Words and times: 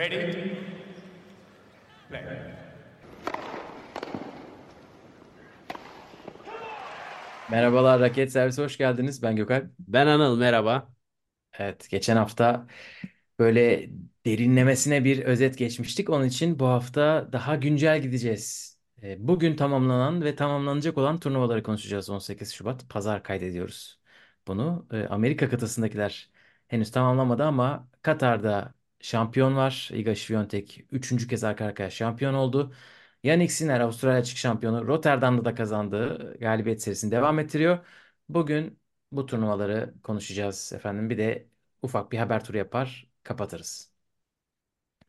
Ready? 0.00 0.56
Play. 2.08 2.22
Merhabalar 7.50 8.00
Raket 8.00 8.32
Servisi 8.32 8.62
hoş 8.62 8.78
geldiniz. 8.78 9.22
Ben 9.22 9.36
Gökalp. 9.36 9.66
Ben 9.78 10.06
Anıl 10.06 10.38
merhaba. 10.38 10.92
Evet, 11.58 11.88
geçen 11.90 12.16
hafta 12.16 12.66
böyle 13.38 13.90
derinlemesine 14.26 15.04
bir 15.04 15.24
özet 15.24 15.58
geçmiştik. 15.58 16.10
Onun 16.10 16.24
için 16.26 16.58
bu 16.58 16.66
hafta 16.66 17.28
daha 17.32 17.56
güncel 17.56 18.02
gideceğiz. 18.02 18.78
E, 19.02 19.28
Bugün 19.28 19.56
tamamlanan 19.56 20.24
ve 20.24 20.36
tamamlanacak 20.36 20.98
olan 20.98 21.20
turnuvaları 21.20 21.62
konuşacağız 21.62 22.10
18 22.10 22.52
Şubat. 22.52 22.88
Pazar 22.88 23.22
kaydediyoruz 23.22 24.00
bunu. 24.48 24.86
E, 24.92 25.06
Amerika 25.06 25.48
kıtasındakiler 25.50 26.30
henüz 26.68 26.90
tamamlamadı 26.90 27.44
ama 27.44 27.88
Katar'da 28.02 28.79
şampiyon 29.00 29.56
var. 29.56 29.90
Iga 29.92 30.14
Świątek 30.14 30.86
üçüncü 30.92 31.28
kez 31.28 31.44
arka 31.44 31.64
arkaya 31.64 31.90
şampiyon 31.90 32.34
oldu. 32.34 32.74
Yannick 33.22 33.52
Sinner 33.52 33.80
Avustralya 33.80 34.18
açık 34.20 34.36
şampiyonu 34.38 34.86
Rotterdam'da 34.86 35.44
da 35.44 35.54
kazandığı 35.54 36.38
galibiyet 36.38 36.82
serisini 36.82 37.10
devam 37.10 37.38
ettiriyor. 37.38 37.86
Bugün 38.28 38.80
bu 39.12 39.26
turnuvaları 39.26 39.94
konuşacağız 40.02 40.72
efendim. 40.74 41.10
Bir 41.10 41.18
de 41.18 41.48
ufak 41.82 42.12
bir 42.12 42.18
haber 42.18 42.44
turu 42.44 42.56
yapar, 42.58 43.10
kapatırız. 43.22 43.92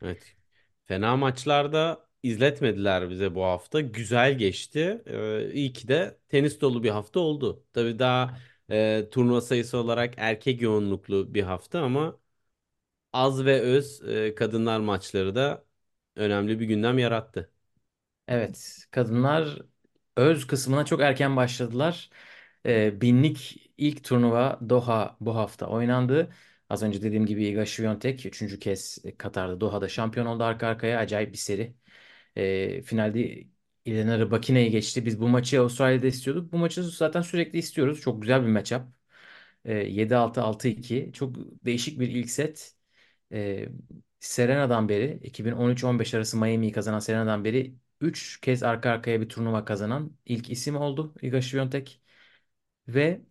Evet. 0.02 0.36
Fena 0.84 1.16
maçlarda 1.16 2.08
izletmediler 2.22 3.10
bize 3.10 3.34
bu 3.34 3.44
hafta. 3.44 3.80
Güzel 3.80 4.38
geçti. 4.38 5.02
Ee, 5.06 5.52
iyi 5.52 5.72
ki 5.72 5.88
de 5.88 6.18
tenis 6.28 6.60
dolu 6.60 6.82
bir 6.82 6.90
hafta 6.90 7.20
oldu. 7.20 7.64
Tabii 7.72 7.98
daha 7.98 8.38
e, 8.70 9.08
turnuva 9.10 9.40
sayısı 9.40 9.78
olarak 9.78 10.14
erkek 10.16 10.62
yoğunluklu 10.62 11.34
bir 11.34 11.42
hafta 11.42 11.82
ama 11.82 12.18
az 13.12 13.44
ve 13.44 13.60
öz 13.60 14.02
e, 14.08 14.34
kadınlar 14.34 14.80
maçları 14.80 15.34
da 15.34 15.64
önemli 16.16 16.60
bir 16.60 16.66
gündem 16.66 16.98
yarattı. 16.98 17.52
Evet, 18.28 18.86
kadınlar 18.90 19.58
öz 20.16 20.46
kısmına 20.46 20.84
çok 20.84 21.00
erken 21.00 21.36
başladılar. 21.36 22.10
Ee, 22.66 23.00
binlik 23.00 23.72
ilk 23.78 24.04
turnuva 24.04 24.60
Doha 24.68 25.16
bu 25.20 25.36
hafta 25.36 25.66
oynandı. 25.66 26.34
Az 26.70 26.82
önce 26.82 27.02
dediğim 27.02 27.26
gibi 27.26 27.44
Iga 27.46 27.62
Świątek 27.66 28.26
üçüncü 28.26 28.58
kez 28.58 28.98
Katar'da 29.18 29.60
Doha'da 29.60 29.88
şampiyon 29.88 30.26
oldu 30.26 30.44
arka 30.44 30.66
arkaya. 30.68 30.98
Acayip 30.98 31.32
bir 31.32 31.38
seri. 31.38 31.74
Ee, 32.36 32.82
finalde 32.82 33.44
Elena 33.86 34.18
Rybakina'yı 34.18 34.70
geçti. 34.70 35.06
Biz 35.06 35.20
bu 35.20 35.28
maçı 35.28 35.60
Avustralya'da 35.60 36.06
istiyorduk. 36.06 36.52
Bu 36.52 36.58
maçı 36.58 36.82
zaten 36.84 37.22
sürekli 37.22 37.58
istiyoruz. 37.58 38.00
Çok 38.00 38.22
güzel 38.22 38.42
bir 38.42 38.48
matchup. 38.48 38.82
Ee, 39.64 39.74
7-6, 39.74 40.42
6-2. 40.42 41.10
Çok 41.12 41.36
değişik 41.66 42.00
bir 42.00 42.08
ilk 42.08 42.30
set. 42.30 42.76
Ee, 43.32 43.68
Serena'dan 44.20 44.88
beri 44.88 45.20
2013-15 45.22 46.14
arası 46.14 46.36
Miami'yi 46.36 46.72
kazanan 46.72 46.98
Serena'dan 46.98 47.44
beri 47.44 47.74
3 48.00 48.40
kez 48.40 48.62
arka 48.62 48.90
arkaya 48.90 49.20
bir 49.20 49.28
turnuva 49.28 49.64
kazanan 49.64 50.16
ilk 50.26 50.50
isim 50.50 50.76
oldu 50.76 51.14
Iga 51.22 51.42
Świątek. 51.42 52.00
Ve 52.88 53.22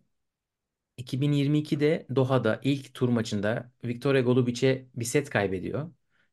2022'de 0.96 2.06
Doha'da 2.16 2.60
ilk 2.64 2.94
tur 2.94 3.08
maçında 3.08 3.72
Victoria 3.84 4.20
Golubic'e 4.22 4.86
bir 4.96 5.04
set 5.04 5.30
kaybediyor. 5.30 5.92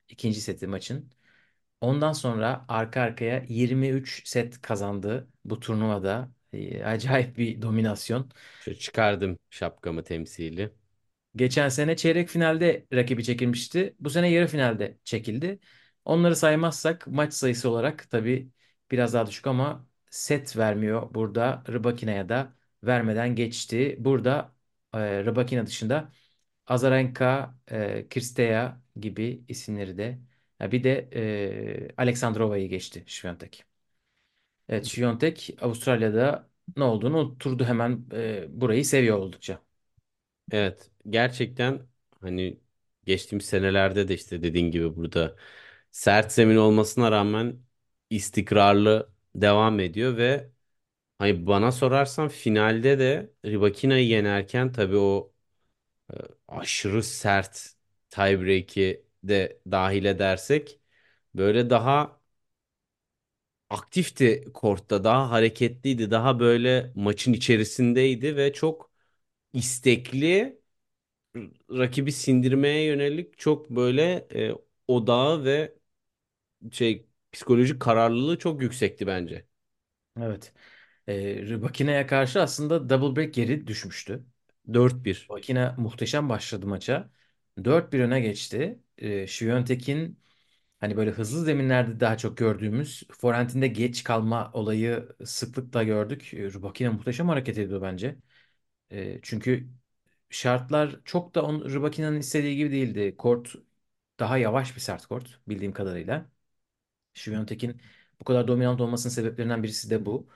İkinci 0.09 0.41
seti 0.41 0.67
maçın. 0.67 1.11
Ondan 1.81 2.13
sonra 2.13 2.65
arka 2.67 3.01
arkaya 3.01 3.45
23 3.49 4.29
set 4.29 4.61
kazandı 4.61 5.27
bu 5.45 5.59
turnuvada. 5.59 6.31
Ee, 6.53 6.83
acayip 6.83 7.37
bir 7.37 7.61
dominasyon. 7.61 8.31
Şöyle 8.59 8.79
çıkardım 8.79 9.37
şapkamı 9.49 10.03
temsili. 10.03 10.71
Geçen 11.35 11.69
sene 11.69 11.95
çeyrek 11.95 12.29
finalde 12.29 12.85
rakibi 12.93 13.23
çekilmişti. 13.23 13.95
Bu 13.99 14.09
sene 14.09 14.31
yarı 14.31 14.47
finalde 14.47 14.97
çekildi. 15.03 15.59
Onları 16.05 16.35
saymazsak 16.35 17.07
maç 17.07 17.33
sayısı 17.33 17.69
olarak 17.69 18.09
tabii 18.09 18.51
biraz 18.91 19.13
daha 19.13 19.27
düşük 19.27 19.47
ama 19.47 19.87
set 20.09 20.57
vermiyor. 20.57 21.13
Burada 21.13 21.63
Rybakina'ya 21.69 22.29
da 22.29 22.53
vermeden 22.83 23.35
geçti. 23.35 23.95
Burada 23.99 24.55
e, 24.93 25.25
Rybakina 25.25 25.65
dışında 25.65 26.11
Azarenka, 26.67 27.55
e, 27.71 28.07
Kristeya 28.09 28.81
gibi 28.99 29.43
isimleri 29.47 29.97
de 29.97 30.19
ya 30.59 30.71
bir 30.71 30.83
de 30.83 31.09
e, 31.15 31.95
Aleksandrova'yı 31.97 32.69
geçti 32.69 33.03
Świątek. 33.07 33.63
Evet 34.69 34.85
Świątek 34.87 35.57
Avustralya'da 35.61 36.49
ne 36.77 36.83
olduğunu 36.83 37.17
unutturdu 37.19 37.65
hemen 37.65 38.05
e, 38.13 38.45
burayı 38.61 38.85
seviyor 38.85 39.17
oldukça. 39.17 39.61
Evet, 40.51 40.91
gerçekten 41.11 41.81
hani 42.21 42.59
geçtiğimiz 43.05 43.45
senelerde 43.45 44.07
de 44.07 44.13
işte 44.13 44.43
dediğin 44.43 44.71
gibi 44.71 44.95
burada 44.95 45.35
sert 45.91 46.31
zemin 46.31 46.55
olmasına 46.55 47.11
rağmen 47.11 47.59
istikrarlı 48.09 49.13
devam 49.35 49.79
ediyor 49.79 50.17
ve 50.17 50.49
hani 51.19 51.47
bana 51.47 51.71
sorarsan 51.71 52.27
finalde 52.29 52.99
de 52.99 53.33
Rybakina'yı 53.45 54.07
yenerken 54.07 54.71
tabii 54.71 54.97
o 54.97 55.33
e, 56.13 56.15
aşırı 56.47 57.03
sert 57.03 57.73
tiebreak'i 58.09 59.05
de 59.23 59.61
dahil 59.71 60.05
edersek 60.05 60.81
böyle 61.35 61.69
daha 61.69 62.19
aktifti 63.69 64.45
kortta, 64.53 65.03
daha 65.03 65.31
hareketliydi, 65.31 66.11
daha 66.11 66.39
böyle 66.39 66.91
maçın 66.95 67.33
içerisindeydi 67.33 68.35
ve 68.37 68.53
çok 68.53 68.91
istekli 69.53 70.58
rakibi 71.71 72.11
sindirmeye 72.11 72.85
yönelik 72.85 73.37
çok 73.37 73.69
böyle 73.69 74.27
e, 74.35 74.51
odağı 74.87 75.43
ve 75.45 75.75
şey 76.71 77.07
psikolojik 77.31 77.81
kararlılığı 77.81 78.39
çok 78.39 78.61
yüksekti 78.61 79.07
bence. 79.07 79.45
Evet. 80.21 80.53
E, 81.07 81.15
Rybakina'ya 81.47 82.07
karşı 82.07 82.41
aslında 82.41 82.89
double 82.89 83.15
break 83.21 83.33
geri 83.33 83.67
düşmüştü. 83.67 84.25
4-1. 84.73 85.25
Rybakina 85.29 85.75
muhteşem 85.79 86.29
başladı 86.29 86.67
maça. 86.67 87.11
4-1 87.65 87.99
öne 87.99 88.21
geçti. 88.21 88.79
E, 88.97 89.27
Świątek'in 89.27 90.19
hani 90.79 90.97
böyle 90.97 91.11
hızlı 91.11 91.45
zeminlerde 91.45 91.99
daha 91.99 92.17
çok 92.17 92.37
gördüğümüz 92.37 93.03
forehand'inde 93.11 93.67
geç 93.67 94.03
kalma 94.03 94.51
olayı 94.53 95.09
sıklıkla 95.25 95.83
gördük. 95.83 96.33
E, 96.33 96.37
Rybakina 96.53 96.91
muhteşem 96.91 97.29
hareket 97.29 97.57
ediyor 97.57 97.81
bence. 97.81 98.17
E, 98.91 99.19
çünkü 99.21 99.69
şartlar 100.29 100.99
çok 101.05 101.35
da 101.35 101.43
on, 101.45 101.61
Rybakina'nın 101.69 102.19
istediği 102.19 102.57
gibi 102.57 102.71
değildi. 102.71 103.15
Kort 103.17 103.55
daha 104.19 104.37
yavaş 104.37 104.75
bir 104.75 104.81
sert 104.81 105.05
kort 105.05 105.39
bildiğim 105.47 105.73
kadarıyla. 105.73 106.29
Świątek'in 107.13 107.81
bu 108.21 108.23
kadar 108.25 108.47
dominant 108.47 108.81
olmasının 108.81 109.13
sebeplerinden 109.13 109.63
birisi 109.63 109.89
de 109.89 110.05
bu. 110.05 110.29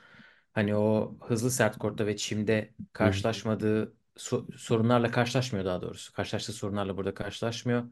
Hani 0.54 0.76
o 0.76 1.16
hızlı 1.22 1.52
sert 1.52 1.78
kortta 1.80 2.08
ve 2.08 2.18
çimde 2.18 2.74
karşılaşmadığı 2.94 3.94
so- 4.18 4.58
sorunlarla 4.58 5.12
karşılaşmıyor 5.12 5.66
daha 5.66 5.82
doğrusu. 5.82 6.14
Karşılaştığı 6.14 6.54
sorunlarla 6.54 6.98
burada 6.98 7.14
karşılaşmıyor. 7.14 7.84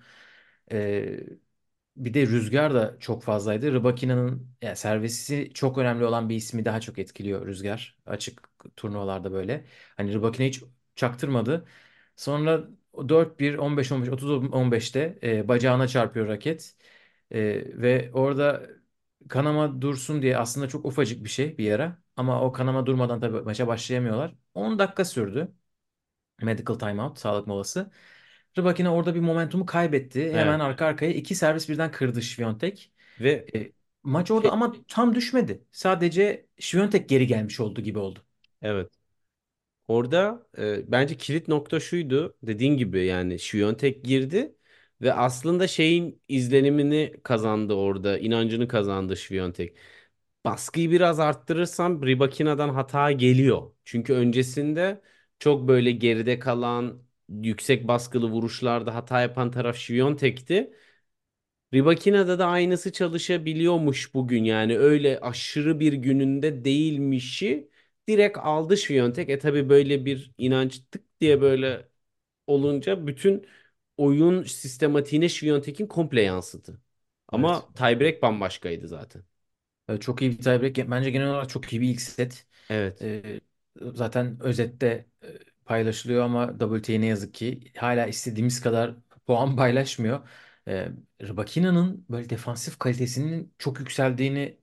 Ee, 0.72 1.20
bir 1.98 2.14
de 2.14 2.28
rüzgar 2.28 2.74
da 2.74 2.98
çok 3.00 3.24
fazlaydı. 3.24 3.74
Rybakina'nın 3.74 4.56
yani 4.62 4.76
servisi 4.76 5.52
çok 5.54 5.78
önemli 5.78 6.06
olan 6.06 6.30
bir 6.30 6.36
ismi 6.36 6.66
daha 6.66 6.82
çok 6.82 7.00
etkiliyor 7.00 7.48
rüzgar. 7.48 7.98
Açık 8.06 8.50
turnuvalarda 8.76 9.32
böyle. 9.32 9.66
Hani 9.98 10.14
Rybakina 10.14 10.48
hiç 10.48 10.64
çaktırmadı. 10.96 11.68
Sonra 12.22 12.64
4-1, 13.10 13.56
15-15, 13.58 14.10
30-15'te 14.10 15.20
e, 15.24 15.48
bacağına 15.48 15.88
çarpıyor 15.88 16.28
raket. 16.28 16.76
E, 17.32 17.40
ve 17.82 18.12
orada 18.14 18.70
kanama 19.30 19.82
dursun 19.82 20.22
diye 20.22 20.38
aslında 20.38 20.68
çok 20.70 20.86
ufacık 20.86 21.24
bir 21.24 21.30
şey 21.30 21.58
bir 21.58 21.64
yara. 21.66 21.98
Ama 22.16 22.42
o 22.44 22.52
kanama 22.52 22.86
durmadan 22.86 23.20
tabii 23.20 23.42
maça 23.42 23.68
başlayamıyorlar. 23.68 24.36
10 24.54 24.80
dakika 24.80 25.06
sürdü. 25.06 25.52
Medical 26.42 26.76
timeout, 26.76 27.20
sağlık 27.20 27.48
molası. 27.48 27.92
Rybakina 28.58 28.94
orada 28.96 29.16
bir 29.16 29.20
momentumu 29.20 29.66
kaybetti. 29.66 30.34
Hemen 30.34 30.60
Evet. 30.60 30.62
arka 30.62 30.86
arkaya 30.86 31.14
iki 31.14 31.36
servis 31.36 31.70
birden 31.70 31.92
kırdı 31.92 32.22
Świątek. 32.22 32.94
Ve 33.20 33.52
E, 33.56 33.72
maç 34.04 34.32
orada 34.32 34.50
şey, 34.50 34.52
ama 34.52 34.74
tam 34.88 35.16
düşmedi. 35.16 35.66
Sadece 35.72 36.48
Świątek 36.60 37.10
geri 37.10 37.28
gelmiş 37.28 37.60
oldu 37.60 37.82
gibi 37.82 38.00
oldu. 38.00 38.20
evet. 38.62 39.01
Orada 39.88 40.48
e, 40.58 40.92
bence 40.92 41.18
kilit 41.18 41.48
nokta 41.48 41.80
şuydu. 41.80 42.38
Dediğin 42.44 42.78
gibi 42.78 43.06
yani 43.06 43.34
Świątek 43.40 44.04
girdi 44.06 44.56
ve 45.02 45.14
aslında 45.14 45.68
şeyin 45.68 46.22
izlenimini 46.28 47.14
kazandı 47.24 47.74
orada. 47.74 48.18
inancını 48.20 48.68
kazandı 48.68 49.14
Świątek. 49.16 49.76
Baskıyı 50.46 50.92
biraz 50.92 51.20
arttırırsam 51.20 52.04
Rybakina'dan 52.06 52.70
hata 52.70 53.12
geliyor. 53.12 53.72
Çünkü 53.86 54.14
öncesinde 54.14 55.02
çok 55.40 55.68
böyle 55.68 55.92
geride 55.92 56.40
kalan, 56.40 57.04
yüksek 57.30 57.88
baskılı 57.88 58.30
vuruşlarda 58.32 58.96
hata 58.96 59.22
yapan 59.22 59.52
taraf 59.52 59.76
Świątek'ti. 59.78 60.74
Ribakina'da 61.74 62.40
da 62.40 62.48
aynısı 62.48 62.92
çalışabiliyormuş 62.94 64.14
bugün 64.14 64.44
yani 64.44 64.78
öyle 64.78 65.20
aşırı 65.20 65.80
bir 65.80 65.94
gününde 65.94 66.66
değilmişi 66.66 67.70
direkt 68.10 68.38
aldı 68.38 68.78
Świątek. 68.78 69.30
E 69.30 69.40
tabii 69.40 69.70
böyle 69.70 70.06
bir 70.06 70.32
inanç 70.38 70.80
tık 70.92 71.22
diye 71.22 71.42
böyle 71.42 71.90
olunca 72.48 73.08
bütün 73.08 73.48
oyun 73.98 74.44
sistematiğine 74.44 75.30
Świątek'in 75.30 75.88
komple 75.88 76.22
yansıdı. 76.24 76.82
Evet. 77.34 77.56
Ama 77.56 77.74
tiebreak 77.76 78.22
bambaşkaydı 78.22 78.88
zaten. 78.88 79.24
Ee, 79.90 79.98
Çok 80.00 80.22
iyi 80.22 80.32
bir 80.32 80.38
tiebreak. 80.44 80.92
Bence 80.92 81.12
genel 81.12 81.28
olarak 81.30 81.50
çok 81.50 81.74
iyi 81.74 81.82
bir 81.82 81.90
ilk 81.90 82.02
set. 82.02 82.48
Evet. 82.70 83.02
Ee, 83.02 83.42
zaten 83.94 84.38
özette 84.42 85.06
paylaşılıyor 85.66 86.24
ama 86.26 86.60
WTA 86.60 87.00
ne 87.00 87.08
yazık 87.08 87.36
ki 87.36 87.74
hala 87.78 88.08
istediğimiz 88.08 88.62
kadar 88.62 88.96
puan 89.28 89.58
paylaşmıyor. 89.58 90.30
Ee, 90.68 90.90
Rybakina'nın 91.24 92.06
böyle 92.10 92.30
defansif 92.32 92.80
kalitesinin 92.80 93.56
çok 93.60 93.80
yükseldiğini 93.80 94.58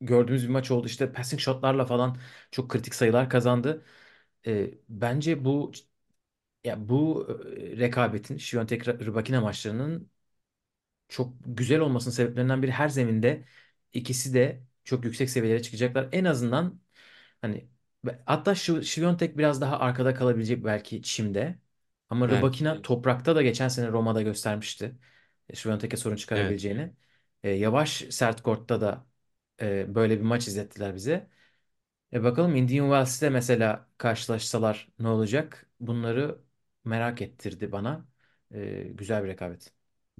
gördüğümüz 0.00 0.44
bir 0.44 0.48
maç 0.52 0.70
oldu. 0.70 0.86
İşte 0.86 1.12
passing 1.12 1.40
shotlarla 1.42 1.86
falan 1.86 2.16
çok 2.50 2.70
kritik 2.70 2.94
sayılar 2.94 3.30
kazandı. 3.30 3.84
Ee, 4.46 4.70
bence 4.88 5.44
bu 5.44 5.72
ya 6.64 6.88
bu 6.88 7.28
e, 7.58 7.78
rekabetin 7.78 8.36
Świątek 8.38 8.88
Rybakina 8.88 9.40
maçlarının 9.40 10.10
çok 11.08 11.34
güzel 11.46 11.80
olmasının 11.80 12.14
sebeplerinden 12.14 12.62
biri 12.62 12.70
her 12.72 12.88
zeminde 12.88 13.44
ikisi 13.92 14.34
de 14.34 14.62
çok 14.84 15.04
yüksek 15.04 15.30
seviyelere 15.30 15.62
çıkacaklar. 15.62 16.08
En 16.12 16.24
azından 16.24 16.80
hani 17.40 17.68
hatta 18.26 18.54
Świątek 18.54 19.38
biraz 19.38 19.60
daha 19.60 19.78
arkada 19.80 20.14
kalabilecek 20.14 20.64
belki 20.64 21.02
çimde. 21.02 21.58
Ama 22.10 22.28
Evet. 22.28 22.52
Rybakina 22.52 22.82
toprakta 22.82 23.36
da 23.36 23.42
geçen 23.42 23.68
sene 23.68 23.88
Roma'da 23.88 24.22
göstermişti. 24.22 24.96
e, 25.48 25.54
Świątek'e 25.56 25.96
sorun 25.96 26.16
Evet. 26.34 26.68
çıkarabileceğini. 26.68 26.92
E, 27.42 27.50
yavaş 27.50 28.04
sert 28.10 28.42
kortta 28.42 28.80
da 28.80 29.06
e, 29.62 29.94
böyle 29.94 30.16
bir 30.18 30.22
maç 30.24 30.48
izlettiler 30.48 30.94
bize. 30.94 31.30
E 32.12 32.24
bakalım 32.24 32.56
Indian 32.56 32.86
Wells'te 32.86 33.30
mesela 33.30 33.88
karşılaşsalar 33.98 34.88
ne 34.98 35.08
olacak? 35.08 35.70
Bunları 35.80 36.40
merak 36.84 37.22
ettirdi 37.22 37.72
bana. 37.72 38.06
E, 38.54 38.82
güzel 38.84 39.24
bir 39.24 39.28
rekabet. 39.28 39.72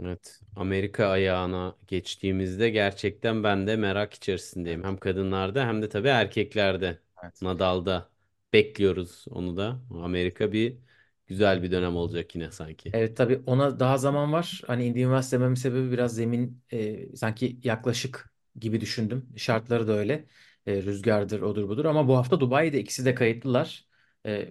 Evet. 0.02 0.40
Amerika 0.56 1.06
ayağına 1.06 1.76
geçtiğimizde 1.86 2.70
gerçekten 2.70 3.44
ben 3.44 3.66
de 3.66 3.76
merak 3.76 4.14
içerisindeyim. 4.14 4.84
Hem 4.84 4.96
kadınlarda 4.96 5.66
hem 5.66 5.82
de 5.82 5.88
tabii 5.88 6.08
erkeklerde. 6.08 6.98
Evet. 7.22 7.42
Nadal'da 7.42 8.10
bekliyoruz 8.52 9.24
onu 9.30 9.56
da. 9.56 9.80
Amerika 9.90 10.52
bir 10.52 10.78
güzel 11.26 11.62
bir 11.62 11.70
dönem 11.70 11.96
olacak 11.96 12.34
yine 12.34 12.50
sanki. 12.50 12.94
Evet 12.94 13.16
tabii 13.16 13.42
ona 13.46 13.80
daha 13.80 13.98
zaman 13.98 14.32
var. 14.32 14.62
Hani 14.66 14.86
Indian 14.86 15.08
Wells 15.10 15.32
dememin 15.32 15.54
sebebi 15.54 15.92
biraz 15.92 16.14
zemin 16.14 16.62
e, 16.72 17.16
sanki 17.16 17.60
yaklaşık 17.64 18.32
gibi 18.60 18.80
düşündüm. 18.80 19.28
Şartları 19.36 19.88
da 19.88 19.92
öyle. 19.92 20.26
E, 20.66 20.82
rüzgardır, 20.82 21.40
odur 21.40 21.68
budur. 21.68 21.84
Ama 21.84 22.08
bu 22.08 22.16
hafta 22.16 22.40
Dubai'de 22.40 22.80
ikisi 22.80 23.04
de 23.04 23.14
kayıtlılar. 23.14 23.88
E, 24.26 24.50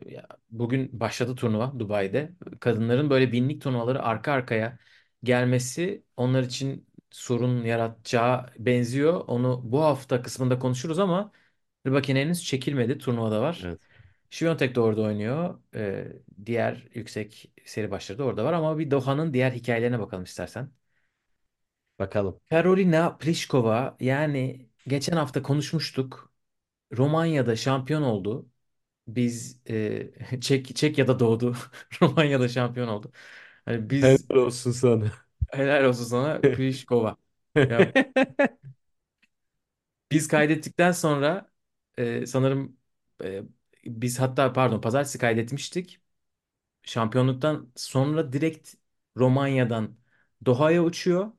bugün 0.50 1.00
başladı 1.00 1.36
turnuva 1.36 1.80
Dubai'de. 1.80 2.32
Kadınların 2.60 3.10
böyle 3.10 3.32
binlik 3.32 3.62
turnuvaları 3.62 4.04
arka 4.04 4.32
arkaya 4.32 4.78
gelmesi 5.24 6.04
onlar 6.18 6.44
için 6.44 6.88
sorun 7.12 7.64
yaratacağı 7.64 8.46
benziyor. 8.60 9.24
Onu 9.28 9.62
bu 9.64 9.82
hafta 9.84 10.22
kısmında 10.22 10.60
konuşuruz 10.60 11.00
ama 11.00 11.32
Rybakina 11.88 12.20
henüz 12.20 12.44
çekilmedi. 12.44 12.98
Turnuvada 12.98 13.42
var. 13.42 13.62
Evet. 13.66 13.80
Świątek 14.30 14.76
de 14.76 14.80
orada 14.82 15.02
oynuyor. 15.02 15.60
Ee, 15.76 16.08
diğer 16.46 16.88
yüksek 16.94 17.52
seri 17.66 17.92
başları 17.92 18.20
da 18.20 18.24
orada 18.24 18.46
var 18.46 18.54
ama 18.54 18.78
bir 18.80 18.92
Doha'nın 18.92 19.34
diğer 19.34 19.52
hikayelerine 19.52 20.00
bakalım 20.00 20.24
istersen. 20.24 20.72
Bakalım. 22.00 22.40
Karolina 22.50 23.18
Pliskova 23.18 23.98
yani 24.00 24.70
geçen 24.88 25.18
hafta 25.18 25.42
konuşmuştuk. 25.44 26.34
Romanya'da 26.98 27.56
şampiyon 27.56 28.02
oldu. 28.04 28.50
Biz 29.08 29.62
e, 29.70 30.42
Çek 30.42 30.78
Çekya'da 30.78 31.20
doğdu. 31.20 31.56
Romanya'da 32.04 32.50
şampiyon 32.50 32.90
oldu. 32.90 33.12
Hani 33.66 33.92
biz 33.92 34.30
Helal 34.30 34.36
olsun 34.38 34.72
sana. 34.72 35.12
helal 35.54 35.84
olsun 35.86 36.04
sana 36.06 36.42
Pliskova. 36.52 37.18
Ya 37.70 37.94
biz 40.12 40.28
kaydettikten 40.28 40.92
sonra 40.92 41.52
e, 41.98 42.26
sanırım 42.26 42.78
e, 43.24 43.44
biz 43.86 44.20
hatta 44.20 44.54
pardon 44.54 44.82
pazartesi 44.82 45.18
kaydetmiştik. 45.20 46.02
Şampiyonluktan 46.84 47.74
sonra 47.78 48.34
direkt 48.34 48.76
Romanya'dan 49.18 49.98
Doha'ya 50.46 50.84
uçuyor. 50.86 51.32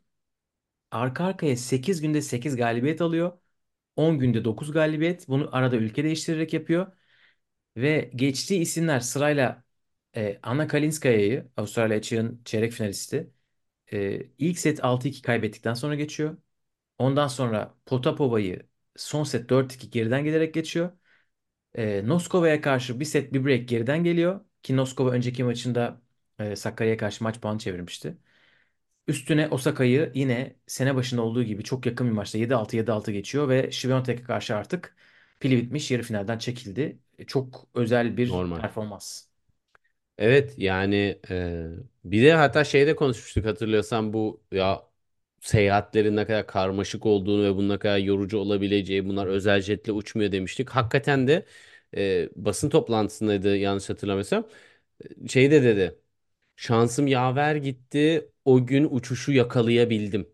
Arka 0.90 1.24
arkaya 1.24 1.56
8 1.56 2.00
günde 2.00 2.22
8 2.22 2.56
galibiyet 2.56 3.00
alıyor. 3.00 3.38
10 3.96 4.18
günde 4.18 4.44
9 4.44 4.72
galibiyet. 4.72 5.28
Bunu 5.28 5.48
arada 5.56 5.76
ülke 5.76 6.04
değiştirerek 6.04 6.52
yapıyor. 6.54 6.92
Ve 7.76 8.10
geçtiği 8.16 8.60
isimler 8.60 9.00
sırayla 9.00 9.64
e, 10.16 10.40
Anna 10.42 10.68
Kalinskaya'yı 10.68 11.48
Avustralya 11.56 11.98
açığın 11.98 12.42
çeyrek 12.44 12.72
finalisti. 12.72 13.30
E, 13.92 14.20
ilk 14.38 14.58
set 14.60 14.84
6-2 14.84 15.22
kaybettikten 15.22 15.74
sonra 15.74 15.96
geçiyor. 15.96 16.38
Ondan 16.98 17.28
sonra 17.28 17.76
Potapova'yı 17.86 18.68
son 18.96 19.24
set 19.24 19.50
4-2 19.50 19.90
geriden 19.90 20.24
gelerek 20.24 20.54
geçiyor. 20.54 20.92
E, 21.74 22.08
Noskova'ya 22.08 22.60
karşı 22.60 23.00
bir 23.00 23.04
set 23.04 23.32
bir 23.32 23.44
break 23.44 23.68
geriden 23.68 24.04
geliyor. 24.04 24.40
Ki 24.62 24.76
Noskova 24.76 25.10
önceki 25.10 25.44
maçında 25.44 26.02
e, 26.38 26.56
Sakarya'ya 26.56 26.96
karşı 26.98 27.24
maç 27.24 27.40
puanı 27.40 27.58
çevirmişti. 27.58 28.18
Üstüne 29.08 29.48
Osaka'yı 29.48 30.12
yine 30.14 30.56
sene 30.66 30.94
başında 30.96 31.22
olduğu 31.22 31.42
gibi 31.42 31.64
çok 31.64 31.86
yakın 31.86 32.06
bir 32.06 32.12
maçta 32.12 32.38
7-6 32.38 32.76
7-6 32.76 33.12
geçiyor 33.12 33.48
ve 33.48 33.70
Świątek'e 33.72 34.22
karşı 34.22 34.56
artık 34.56 34.96
pili 35.40 35.56
bitmiş 35.56 35.90
yarı 35.90 36.02
finalden 36.02 36.38
çekildi. 36.38 36.98
E, 37.18 37.24
Çok 37.26 37.66
özel 37.74 38.16
bir 38.16 38.46
Normal. 38.46 38.62
performans. 38.62 39.24
Evet 40.18 40.54
yani 40.58 41.20
e, 41.30 41.66
bir 42.04 42.22
de 42.24 42.32
hatta 42.34 42.64
şeyde 42.64 42.96
konuşmuştuk 42.96 43.44
hatırlıyorsan 43.46 44.12
bu 44.12 44.42
ya 44.52 44.82
seyahatlerin 45.40 46.16
ne 46.16 46.26
kadar 46.26 46.46
karmaşık 46.46 47.06
olduğunu 47.06 47.44
ve 47.44 47.56
bunun 47.56 47.68
ne 47.68 47.78
kadar 47.78 47.98
yorucu 47.98 48.38
olabileceği 48.38 49.08
bunlar 49.08 49.26
özel 49.26 49.60
jetle 49.60 49.92
uçmuyor 49.92 50.32
demiştik. 50.32 50.70
Hakikaten 50.70 51.28
de 51.28 51.46
e, 51.96 52.28
basın 52.36 52.70
toplantısındaydı 52.70 53.56
yanlış 53.56 53.90
hatırlamıyorsam 53.90 54.48
E, 55.24 55.28
şeyde 55.28 55.62
dedi 55.62 55.98
şansım 56.58 57.08
yaver 57.08 57.56
gitti 57.56 58.32
o 58.46 58.66
gün 58.66 58.88
uçuşu 58.92 59.32
yakalayabildim. 59.32 60.30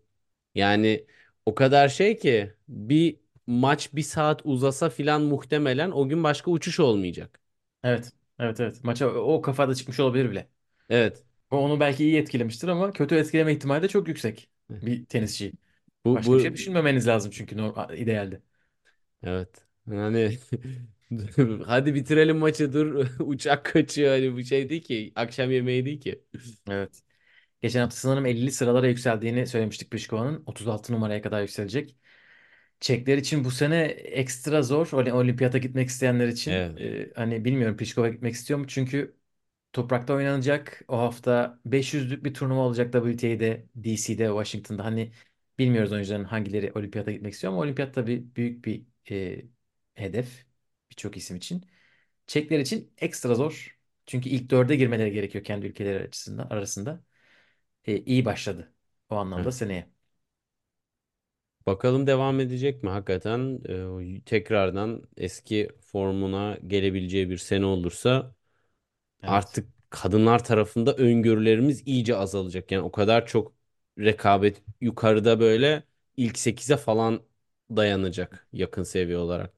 Yani 0.55 1.07
o 1.47 1.55
kadar 1.55 1.89
şey 1.89 2.17
ki 2.17 2.53
bir 2.69 3.19
maç 3.47 3.93
bir 3.95 4.03
saat 4.03 4.41
uzasa 4.45 4.89
filan 4.91 5.23
muhtemelen 5.23 5.91
o 5.91 6.09
gün 6.09 6.25
başka 6.25 6.51
uçuş 6.51 6.81
olmayacak. 6.81 7.41
Evet. 7.83 8.13
Evet 8.39 8.59
evet. 8.59 8.83
Maça 8.83 9.07
o 9.09 9.41
kafada 9.41 9.75
çıkmış 9.75 9.99
olabilir 9.99 10.31
bile. 10.31 10.49
Evet. 10.89 11.23
O 11.51 11.57
onu 11.57 11.79
belki 11.79 12.03
iyi 12.03 12.17
etkilemiştir 12.17 12.67
ama 12.67 12.91
kötü 12.93 13.15
etkileme 13.15 13.53
ihtimali 13.53 13.83
de 13.83 13.87
çok 13.87 14.07
yüksek 14.07 14.49
bir 14.81 15.05
tenisçi. 15.05 15.53
Bu 16.05 16.15
Başka 16.15 16.37
bir 16.37 16.41
şey 16.41 16.53
bu 16.53 16.53
düşünmemeniz 16.53 17.07
lazım 17.07 17.31
çünkü 17.31 17.57
normal, 17.57 17.97
idealde. 17.99 18.41
Evet. 19.23 19.67
Yani 19.87 20.37
hadi 21.65 21.95
bitirelim 21.95 22.37
maçı 22.37 22.73
dur 22.73 23.07
uçak 23.19 23.65
kaçıyor 23.65 24.11
hani 24.11 24.33
bu 24.33 24.43
şey 24.43 24.69
değil 24.69 24.83
ki 24.83 25.11
akşam 25.15 25.51
yemeği 25.51 25.85
değil 25.85 26.01
ki. 26.01 26.23
Evet. 26.69 27.01
Geçen 27.61 27.81
hafta 27.81 27.95
sanırım 27.97 28.25
50'li 28.25 28.51
sıralara 28.51 28.87
yükseldiğini 28.87 29.47
söylemiştik 29.47 29.91
Pliškova'nın. 29.91 30.43
36 30.45 30.93
numaraya 30.93 31.21
kadar 31.21 31.41
yükselecek. 31.41 31.95
Çekler 32.79 33.17
için 33.17 33.43
bu 33.45 33.51
sene 33.51 33.83
ekstra 33.85 34.63
zor. 34.63 34.87
Oli- 34.93 35.13
Olimpiyata 35.13 35.57
gitmek 35.57 35.89
isteyenler 35.89 36.27
için. 36.27 36.51
Evet. 36.51 36.81
Ee, 36.81 37.13
hani 37.15 37.45
bilmiyorum 37.45 37.77
Pliškova 37.77 38.09
gitmek 38.09 38.33
istiyor 38.33 38.59
mu? 38.59 38.67
Çünkü 38.67 39.17
toprakta 39.73 40.13
oynanacak. 40.13 40.81
O 40.87 40.97
hafta 40.99 41.59
500'lük 41.65 42.25
bir 42.25 42.33
turnuva 42.33 42.59
olacak 42.61 42.93
WTA'de, 42.93 43.65
DC'de, 43.75 44.27
Washington'da. 44.27 44.85
Hani 44.85 45.11
bilmiyoruz 45.59 45.91
oyuncuların 45.91 46.23
hangileri 46.23 46.71
olimpiyata 46.75 47.11
gitmek 47.11 47.33
istiyor 47.33 47.53
ama 47.53 47.61
olimpiyat 47.61 47.93
tabii 47.95 48.35
büyük 48.35 48.65
bir 48.65 48.85
e, 49.11 49.41
hedef 49.95 50.44
birçok 50.97 51.17
isim 51.17 51.37
için. 51.37 51.65
Çekler 52.27 52.59
için 52.59 52.93
ekstra 52.99 53.35
zor. 53.35 53.79
Çünkü 54.05 54.29
ilk 54.29 54.49
dörde 54.51 54.75
girmeleri 54.75 55.11
gerekiyor 55.13 55.43
kendi 55.43 55.67
ülkeleri 55.67 56.03
açısından 56.07 56.47
arasında. 56.49 57.03
E, 57.85 57.97
iyi 57.99 58.25
başladı 58.25 58.73
o 59.09 59.15
anlamda 59.17 59.51
Evet. 59.51 59.53
seneye. 59.53 59.89
Bakalım 61.65 62.07
devam 62.07 62.39
edecek 62.39 62.83
mi 62.83 62.89
hakikaten 62.89 63.59
e, 64.17 64.21
tekrardan 64.25 65.03
eski 65.17 65.69
formuna 65.81 66.57
gelebileceği 66.67 67.29
bir 67.29 67.37
sene 67.37 67.65
olursa 67.65 68.35
Evet. 69.23 69.45
artık 69.45 69.69
kadınlar 69.91 70.43
tarafında 70.45 70.95
öngörülerimiz 70.95 71.83
iyice 71.87 72.17
azalacak. 72.17 72.71
Yani 72.71 72.83
o 72.83 72.91
kadar 72.91 73.27
çok 73.27 73.53
rekabet 73.99 74.63
yukarıda 74.81 75.39
böyle 75.39 75.83
ilk 76.17 76.39
sekize 76.39 76.77
falan 76.77 77.21
dayanacak 77.71 78.47
yakın 78.53 78.83
seviye 78.83 79.17
olarak. 79.17 79.53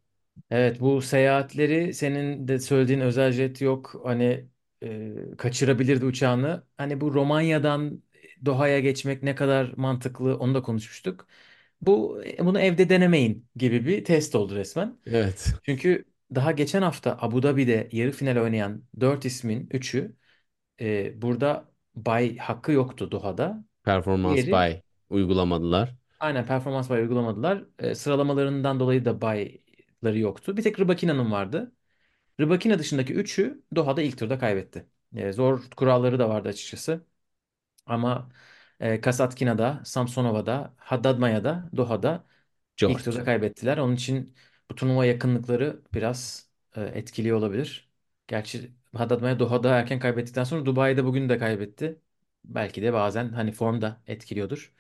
Evet 0.52 0.80
bu 0.82 1.02
seyahatleri 1.02 1.94
senin 1.94 2.48
de 2.48 2.60
söylediğin 2.60 3.00
özel 3.00 3.32
jet 3.32 3.62
yok. 3.62 4.02
Hani 4.04 4.48
e, 4.84 5.14
kaçırabilirdi 5.38 6.06
uçağını. 6.06 6.64
Hani 6.78 7.02
bu 7.02 7.14
Romanya'dan 7.14 8.04
Doha'ya 8.46 8.80
geçmek 8.80 9.24
ne 9.24 9.36
kadar 9.36 9.74
mantıklı 9.78 10.38
onu 10.40 10.56
da 10.56 10.62
konuşmuştuk. 10.62 11.28
Bu 11.82 12.22
bunu 12.40 12.60
evde 12.60 12.90
denemeyin 12.90 13.48
gibi 13.56 13.86
bir 13.86 14.06
test 14.06 14.36
oldu 14.36 14.56
resmen. 14.56 14.98
Evet. 15.06 15.54
Çünkü 15.64 16.06
daha 16.36 16.52
geçen 16.52 16.82
hafta 16.82 17.18
Abu 17.22 17.44
Dhabi'de 17.44 17.90
yarı 17.92 18.12
final 18.12 18.38
oynayan 18.44 18.84
4 19.00 19.26
ismin 19.26 19.70
üçü 19.72 20.16
e, 20.82 21.22
burada 21.22 21.72
bay 21.96 22.38
hakkı 22.38 22.72
yoktu 22.72 23.12
Doha'da. 23.12 23.66
Performans 23.84 24.36
Diğeri 24.36 24.52
bay. 24.52 24.82
uygulamadılar. 25.10 25.96
Aynen 26.20 26.46
performans 26.46 26.90
buy 26.90 27.00
uygulamadılar. 27.02 27.64
E, 27.80 27.96
sıralamalarından 27.96 28.80
dolayı 28.80 29.06
da 29.06 29.22
buy'ları 30.08 30.20
yoktu. 30.20 30.58
Bir 30.58 30.64
tek 30.64 30.80
Rybakina'nın 30.80 31.32
vardı. 31.32 31.72
Rybakina 32.42 32.80
dışındaki 32.80 33.14
üçü 33.14 33.64
Doha'da 33.76 34.02
ilk 34.02 34.18
turda 34.20 34.40
kaybetti. 34.40 34.88
E, 35.16 35.34
zor 35.34 35.62
kuralları 35.78 36.20
da 36.20 36.30
vardı 36.30 36.50
açıkçası. 36.50 37.06
Ama 37.86 38.30
e, 38.80 39.02
Kasatkina'da, 39.02 39.82
Samsonova'da, 39.86 40.76
Haddad 40.78 41.20
Maya'da, 41.20 41.70
Doha'da 41.78 42.26
ilk 42.86 43.04
George. 43.04 43.04
turda 43.06 43.24
kaybettiler. 43.26 43.78
Onun 43.78 43.96
için 43.96 44.36
bu 44.72 44.76
turnuva 44.76 45.06
yakınlıkları 45.06 45.82
biraz 45.94 46.50
e, 46.76 46.82
etkili 46.84 47.34
olabilir. 47.34 47.92
Gerçi 48.28 48.72
Haddad 48.96 49.22
Maya 49.22 49.40
Doha'da 49.40 49.76
erken 49.80 50.00
kaybettikten 50.00 50.44
sonra 50.44 50.66
Dubai'de 50.66 51.06
bugün 51.06 51.30
de 51.30 51.38
kaybetti. 51.38 52.02
Belki 52.46 52.82
de 52.82 52.94
bazen 52.94 53.30
hani 53.30 53.52
form 53.52 53.82
da 53.82 54.02
etkiliyordur. 54.08 54.74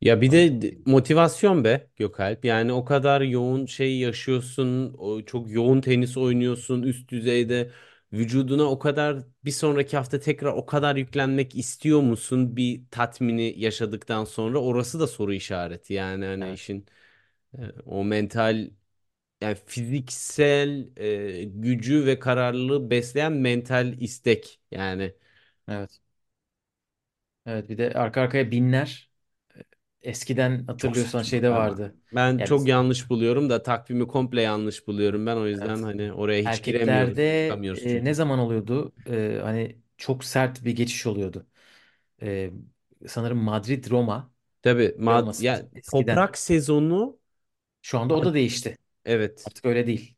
Ya 0.00 0.20
bir 0.20 0.30
de 0.32 0.62
d- 0.62 0.78
motivasyon 0.86 1.64
be 1.64 1.90
Gökalp. 1.96 2.44
Yani 2.44 2.72
o 2.72 2.84
kadar 2.84 3.20
yoğun 3.20 3.66
şey 3.66 3.98
yaşıyorsun, 3.98 4.94
o 4.98 5.22
çok 5.22 5.50
yoğun 5.50 5.80
tenis 5.80 6.16
oynuyorsun 6.16 6.82
üst 6.82 7.08
düzeyde. 7.10 7.70
Vücuduna 8.12 8.62
o 8.64 8.78
kadar 8.78 9.22
bir 9.44 9.50
sonraki 9.50 9.96
hafta 9.96 10.20
tekrar 10.20 10.52
o 10.52 10.66
kadar 10.66 10.96
yüklenmek 10.96 11.54
istiyor 11.56 12.00
musun 12.00 12.56
bir 12.56 12.82
tatmini 12.90 13.54
yaşadıktan 13.60 14.24
sonra 14.24 14.58
orası 14.58 15.00
da 15.00 15.06
soru 15.06 15.34
işareti. 15.34 15.92
Yani 15.94 16.24
hani 16.24 16.44
evet, 16.44 16.54
işin 16.58 16.86
e, 17.58 17.62
o 17.86 18.04
mental 18.04 18.70
yani 19.42 19.56
fiziksel 19.66 20.88
e, 20.98 21.44
gücü 21.44 22.06
ve 22.06 22.18
kararlılığı 22.20 22.90
besleyen 22.90 23.32
mental 23.32 23.94
istek 24.02 24.60
yani. 24.72 25.14
evet. 25.68 26.00
Evet 27.46 27.68
bir 27.68 27.78
de 27.78 27.92
arka 27.94 28.20
arkaya 28.20 28.50
binler. 28.50 29.05
Eskiden 30.06 30.64
hatırlıyorsan 30.66 31.22
şeyde 31.22 31.50
vardı. 31.50 31.94
Ben 32.12 32.38
Ya 32.38 32.46
çok 32.46 32.68
yanlış 32.68 33.10
buluyorum 33.10 33.50
da 33.50 33.62
takvimi 33.62 34.06
komple 34.08 34.42
yanlış 34.42 34.86
buluyorum. 34.86 35.26
Ben 35.26 35.36
o 35.36 35.46
yüzden 35.46 35.68
evet. 35.68 35.82
hani 35.82 36.12
oraya 36.12 36.42
hiç 36.42 36.64
giremiyoruz, 36.64 37.18
Erkeklerde 37.18 37.48
çıkamıyoruz 37.48 37.84
e, 37.84 38.04
ne 38.04 38.14
zaman 38.14 38.38
oluyordu? 38.38 38.92
E, 39.06 39.40
hani 39.42 39.78
çok 39.96 40.24
sert 40.24 40.64
bir 40.64 40.76
geçiş 40.76 41.06
oluyordu. 41.06 41.46
E, 42.22 42.50
sanırım 43.08 43.38
Madrid 43.38 43.90
Roma 43.90 44.32
Tabii 44.62 44.94
öyle 45.06 45.14
mad 45.14 45.20
olması 45.20 45.46
ya 45.46 45.62
lazım. 45.62 45.70
Eskiden. 45.74 46.20
toprak 46.20 46.38
sezonu 46.38 47.18
Şu 47.82 47.98
anda 47.98 48.14
o 48.14 48.24
da 48.24 48.34
değişti. 48.34 48.76
evet. 49.04 49.50
Artık 49.50 49.64
öyle 49.64 49.86
değil. 49.86 50.16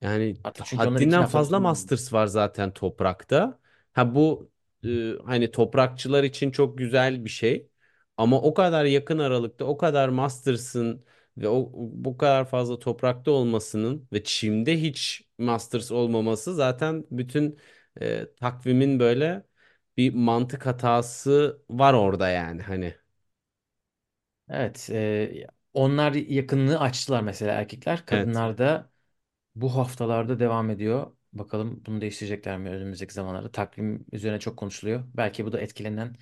Yani 0.00 0.36
Artık 0.44 0.66
çünkü 0.66 0.88
onlar 0.88 1.02
iki 1.02 1.16
haddinden 1.16 1.22
haftada 1.22 1.44
fazla. 1.44 1.60
Masters 1.60 2.12
var 2.12 2.26
zaten 2.26 2.72
toprakta. 2.74 3.58
Ha 3.92 4.14
bu 4.14 4.50
e, 4.84 5.12
hani 5.26 5.50
toprakçılar 5.50 6.24
için 6.24 6.50
çok 6.50 6.78
güzel 6.78 7.24
bir 7.24 7.30
şey. 7.30 7.68
Ama 8.22 8.40
o 8.42 8.54
kadar 8.54 8.84
yakın 8.84 9.18
aralıkta 9.18 9.64
o 9.64 9.76
kadar 9.76 10.08
Masters'ın 10.08 11.04
ve 11.38 11.48
o 11.48 11.72
bu 11.76 12.16
kadar 12.18 12.44
fazla 12.48 12.78
toprakta 12.78 13.30
olmasının 13.30 14.08
ve 14.12 14.24
çimde 14.24 14.82
hiç 14.82 15.22
Masters 15.38 15.92
olmaması 15.92 16.54
zaten 16.54 17.04
bütün 17.10 17.58
e, 18.00 18.26
takvimin 18.40 18.98
böyle 19.00 19.46
bir 19.96 20.14
mantık 20.14 20.66
hatası 20.66 21.62
var 21.70 21.94
orada 21.94 22.28
yani 22.28 22.62
hani. 22.62 22.94
Evet. 24.48 24.88
e, 24.92 25.46
onlar 25.74 26.12
yakınlığı 26.12 26.78
açtılar 26.80 27.20
mesela 27.22 27.52
erkekler. 27.52 28.06
Evet. 28.10 28.44
Kadınlar 28.46 28.58
da 28.58 28.90
bu 29.56 29.76
haftalarda 29.76 30.40
devam 30.40 30.70
ediyor. 30.70 31.12
Bakalım 31.34 31.82
bunu 31.86 32.02
değiştirecekler 32.02 32.58
mi 32.58 32.70
önümüzdeki 32.70 33.14
zamanlarda? 33.14 33.52
Takvim 33.52 34.06
üzerine 34.12 34.40
çok 34.40 34.58
konuşuluyor. 34.58 35.04
Belki 35.14 35.46
bu 35.46 35.52
da 35.52 35.60
etkilenen 35.60 36.16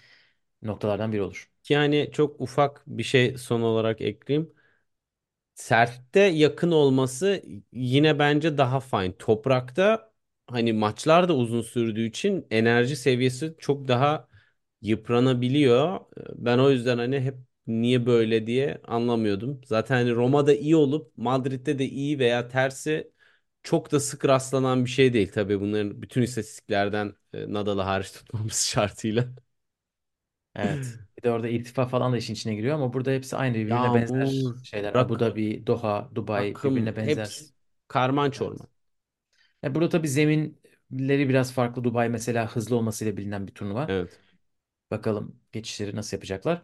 noktalardan 0.62 1.12
biri 1.12 1.22
olur. 1.22 1.50
Yani 1.68 2.10
çok 2.12 2.40
ufak 2.40 2.82
bir 2.86 3.02
şey 3.02 3.38
son 3.38 3.60
olarak 3.60 4.00
ekleyeyim. 4.00 4.54
Sertte 5.54 6.20
yakın 6.20 6.70
olması 6.70 7.42
yine 7.72 8.18
bence 8.18 8.58
daha 8.58 8.80
fine. 8.80 9.16
Toprakta 9.18 10.12
hani 10.46 10.72
maçlar 10.72 11.28
da 11.28 11.36
uzun 11.36 11.62
sürdüğü 11.62 12.06
için 12.08 12.46
enerji 12.50 12.96
seviyesi 12.96 13.54
çok 13.58 13.88
daha 13.88 14.28
yıpranabiliyor. 14.82 16.00
Ben 16.34 16.58
o 16.58 16.70
yüzden 16.70 16.98
hani 16.98 17.20
hep 17.20 17.34
niye 17.66 18.06
böyle 18.06 18.46
diye 18.46 18.80
anlamıyordum. 18.88 19.60
Zaten 19.64 19.94
hani 19.96 20.14
Roma'da 20.14 20.54
iyi 20.54 20.76
olup 20.76 21.12
Madrid'de 21.18 21.78
de 21.78 21.84
iyi 21.88 22.18
veya 22.18 22.48
tersi 22.48 23.12
çok 23.62 23.92
da 23.92 24.00
sık 24.00 24.24
rastlanan 24.24 24.84
bir 24.84 24.90
şey 24.90 25.12
değil. 25.12 25.32
Tabii 25.32 25.60
bunların 25.60 26.02
bütün 26.02 26.22
istatistiklerden 26.22 27.14
e, 27.32 27.52
Nadal'ı 27.52 27.82
hariç 27.82 28.12
tutmamız 28.12 28.56
şartıyla. 28.66 29.28
Evet. 30.60 30.98
Bir 31.18 31.22
de 31.22 31.30
orada 31.30 31.48
irtifa 31.48 31.86
falan 31.86 32.12
da 32.12 32.16
işin 32.16 32.34
içine 32.34 32.54
giriyor 32.54 32.74
ama 32.74 32.92
burada 32.92 33.10
hepsi 33.10 33.36
aynı 33.36 33.54
birbirine 33.54 33.94
benzer 33.94 34.26
Yağmur, 34.26 34.56
şeyler. 34.62 34.94
Abu 34.94 35.14
rak 35.14 35.20
Dhabi, 35.20 35.66
Doha, 35.66 36.10
Dubai 36.14 36.54
birbirine 36.64 36.96
benzer. 36.96 37.26
hepsi 37.26 37.54
karman 37.88 38.24
Evet. 38.26 38.34
çorman. 38.38 38.68
E 39.64 39.74
burada 39.74 39.88
tabii 39.88 40.08
zeminleri 40.08 41.28
biraz 41.28 41.52
farklı. 41.52 41.84
Dubai 41.84 42.08
mesela 42.08 42.56
hızlı 42.56 42.76
olmasıyla 42.76 43.16
bilinen 43.16 43.46
bir 43.46 43.54
turnuva. 43.54 43.88
Evet. 43.88 44.20
Bakalım 44.90 45.40
geçişleri 45.52 45.96
nasıl 45.96 46.16
yapacaklar. 46.16 46.62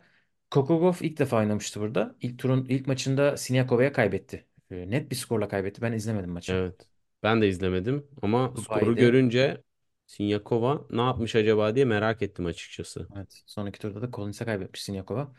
Kokogov 0.50 0.94
ilk 1.00 1.18
defa 1.18 1.36
oynamıştı 1.36 1.80
burada. 1.80 2.16
İlk 2.20 2.38
turun 2.38 2.66
ilk 2.68 2.86
maçında 2.86 3.36
Siniakova'ya 3.36 3.92
kaybetti. 3.92 4.46
E, 4.70 4.90
net 4.90 5.10
bir 5.10 5.16
skorla 5.16 5.48
kaybetti. 5.48 5.82
Ben 5.82 5.92
izlemedim 5.92 6.30
maçı. 6.30 6.52
Evet. 6.52 6.88
Ben 7.22 7.42
de 7.42 7.48
izlemedim 7.48 8.06
ama 8.22 8.54
skoru 8.56 8.96
Dubai'de 8.96 9.00
görünce 9.00 9.62
Sinyakova 10.06 10.86
ne 10.90 11.00
yapmış 11.02 11.34
acaba 11.36 11.74
diye 11.74 11.84
merak 11.84 12.22
ettim 12.22 12.46
açıkçası. 12.46 13.08
evet, 13.16 13.42
sonraki 13.46 13.78
turda 13.78 14.02
da 14.02 14.10
Collins'e 14.10 14.44
kaybetmiş 14.44 14.82
Siniakova. 14.84 15.32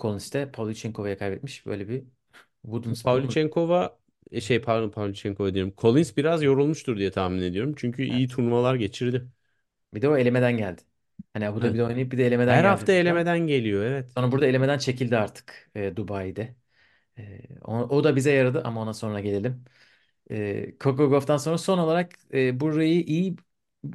Collins 0.00 0.32
de 0.32 0.52
Pavlyuchenkova'ya 0.52 1.18
kaybetmiş. 1.18 1.66
Böyle 1.66 1.88
bir 1.88 2.04
wooden 2.62 2.94
spoon 2.94 3.24
mu? 3.24 3.38
Pavlyuchenkova 3.38 3.98
e, 4.30 4.40
şey 4.40 4.60
pardon 4.60 4.90
Pavlyuchenkova 4.90 5.54
diyorum. 5.54 5.74
Collins 5.78 6.16
biraz 6.16 6.42
yorulmuştur 6.42 6.96
diye 6.96 7.10
tahmin 7.10 7.42
ediyorum. 7.42 7.74
Çünkü 7.76 8.02
iyi 8.04 8.28
Evet. 8.28 8.28
turnuvalar 8.28 8.74
geçirdi. 8.74 9.28
Bir 9.94 10.02
de 10.02 10.08
o 10.08 10.16
elemeden 10.16 10.56
geldi. 10.56 10.82
Hani 11.32 11.48
Abu 11.48 11.62
Evet. 11.62 11.62
Dhabi'de 11.62 11.84
oynayıp 11.84 12.12
bir 12.12 12.18
de 12.18 12.26
elemeden 12.26 12.58
Her 12.58 12.64
geldi 12.64 12.82
hafta 12.82 12.92
burada. 12.92 12.92
elemeden 12.92 13.40
geliyor 13.46 13.84
evet. 13.84 14.12
Sonra 14.16 14.32
burada 14.32 14.46
elemeden 14.46 14.78
çekildi 14.78 15.16
artık 15.16 15.70
e, 15.74 15.96
Dubai'de. 15.96 16.56
E, 17.18 17.40
o, 17.64 17.74
o 17.78 18.04
da 18.04 18.16
bize 18.16 18.32
yaradı 18.32 18.62
ama 18.64 18.82
ona 18.82 18.94
sonra 18.94 19.20
gelelim. 19.20 19.64
E, 20.30 20.74
Coco 20.80 21.10
Gauff'tan 21.10 21.36
sonra 21.36 21.58
son 21.58 21.78
olarak 21.78 22.12
e, 22.34 22.60
burayı 22.60 23.02
iyi 23.04 23.36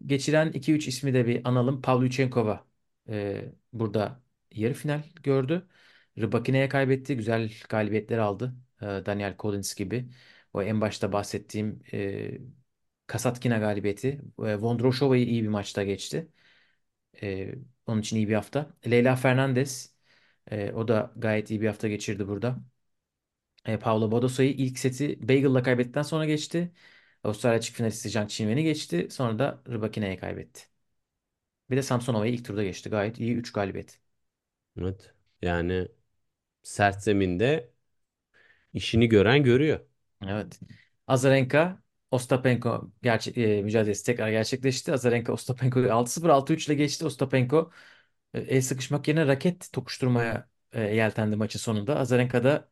geçiren 0.06 0.52
iki 0.52 0.74
üç 0.74 0.88
ismi 0.88 1.14
de 1.14 1.28
bir 1.28 1.42
analım. 1.50 1.82
Pavlyuchenkova 1.82 2.68
e, 3.10 3.46
burada 3.74 4.22
yarı 4.52 4.74
final 4.74 5.04
gördü. 5.24 5.68
Rybakina'ya 6.18 6.70
kaybetti. 6.70 7.18
Güzel 7.18 7.52
galibiyetler 7.70 8.18
aldı. 8.18 8.56
E, 8.82 8.86
Daniel 8.86 9.36
Collins 9.40 9.76
gibi. 9.76 10.10
O 10.54 10.62
en 10.64 10.82
başta 10.82 11.12
bahsettiğim 11.12 11.84
e, 11.94 12.38
Kasatkina 13.08 13.58
galibiyeti. 13.58 14.08
E, 14.40 14.56
Vondrousova'yı 14.62 15.26
iyi 15.28 15.44
bir 15.44 15.48
maçta 15.48 15.84
geçti. 15.84 16.30
E, 17.24 17.56
onun 17.88 18.02
için 18.02 18.18
iyi 18.18 18.28
bir 18.30 18.34
hafta. 18.36 18.74
Leyla 18.92 19.16
Fernandez 19.16 19.96
e, 20.52 20.72
o 20.72 20.88
da 20.88 21.14
gayet 21.18 21.52
iyi 21.52 21.62
bir 21.62 21.68
hafta 21.68 21.88
geçirdi 21.88 22.28
burada. 22.28 22.60
E, 23.66 23.80
Paolo 23.80 24.12
Badosa'yı 24.12 24.52
ilk 24.54 24.80
seti 24.80 25.28
Bagel'la 25.30 25.64
kaybettikten 25.64 26.02
sonra 26.02 26.26
geçti. 26.26 26.72
Avustralya 27.26 27.62
çift 27.62 27.78
finalisti 27.78 28.10
Zhang 28.10 28.30
Qinwen'i 28.30 28.64
geçti. 28.64 29.08
Sonra 29.12 29.40
da 29.40 29.62
Rybakina'ya 29.70 30.20
kaybetti. 30.20 30.62
Bir 31.70 31.78
de 31.78 31.84
Samsonova'yı 31.84 32.34
ilk 32.34 32.46
turda 32.46 32.64
geçti. 32.64 32.90
Gayet 32.90 33.20
iyi 33.20 33.36
3 33.36 33.54
galibiyet. 33.54 34.00
Evet. 34.80 35.14
Yani 35.42 35.88
sert 36.64 37.04
zeminde 37.04 37.72
işini 38.74 39.10
gören 39.10 39.44
görüyor. 39.44 39.80
Evet. 40.28 40.60
Azarenka 41.08 41.84
Ostapenko 42.12 42.92
gerçek, 43.04 43.38
e, 43.38 43.62
mücadelesi 43.62 44.06
tekrar 44.06 44.30
gerçekleşti. 44.30 44.94
Azarenka 44.94 45.34
Ostapenko'yu 45.34 45.94
6-0 45.94 46.30
6-3 46.30 46.68
ile 46.68 46.76
geçti. 46.76 47.06
Ostapenko 47.06 47.72
e, 48.34 48.40
el 48.42 48.62
sıkışmak 48.62 49.08
yerine 49.08 49.28
raket 49.28 49.74
tokuşturmaya 49.74 50.50
e, 50.72 50.82
yeltendi 50.82 51.36
maçın 51.36 51.60
sonunda. 51.60 52.00
Azarenka 52.00 52.44
da 52.44 52.70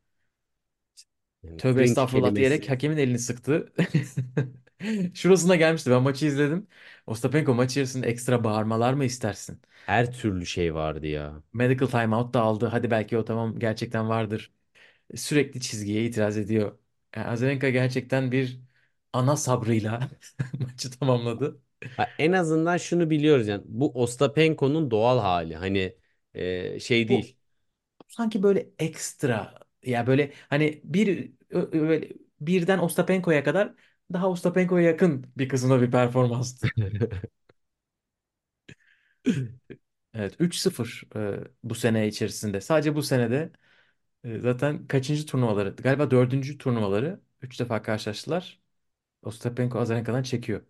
Yani 1.43 1.63
Tövbe 1.63 1.83
cringe 1.83 1.83
estağfurullah 1.83 2.35
diyerek 2.35 2.69
kelimesi 2.69 2.69
hakemin 2.69 2.97
elini 2.97 3.19
sıktı. 3.19 3.73
Şurasına 5.13 5.55
gelmişti. 5.55 5.91
Ben 5.91 6.01
maçı 6.03 6.25
izledim. 6.25 6.67
Ostapenko 7.07 7.53
maç 7.53 7.71
içerisinde 7.71 8.07
ekstra 8.07 8.43
bağırmalar 8.43 8.93
mı 8.93 9.05
istersin? 9.05 9.61
her 9.85 10.11
türlü 10.11 10.45
şey 10.45 10.75
vardı 10.75 11.07
ya. 11.07 11.43
Medical 11.53 11.87
timeout 11.87 12.33
da 12.33 12.41
aldı. 12.41 12.65
Hadi 12.67 12.91
belki 12.91 13.17
o 13.17 13.25
tamam 13.25 13.59
gerçekten 13.59 14.09
vardır. 14.09 14.53
Sürekli 15.15 15.61
çizgiye 15.61 16.05
itiraz 16.05 16.37
ediyor. 16.37 16.79
Yani 17.17 17.27
Azarenka 17.27 17.69
gerçekten 17.71 18.31
bir 18.31 18.61
ana 19.13 19.37
sabrıyla 19.37 20.09
maçı 20.59 20.91
tamamladı. 20.99 21.61
Ha, 21.97 22.15
en 22.19 22.31
azından 22.31 22.77
şunu 22.77 23.09
biliyoruz 23.09 23.47
yani 23.47 23.63
bu 23.67 24.01
Ostapenko'nun 24.03 24.91
doğal 24.91 25.19
hali. 25.19 25.55
Hani 25.55 25.97
e, 26.33 26.79
şey 26.79 27.07
Bu 27.07 27.09
değil. 27.09 27.37
sanki 28.07 28.43
böyle 28.43 28.69
ekstra 28.79 29.59
ya 29.85 30.07
böyle 30.07 30.33
hani 30.49 30.81
bir 30.83 31.31
ö- 31.49 31.71
böyle 31.73 32.09
birden 32.41 32.79
Ostapenko'ya 32.79 33.43
kadar 33.43 33.73
daha 34.13 34.29
Ostapenko'ya 34.29 34.85
yakın 34.87 35.25
bir 35.37 35.49
kızına 35.49 35.81
bir 35.81 35.91
performanstı. 35.91 36.73
Evet 40.13 40.35
3-0 40.39 41.03
e, 41.15 41.39
bu 41.63 41.75
sene 41.75 42.07
içerisinde. 42.07 42.61
Sadece 42.61 42.95
bu 42.95 43.03
senede 43.03 43.51
e, 44.23 44.39
zaten 44.39 44.87
kaçıncı 44.87 45.25
turnuvaları? 45.27 45.75
Galiba 45.77 46.11
dördüncü 46.11 46.57
turnuvaları. 46.57 47.21
3 47.41 47.61
defa 47.61 47.81
karşılaştılar. 47.81 48.61
Ostapenko 49.23 49.79
Azarenka'dan 49.79 50.23
çekiyor. 50.23 50.61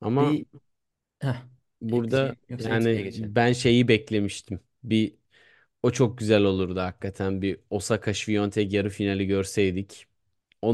Ama 0.00 0.36
Bir 0.36 0.46
heh, 1.22 1.42
burada 1.80 2.34
ekleyeceğim 2.34 2.36
yoksa 2.48 2.70
ATP'ye 2.70 3.04
yani 3.04 3.04
geçelim. 3.04 3.34
ben 3.34 3.52
şeyi 3.52 3.88
beklemiştim. 3.88 4.60
Bir 4.82 5.16
o 5.84 5.90
çok 5.90 6.18
güzel 6.18 6.42
olurdu 6.44 6.80
hakikaten. 6.80 7.42
Bir 7.42 7.60
Osaka 7.70 8.10
Świątek 8.14 8.72
yarı 8.72 8.90
finali 8.90 9.26
görseydik. 9.26 10.06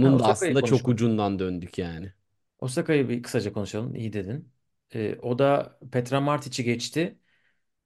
Ha, 0.03 0.13
Onun 0.13 0.19
da 0.19 0.25
Osaka'yı 0.25 0.27
aslında 0.27 0.65
çok 0.65 0.89
konuşmadık. 0.89 0.89
ucundan 0.89 1.39
döndük 1.39 1.79
yani. 1.79 2.13
Osaka'yı 2.59 3.09
bir 3.09 3.23
kısaca 3.23 3.53
konuşalım. 3.53 3.95
İyi 3.95 4.13
dedin. 4.13 4.53
E, 4.95 5.17
o 5.23 5.39
da 5.39 5.79
Petra 5.93 6.21
Martic'i 6.21 6.65
geçti. 6.65 7.19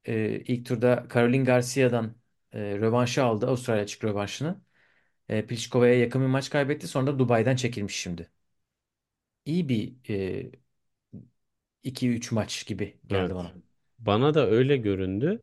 E, 0.06 0.40
ilk 0.40 0.66
turda 0.66 1.06
Caroline 1.14 1.44
Garcia'dan 1.44 2.16
e, 2.52 2.60
rövanşı 2.78 3.24
aldı. 3.24 3.46
Avustralya 3.48 3.82
açık 3.84 4.04
rövanşını. 4.04 4.62
E, 5.30 5.46
Pliškova'ya 5.46 6.00
yakın 6.00 6.22
bir 6.22 6.26
maç 6.26 6.50
kaybetti. 6.50 6.88
Sonra 6.88 7.06
da 7.08 7.18
Dubai'den 7.18 7.56
çekilmiş 7.56 7.96
şimdi. 7.96 8.30
İyi 9.44 9.68
bir 9.68 9.94
e, 10.10 10.50
2-3 11.82 12.32
maç 12.32 12.66
gibi 12.66 13.00
geldi 13.08 13.34
Evet. 13.34 13.36
bana. 13.36 13.56
Bana 13.98 14.34
da 14.34 14.46
öyle 14.50 14.76
göründü. 14.76 15.42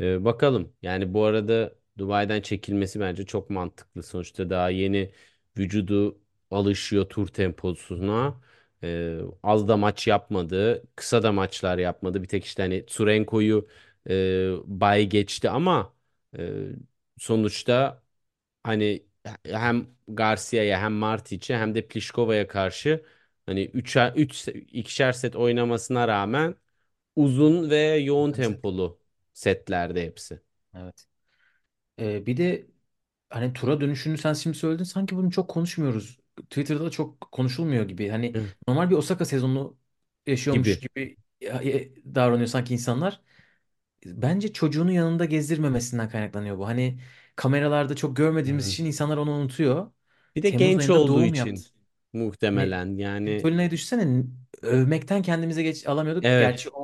Ee, 0.00 0.24
bakalım. 0.24 0.72
Yani 0.82 1.14
bu 1.14 1.24
arada 1.24 1.74
Dubai'den 1.98 2.40
çekilmesi 2.40 3.00
bence 3.00 3.26
çok 3.26 3.50
mantıklı. 3.50 4.02
Sonuçta 4.02 4.50
daha 4.50 4.70
yeni 4.70 5.12
vücudu 5.58 6.20
alışıyor 6.50 7.08
tur 7.08 7.26
temposuna. 7.28 8.40
Ee, 8.82 9.18
az 9.42 9.68
da 9.68 9.76
maç 9.76 10.06
yapmadı. 10.06 10.82
Kısa 10.96 11.22
da 11.22 11.32
maçlar 11.32 11.78
yapmadı. 11.78 12.22
Bir 12.22 12.28
tek 12.28 12.44
işte 12.44 12.62
hani 12.62 12.86
Tsurenko'yu 12.86 13.68
e, 14.10 14.50
bay 14.64 15.06
geçti 15.06 15.50
ama 15.50 15.94
e, 16.38 16.62
sonuçta 17.18 18.02
hani 18.62 19.06
hem 19.44 19.86
Garcia'ya 20.08 20.80
hem 20.82 20.92
Martic'e 20.92 21.56
hem 21.58 21.74
de 21.74 21.88
Pliškova'ya 21.88 22.48
karşı 22.48 23.04
hani 23.46 23.64
3'er 23.64 24.12
3 24.16 24.48
ikişer 24.48 25.12
set 25.12 25.36
oynamasına 25.36 26.08
rağmen 26.08 26.54
uzun 27.16 27.70
ve 27.70 27.76
yoğun 27.96 28.32
Evet. 28.32 28.32
tempolu 28.32 29.01
setlerde 29.34 30.02
hepsi. 30.06 30.40
Evet. 30.74 31.06
E, 32.00 32.26
bir 32.26 32.36
de 32.36 32.66
hani 33.30 33.52
tura 33.52 33.80
dönüşünü 33.80 34.18
sen 34.18 34.32
şimdi 34.34 34.58
söyledin. 34.58 34.84
Sanki 34.84 35.16
bunu 35.16 35.30
çok 35.30 35.50
konuşmuyoruz. 35.50 36.20
Twitter'da 36.50 36.84
da 36.86 36.90
çok 36.90 37.20
konuşulmuyor 37.32 37.84
gibi. 37.88 38.08
Hani 38.10 38.34
Evet. 38.34 38.56
normal 38.68 38.90
bir 38.90 38.96
Osaka 38.96 39.24
sezonu 39.24 39.78
yaşıyormuş 40.26 40.78
Gibi. 40.78 40.80
gibi 40.80 41.16
davranıyor 42.14 42.48
sanki 42.48 42.74
insanlar. 42.74 43.20
Bence 44.06 44.52
çocuğunu 44.52 44.92
yanında 44.92 45.24
gezdirmemesinden 45.24 46.08
kaynaklanıyor 46.10 46.58
bu. 46.58 46.66
Hani 46.68 47.00
kameralarda 47.36 47.96
çok 47.96 48.16
görmediğimiz 48.16 48.66
Evet. 48.66 48.68
için 48.68 48.84
insanlar 48.86 49.16
onu 49.16 49.30
unutuyor. 49.32 49.92
Bir 50.36 50.42
de 50.42 50.50
Temmuz 50.50 50.76
genç 50.76 50.90
ayında 50.90 51.06
olduğu 51.06 51.06
doğum 51.06 51.34
yaptı. 51.34 51.62
için 51.62 51.66
Hani 52.48 52.74
muhtemelen 52.74 52.98
yani 52.98 53.50
Svitolina'yı 53.50 53.70
düşünsene 53.70 54.24
övmekten 54.62 55.22
kendimize 55.22 55.62
geç 55.62 55.86
alamıyorduk. 55.86 56.26
evet 56.30 56.30
Gerçi 56.36 56.70
o 56.70 56.81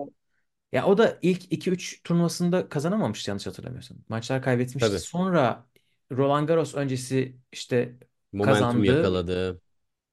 ya 0.72 0.86
o 0.86 0.98
da 0.98 1.18
ilk 1.22 1.52
iki 1.52 1.70
üç 1.70 2.02
turnuvasında 2.04 2.68
kazanamamıştı 2.68 3.30
yanlış 3.30 3.46
hatırlamıyorsam. 3.46 3.98
Maçlar 4.08 4.42
kaybetmişti. 4.42 4.98
tabii 4.98 5.02
Sonra 5.02 5.66
Roland 6.12 6.48
Garros 6.48 6.74
öncesi 6.74 7.36
işte 7.52 7.96
momentum 8.32 8.84
kazandı. 8.84 8.84
yakaladı. 8.84 9.60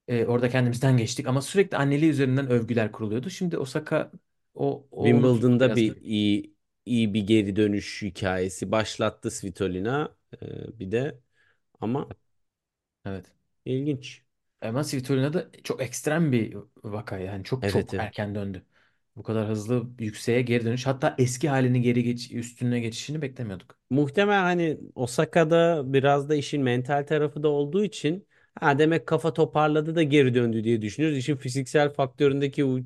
Ee, 0.08 0.24
orada 0.26 0.48
kendimizden 0.50 0.96
geçtik 0.96 1.26
ama 1.26 1.42
sürekli 1.42 1.76
anneliği 1.76 2.10
üzerinden 2.10 2.48
övgüler 2.50 2.92
kuruluyordu. 2.92 3.30
Şimdi 3.30 3.58
Osaka 3.58 4.12
o, 4.54 4.88
o 4.90 5.16
unutuldu 5.16 5.46
Wimbledon'da 5.46 5.68
biraz 5.68 5.86
bir 5.86 5.88
böyle. 5.88 6.00
iyi 6.02 6.54
iyi 6.86 7.14
bir 7.14 7.20
geri 7.26 7.56
dönüş 7.56 8.02
hikayesi 8.02 8.72
başlattı 8.72 9.30
Svitolina 9.30 10.16
Ee, 10.42 10.78
bir 10.78 10.90
de 10.92 11.20
ama 11.80 12.14
Evet. 13.04 13.32
ilginç. 13.64 14.24
Ama 14.60 14.84
Svitolina'da 14.84 15.50
çok 15.64 15.82
ekstrem 15.82 16.32
bir 16.32 16.56
vaka 16.84 17.18
yani 17.18 17.44
çok 17.44 17.68
Evet 17.68 17.94
çok 17.94 17.94
evet. 17.94 18.00
erken 18.00 18.34
döndü. 18.34 18.66
Bu 19.16 19.22
kadar 19.22 19.48
hızlı 19.48 19.90
yükseğe 19.98 20.42
geri 20.42 20.64
dönüş 20.64 20.86
hatta 20.86 21.14
eski 21.18 21.48
halini 21.48 21.82
geri 21.82 22.02
geç 22.02 22.32
üstüne 22.32 22.80
geçişini 22.80 23.22
beklemiyorduk. 23.22 23.78
Muhtemelen 23.90 24.42
hani 24.42 24.78
Osaka'da 24.94 25.82
biraz 25.92 26.28
da 26.28 26.34
işin 26.34 26.62
mental 26.62 27.06
tarafı 27.06 27.42
da 27.42 27.48
olduğu 27.48 27.84
için 27.84 28.26
ha 28.60 28.78
demek 28.78 29.06
kafa 29.06 29.32
toparladı 29.32 29.94
da 29.94 30.02
geri 30.02 30.34
döndü 30.34 30.64
diye 30.64 30.82
düşünüyoruz. 30.82 31.18
İşin 31.18 31.36
fiziksel 31.36 31.92
faktöründeki 31.92 32.64
o- 32.64 32.78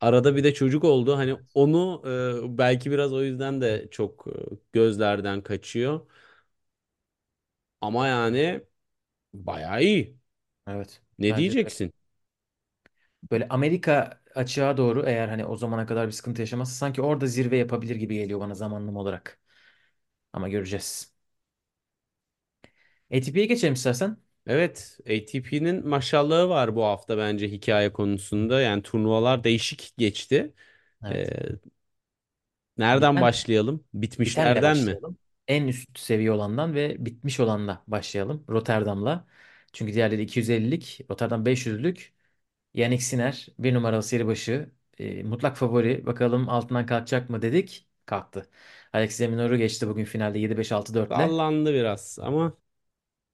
arada 0.00 0.36
bir 0.36 0.44
de 0.44 0.54
çocuk 0.54 0.84
oldu. 0.84 1.16
Hani 1.16 1.36
onu 1.54 2.02
e, 2.54 2.58
belki 2.58 2.90
biraz 2.90 3.12
o 3.12 3.22
yüzden 3.22 3.60
de 3.60 3.88
çok 3.90 4.26
e, 4.26 4.30
gözlerden 4.72 5.42
kaçıyor. 5.42 6.00
Ama 7.80 8.06
yani 8.08 8.60
bayağı 9.34 9.82
iyi. 9.84 10.18
Evet. 10.66 11.02
Ne 11.18 11.36
Bence 11.36 11.54
de 11.62 11.70
diyeceksin? 11.70 11.92
Böyle 13.30 13.48
Amerika 13.48 14.20
açığa 14.34 14.76
doğru 14.76 15.04
eğer 15.06 15.28
hani 15.28 15.44
o 15.46 15.56
zamana 15.56 15.86
kadar 15.86 16.06
bir 16.06 16.12
sıkıntı 16.12 16.40
yaşamazsa 16.42 16.74
sanki 16.74 17.02
orada 17.02 17.26
zirve 17.26 17.56
yapabilir 17.56 17.96
gibi 17.96 18.14
geliyor 18.14 18.40
bana 18.40 18.54
zamanlama 18.54 19.00
olarak. 19.00 19.40
Ama 20.32 20.48
göreceğiz. 20.48 21.14
ATP'ye 23.10 23.46
geçelim 23.46 23.74
istersen. 23.74 24.16
Evet, 24.46 24.98
ATP'nin 25.06 25.88
maşallahı 25.88 26.48
var 26.48 26.76
bu 26.76 26.84
hafta 26.84 27.18
bence 27.18 27.48
hikaye 27.48 27.92
konusunda. 27.92 28.60
Yani 28.60 28.82
turnuvalar 28.82 29.44
değişik 29.44 29.94
geçti. 29.98 30.54
Evet. 31.04 31.28
nereden 32.78 33.20
Biten 33.20 33.20
başlayalım? 33.20 33.84
bitenle 34.24 34.64
Bitmişlerden 34.64 34.76
mi? 34.78 35.00
başlayalım. 35.06 35.18
En 35.48 35.68
üst 35.68 35.98
seviye 35.98 36.32
olandan 36.32 36.74
ve 36.74 37.06
bitmiş 37.06 37.40
olanla 37.40 37.84
başlayalım. 37.88 38.44
Rotterdam'la. 38.48 39.26
Çünkü 39.72 39.94
diğerleri 39.94 40.22
250'lik, 40.22 41.00
Rotterdam 41.10 41.46
500'lük. 41.46 42.14
Yannick 42.74 43.02
Sinner 43.04 43.48
bir 43.58 43.74
numaralı 43.74 44.02
seri 44.02 44.26
başı. 44.26 44.70
E, 44.98 45.22
mutlak 45.22 45.56
favori. 45.56 46.06
Bakalım 46.06 46.48
altından 46.48 46.86
kalkacak 46.86 47.30
mı 47.30 47.42
dedik. 47.42 47.88
Kalktı. 48.06 48.50
Alex 48.92 49.20
de 49.20 49.28
Minaur'u 49.28 49.56
geçti 49.56 49.88
bugün 49.88 50.04
finalde 50.04 50.38
7-5-6-4'le. 50.38 51.36
Sallandı 51.36 51.74
biraz 51.74 52.18
ama 52.22 52.52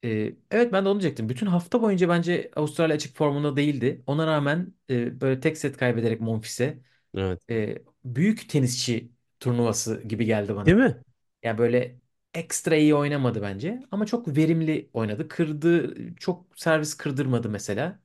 E, 0.05 0.09
evet 0.51 0.73
ben 0.73 0.85
de 0.85 0.89
onu 0.89 1.01
diyecektim. 1.01 1.29
Bütün 1.29 1.47
hafta 1.47 1.83
boyunca 1.83 2.09
bence 2.09 2.51
Avustralya 2.57 2.95
açık 2.97 3.17
formunda 3.17 3.57
değildi. 3.57 4.03
Ona 4.07 4.27
rağmen 4.27 4.75
e, 4.91 5.21
böyle 5.21 5.41
tek 5.41 5.59
set 5.59 5.77
kaybederek 5.77 6.21
Monfils'e 6.21 6.79
evet. 7.15 7.43
e, 7.51 7.77
büyük 8.05 8.49
tenisçi 8.51 9.13
turnuvası 9.41 10.03
gibi 10.09 10.25
geldi 10.27 10.57
Değil 10.67 10.77
bana. 10.77 10.77
mi? 10.77 11.03
Ya 11.45 11.59
böyle 11.59 12.01
ekstra 12.35 12.77
iyi 12.77 12.95
oynamadı 12.97 13.43
bence 13.43 13.83
ama 13.91 14.07
çok 14.07 14.29
verimli 14.37 14.91
oynadı. 14.95 15.29
Kırdı, 15.29 15.97
çok 16.17 16.47
servis 16.61 16.95
kırdırmadı 16.97 17.51
mesela. 17.51 18.01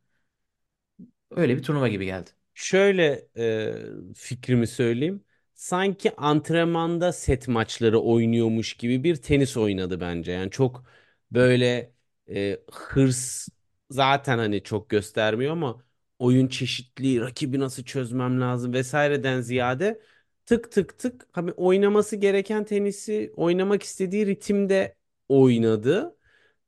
Öyle 1.35 1.57
bir 1.57 1.63
turnuva 1.63 1.87
gibi 1.87 2.05
geldi. 2.05 2.29
Şöyle 2.53 3.27
e, 3.37 3.73
fikrimi 4.15 4.67
söyleyeyim. 4.67 5.23
Sanki 5.53 6.15
antrenmanda 6.15 7.13
set 7.13 7.47
maçları 7.47 7.99
oynuyormuş 7.99 8.73
gibi 8.73 9.03
bir 9.03 9.15
tenis 9.15 9.57
oynadı 9.57 9.99
bence. 9.99 10.31
Yani 10.31 10.51
çok 10.51 10.85
böyle 11.31 11.93
e, 12.29 12.59
hırs 12.71 13.47
zaten 13.89 14.37
hani 14.37 14.63
çok 14.63 14.89
göstermiyor 14.89 15.51
ama 15.51 15.83
oyun 16.19 16.47
çeşitliliği, 16.47 17.21
rakibi 17.21 17.59
nasıl 17.59 17.83
çözmem 17.83 18.41
lazım 18.41 18.73
vesaireden 18.73 19.41
ziyade 19.41 20.01
tık 20.45 20.71
tık 20.71 20.99
tık 20.99 21.27
hani 21.31 21.51
oynaması 21.51 22.15
gereken 22.15 22.63
tenisi 22.65 23.33
oynamak 23.35 23.83
istediği 23.83 24.25
ritimde 24.25 24.95
oynadı. 25.29 26.17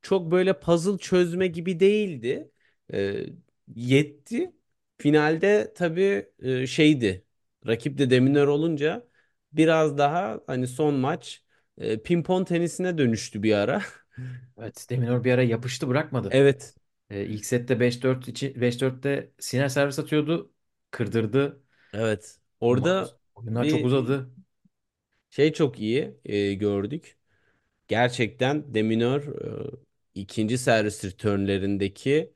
Çok 0.01 0.31
böyle 0.31 0.59
puzzle 0.59 0.97
çözme 0.97 1.47
gibi 1.47 1.79
değildi. 1.79 2.51
E, 2.93 3.25
yetti. 3.75 4.51
Finalde 4.97 5.73
tabii 5.75 6.29
e, 6.39 6.67
şeydi. 6.67 7.25
Rakip 7.67 7.97
de 7.97 8.09
Deminör 8.09 8.47
olunca 8.47 9.07
biraz 9.53 9.97
daha 9.97 10.41
hani 10.47 10.67
son 10.67 10.95
maç 10.95 11.43
e, 11.77 12.01
pimpon 12.03 12.43
tenisine 12.43 12.97
dönüştü 12.97 13.43
bir 13.43 13.53
ara. 13.53 13.83
Evet, 14.57 14.87
Deminor 14.89 15.23
bir 15.23 15.31
ara 15.33 15.43
yapıştı 15.43 15.87
bırakmadı. 15.87 16.39
Evet. 16.39 16.75
Ee, 17.09 17.25
ilk 17.25 17.45
sette 17.45 17.79
5-4 17.79 18.27
içi 18.27 18.61
5-4'te 18.61 19.31
Sinner 19.39 19.69
servis 19.69 19.99
atıyordu. 19.99 20.53
Kırdırdı. 20.91 21.63
Evet. 21.93 22.39
Orada 22.59 23.19
Oyunlar 23.35 23.67
çok 23.67 23.83
bir 23.83 23.83
uzadı. 23.83 24.29
şey 25.29 25.53
çok 25.53 25.79
iyi 25.79 26.19
e, 26.25 26.53
gördük. 26.53 27.17
Gerçekten 27.87 28.75
Deminör 28.75 29.23
e, 29.75 29.77
ikinci 30.15 30.57
servis 30.57 31.05
returnlerindeki 31.05 32.33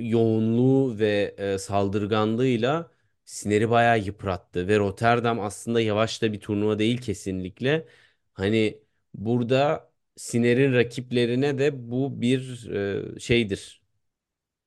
yoğunluğu 0.00 0.98
ve 0.98 1.34
e, 1.38 1.58
saldırganlığıyla 1.58 2.90
Sinner'i 3.24 3.70
bayağı 3.70 3.98
yıprattı 4.00 4.68
ve 4.68 4.78
Rotterdam 4.78 5.40
aslında 5.40 5.80
yavaş 5.80 6.22
da 6.22 6.32
bir 6.32 6.40
turnuva 6.40 6.78
değil 6.78 6.98
kesinlikle. 7.00 7.88
Hani 8.32 8.82
burada 9.14 9.90
Sinner'in 10.16 10.72
rakiplerine 10.74 11.58
de 11.58 11.90
bu 11.90 12.20
bir 12.20 12.70
e, 13.16 13.20
şeydir, 13.20 13.82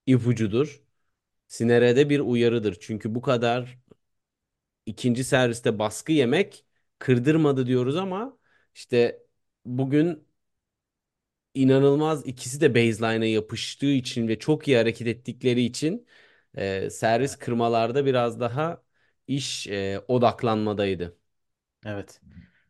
ipucudur. 0.08 0.84
Sinner'e 1.48 1.96
de 1.96 2.10
bir 2.10 2.20
uyarıdır. 2.20 2.78
Çünkü 2.82 3.16
bu 3.16 3.22
kadar 3.22 3.80
ikinci 4.86 5.24
serviste 5.24 5.80
baskı 5.80 6.12
yemek 6.12 6.66
kırdırmadı 7.00 7.68
diyoruz 7.68 7.96
ama 7.98 8.38
işte 8.76 9.24
bugün 9.66 10.28
inanılmaz 11.54 12.26
ikisi 12.28 12.62
de 12.62 12.76
baseline'a 12.76 13.26
yapıştığı 13.28 13.86
için 13.92 14.28
ve 14.28 14.40
çok 14.40 14.68
iyi 14.68 14.78
hareket 14.78 15.08
ettikleri 15.08 15.62
için 15.64 16.08
e, 16.56 16.90
servis 16.90 17.36
kırmalarda 17.36 18.06
biraz 18.06 18.40
daha 18.40 18.84
iş 19.28 19.68
e, 19.68 20.02
odaklanmadaydı. 20.08 21.18
Evet. 21.86 22.22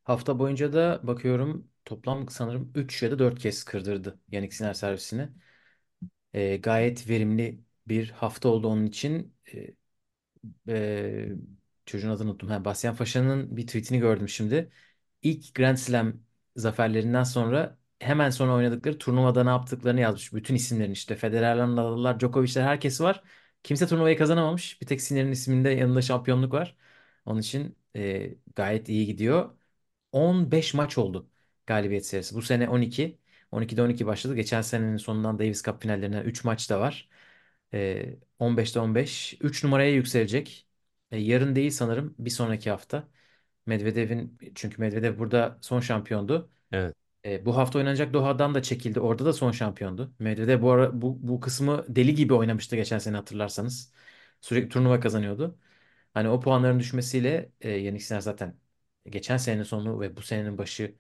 Hafta 0.03 0.39
boyunca 0.39 0.73
da 0.73 1.01
bakıyorum 1.03 1.69
toplam 1.85 2.29
sanırım 2.29 2.71
3 2.75 3.03
ya 3.03 3.11
da 3.11 3.19
4 3.19 3.39
kez 3.39 3.63
kırdırdı 3.63 4.19
Yannick 4.31 4.55
Sinner 4.55 4.73
servisini. 4.73 5.29
Ee, 6.33 6.57
gayet 6.57 7.09
verimli 7.09 7.63
bir 7.87 8.09
hafta 8.09 8.49
oldu 8.49 8.67
onun 8.67 8.85
için. 8.85 9.35
Ee, 9.53 9.73
e, 10.69 11.29
çocuğun 11.85 12.09
adını 12.09 12.29
unuttum. 12.31 12.49
Ha, 12.49 12.65
Bastian 12.65 12.95
Faşa'nın 12.95 13.57
bir 13.57 13.67
tweetini 13.67 13.99
gördüm 13.99 14.29
şimdi. 14.29 14.71
İlk 15.23 15.55
Grand 15.55 15.77
Slam 15.77 16.13
zaferlerinden 16.55 17.23
sonra 17.23 17.77
hemen 18.01 18.29
sonra 18.29 18.53
oynadıkları 18.53 18.97
turnuvada 18.97 19.43
ne 19.43 19.49
yaptıklarını 19.49 19.99
yazmış. 20.01 20.33
Bütün 20.33 20.55
isimlerin 20.55 20.91
işte 20.91 21.15
Federer'ler, 21.15 21.67
Nadal'lar, 21.67 22.19
Djokovic'ler 22.19 22.63
herkes 22.63 23.01
var. 23.01 23.23
Kimse 23.63 23.87
turnuvayı 23.87 24.17
kazanamamış. 24.17 24.81
Bir 24.81 24.87
tek 24.87 25.01
Sinner'in 25.01 25.31
isminde 25.31 25.69
yanında 25.69 26.01
şampiyonluk 26.01 26.53
var. 26.53 26.75
Onun 27.25 27.39
için 27.39 27.77
e, 27.95 28.35
gayet 28.55 28.89
iyi 28.89 29.05
gidiyor. 29.05 29.57
15 30.11 30.73
maç 30.73 30.97
oldu 30.97 31.29
galibiyet 31.67 32.05
serisi. 32.05 32.35
Bu 32.35 32.41
sene 32.41 32.69
12. 32.69 33.19
12'de 33.51 33.81
12 33.83 34.05
başladı. 34.05 34.35
Geçen 34.35 34.61
senenin 34.61 34.97
sonundan 34.97 35.39
Davis 35.39 35.63
Cup 35.63 35.81
finallerinden 35.81 36.23
3 36.25 36.43
maç 36.43 36.69
da 36.69 36.79
var. 36.79 37.09
Ee, 37.73 38.15
15'te 38.39 38.79
15. 38.79 39.37
3 39.41 39.63
numaraya 39.63 39.91
yükselecek. 39.91 40.67
Ee, 41.11 41.17
yarın 41.17 41.55
değil 41.55 41.71
sanırım. 41.71 42.15
Bir 42.19 42.29
sonraki 42.29 42.69
hafta. 42.69 43.07
Medvedev'in 43.65 44.37
çünkü 44.55 44.81
Medvedev 44.81 45.19
burada 45.19 45.57
son 45.61 45.79
şampiyondu. 45.79 46.51
Evet. 46.71 46.95
Ee, 47.25 47.45
bu 47.45 47.57
hafta 47.57 47.79
oynanacak 47.79 48.13
Doha'dan 48.13 48.55
da 48.55 48.61
çekildi. 48.61 48.99
Orada 48.99 49.25
da 49.25 49.33
son 49.33 49.51
şampiyondu. 49.51 50.13
Medvedev 50.19 50.61
bu 50.61 50.71
ara 50.71 51.01
bu, 51.01 51.17
bu 51.27 51.39
kısmı 51.39 51.85
deli 51.89 52.15
gibi 52.15 52.33
oynamıştı 52.33 52.75
geçen 52.75 52.99
sene 52.99 53.15
hatırlarsanız. 53.17 53.93
Sürekli 54.41 54.69
turnuva 54.69 54.99
kazanıyordu. 54.99 55.59
Hani 56.13 56.29
o 56.29 56.39
puanların 56.39 56.79
düşmesiyle 56.79 57.51
e, 57.61 57.69
Yannick 57.69 58.05
Sinner 58.05 58.21
zaten 58.21 58.57
geçen 59.09 59.37
senenin 59.37 59.63
sonu 59.63 59.99
ve 60.01 60.17
bu 60.17 60.21
senenin 60.21 60.57
başı 60.57 60.95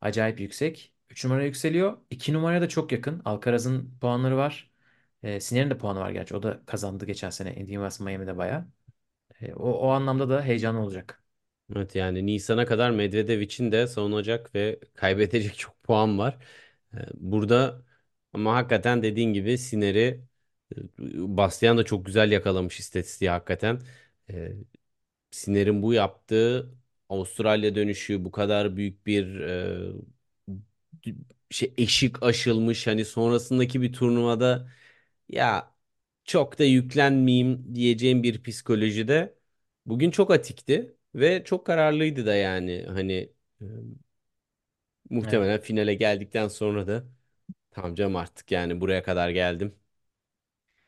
acayip 0.00 0.40
yüksek. 0.40 0.94
3 1.10 1.24
numara 1.24 1.44
yükseliyor. 1.44 1.98
2 2.10 2.32
numaraya 2.32 2.60
da 2.62 2.68
çok 2.68 2.92
yakın. 2.92 3.22
Alcaraz'ın 3.24 3.98
puanları 4.00 4.36
var. 4.36 4.70
E, 5.22 5.40
Sinner'in 5.40 5.70
de 5.70 5.78
puanı 5.78 6.00
var 6.00 6.10
gerçi. 6.10 6.36
O 6.36 6.42
da 6.42 6.62
kazandı 6.66 7.06
geçen 7.06 7.30
sene 7.30 7.50
Indian 7.54 7.66
Wells 7.90 8.00
Miami'de 8.00 8.36
bayağı. 8.36 8.68
E, 9.42 9.54
o, 9.54 9.70
o 9.72 9.88
anlamda 9.90 10.30
da 10.30 10.42
heyecanlı 10.42 10.80
olacak. 10.80 11.24
Evet 11.72 11.94
yani 11.94 12.26
Nisan'a 12.26 12.66
kadar 12.66 12.90
Medvedev 12.90 13.40
için 13.40 13.72
de 13.72 13.86
savunacak 13.86 14.54
ve 14.54 14.80
kaybedecek 14.94 15.54
çok 15.58 15.82
puan 15.82 16.18
var. 16.18 16.38
Burada 17.14 17.82
ama 18.32 18.54
hakikaten 18.56 19.02
dediğin 19.02 19.32
gibi 19.32 19.58
Sinner'i 19.58 20.00
e, 20.76 21.36
Bastian 21.36 21.78
da 21.78 21.84
çok 21.84 22.06
güzel 22.06 22.32
yakalamış 22.32 22.80
istatistiği 22.80 23.30
hakikaten. 23.30 23.80
Ee, 24.30 24.52
Sinner'in 25.32 25.82
bu 25.82 25.94
yaptığı 25.94 26.74
Avustralya 27.10 27.74
dönüşü 27.74 28.24
bu 28.26 28.30
kadar 28.32 28.76
büyük 28.76 29.06
bir 29.06 29.42
şey 31.50 31.74
eşik 31.78 32.22
aşılmış 32.22 32.86
hani 32.86 33.04
sonrasındaki 33.04 33.82
bir 33.82 33.92
turnuvada 33.92 34.68
ya 35.28 35.74
çok 36.24 36.58
da 36.58 36.64
yüklenmeyeyim 36.64 37.74
diyeceğim 37.74 38.22
bir 38.22 38.42
psikolojide 38.42 39.34
bugün 39.86 40.10
çok 40.10 40.30
atikti 40.30 40.95
ve 41.16 41.44
çok 41.44 41.66
kararlıydı 41.66 42.26
da 42.26 42.34
yani 42.34 42.84
hani 42.88 43.32
e, 43.60 43.64
Evet, 45.22 45.40
muhtemelen 45.40 45.60
finale 45.60 45.94
geldikten 45.94 46.48
sonra 46.48 46.86
da 46.86 47.04
tamam 47.70 47.94
canım 47.94 48.16
artık 48.16 48.52
yani 48.52 48.80
buraya 48.80 49.02
kadar 49.02 49.30
geldim 49.30 49.76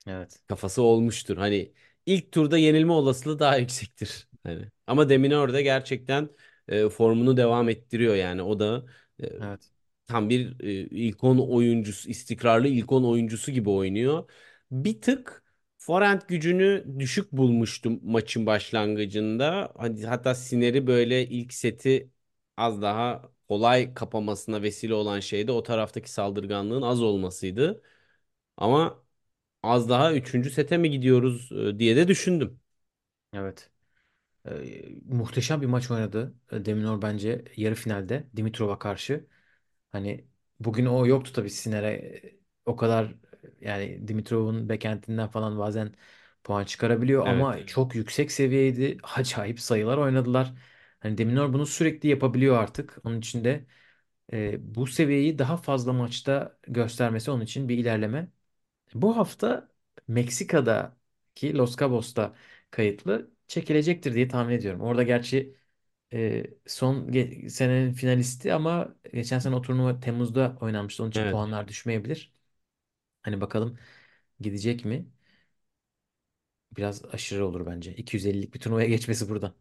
evet, 0.07 0.41
kafası 0.49 0.83
olmuştur. 0.83 1.37
Hani 1.37 1.73
ilk 2.07 2.33
turda 2.33 2.59
yenilme 2.59 2.93
olasılığı 2.93 3.38
daha 3.38 3.57
yüksektir. 3.57 4.29
Hani 4.43 4.69
ama 4.87 5.09
Demine 5.09 5.37
orada 5.38 5.61
gerçekten 5.61 6.29
e, 6.69 6.88
formunu 6.88 7.37
devam 7.37 7.69
ettiriyor 7.69 8.14
yani 8.14 8.43
o 8.43 8.61
da 8.61 8.87
e, 9.23 9.27
evet, 9.41 9.71
tam 10.07 10.31
bir 10.31 10.61
e, 10.64 10.73
ilk 10.73 11.25
10 11.25 11.38
oyuncusu, 11.38 12.11
istikrarlı 12.11 12.69
ilk 12.69 12.93
10 12.93 13.05
oyuncusu 13.05 13.53
gibi 13.53 13.71
oynuyor. 13.71 14.31
Bir 14.71 15.01
tık 15.03 15.45
forehand 15.79 16.23
gücünü 16.29 16.85
düşük 16.99 17.33
bulmuştum 17.33 18.01
maçın 18.05 18.47
başlangıcında. 18.47 19.73
Hani 19.77 20.07
hatta 20.07 20.35
Sinner'i 20.35 20.87
böyle 20.87 21.27
ilk 21.29 21.53
seti 21.55 22.11
az 22.57 22.83
daha 22.83 23.23
kolay 23.49 23.95
kapamasına 23.95 24.62
vesile 24.62 24.95
olan 24.95 25.21
şey 25.21 25.47
de 25.49 25.53
o 25.53 25.62
taraftaki 25.62 26.12
saldırganlığın 26.12 26.83
az 26.83 27.03
olmasıydı. 27.03 27.83
Ama 28.57 29.05
az 29.62 29.88
daha 29.88 30.14
üçüncü 30.14 30.51
sete 30.51 30.79
mi 30.79 30.91
gidiyoruz 30.91 31.53
e, 31.53 31.79
diye 31.79 31.97
de 31.97 32.09
düşündüm. 32.09 32.61
evet. 33.33 33.71
E, 34.49 34.85
muhteşem 35.07 35.61
bir 35.62 35.67
maç 35.67 35.91
oynadı. 35.91 36.35
E, 36.53 36.64
Deminor 36.64 37.03
bence 37.03 37.45
yarı 37.57 37.75
finalde 37.75 38.29
Dimitrov'a 38.37 38.79
karşı. 38.79 39.27
Hani 39.93 40.27
bugün 40.61 40.87
o 40.87 41.07
yoktu 41.07 41.33
tabii 41.35 41.51
Sinner'e 41.51 41.88
e, 41.95 42.41
o 42.67 42.77
kadar 42.77 43.14
yani 43.61 44.09
Dimitrov'un 44.09 44.68
backhand'inden 44.68 45.29
falan 45.29 45.59
bazen 45.59 45.94
puan 46.44 46.64
çıkarabiliyor 46.64 47.25
Evet. 47.25 47.27
ama 47.27 47.66
çok 47.66 47.94
yüksek 47.94 48.33
seviyeydi. 48.33 48.99
Acayip 49.16 49.61
sayılar 49.61 49.99
oynadılar. 49.99 50.55
Hani 51.01 51.18
Deminor 51.18 51.53
bunu 51.53 51.66
sürekli 51.66 52.09
yapabiliyor 52.09 52.57
artık. 52.57 52.99
Onun 53.05 53.18
için 53.18 53.44
de 53.44 53.66
e, 54.33 54.75
bu 54.75 54.87
seviyeyi 54.87 55.38
daha 55.38 55.57
fazla 55.57 55.92
maçta 55.92 56.59
göstermesi 56.68 57.31
onun 57.31 57.44
için 57.44 57.68
bir 57.68 57.79
ilerleme. 57.79 58.33
Bu 58.94 59.16
hafta 59.16 59.68
Meksika'daki 60.09 61.55
Los 61.59 61.77
Cabos'ta 61.79 62.37
kayıtlı 62.71 63.31
çekilecektir 63.49 64.14
diye 64.14 64.29
tahmin 64.29 64.55
ediyorum. 64.55 64.81
Orada 64.81 65.03
gerçi 65.03 65.57
e, 66.12 66.44
son 66.66 67.09
ge- 67.12 67.51
senenin 67.51 67.92
finalisti 67.92 68.55
ama 68.55 68.97
geçen 69.14 69.38
sene 69.38 69.57
o 69.57 69.62
turnuva 69.62 70.01
Temmuz'da 70.01 70.59
oynanmıştı. 70.61 71.03
Onun 71.03 71.11
için 71.11 71.27
Evet. 71.27 71.29
puanlar 71.29 71.68
düşmeyebilir. 71.68 72.35
Hani 73.29 73.41
bakalım 73.41 73.79
gidecek 74.41 74.85
mi? 74.85 75.07
Biraz 76.77 77.05
aşırı 77.05 77.47
olur 77.47 77.67
bence. 77.67 77.95
250'lik 77.95 78.55
bir 78.55 78.61
turnuvaya 78.61 78.88
geçmesi 78.88 79.29
buradan. 79.29 79.55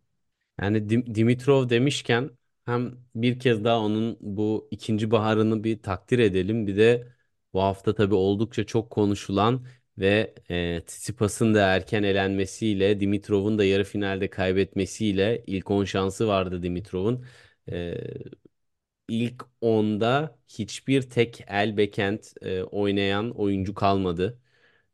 Yani 0.61 0.89
Dim- 0.89 1.15
Dimitrov 1.15 1.69
demişken 1.69 2.29
hem 2.65 2.95
bir 3.15 3.39
kez 3.39 3.63
daha 3.63 3.79
onun 3.79 4.17
bu 4.21 4.67
ikinci 4.71 5.11
baharını 5.11 5.63
bir 5.63 5.81
takdir 5.81 6.19
edelim. 6.19 6.67
Bir 6.67 6.77
de 6.77 7.07
bu 7.53 7.61
hafta 7.61 7.95
tabii 7.95 8.15
oldukça 8.15 8.63
çok 8.65 8.89
konuşulan 8.91 9.65
ve 9.97 10.35
e, 10.49 10.83
Tsitsipas'ın 10.85 11.53
da 11.55 11.61
erken 11.75 12.03
elenmesiyle 12.03 12.99
Dimitrov'un 12.99 13.57
da 13.59 13.63
yarı 13.65 13.83
finalde 13.83 14.29
kaybetmesiyle 14.29 15.43
ilk 15.47 15.71
10 15.71 15.85
şansı 15.85 16.27
vardı 16.27 16.63
Dimitrov'un. 16.63 17.25
E, 17.71 17.95
ilk 19.07 19.45
onda 19.61 20.37
hiçbir 20.47 21.01
tek 21.09 21.43
el 21.47 21.77
backhand 21.77 22.19
e, 22.41 22.63
oynayan 22.63 23.31
oyuncu 23.39 23.73
kalmadı. 23.73 24.39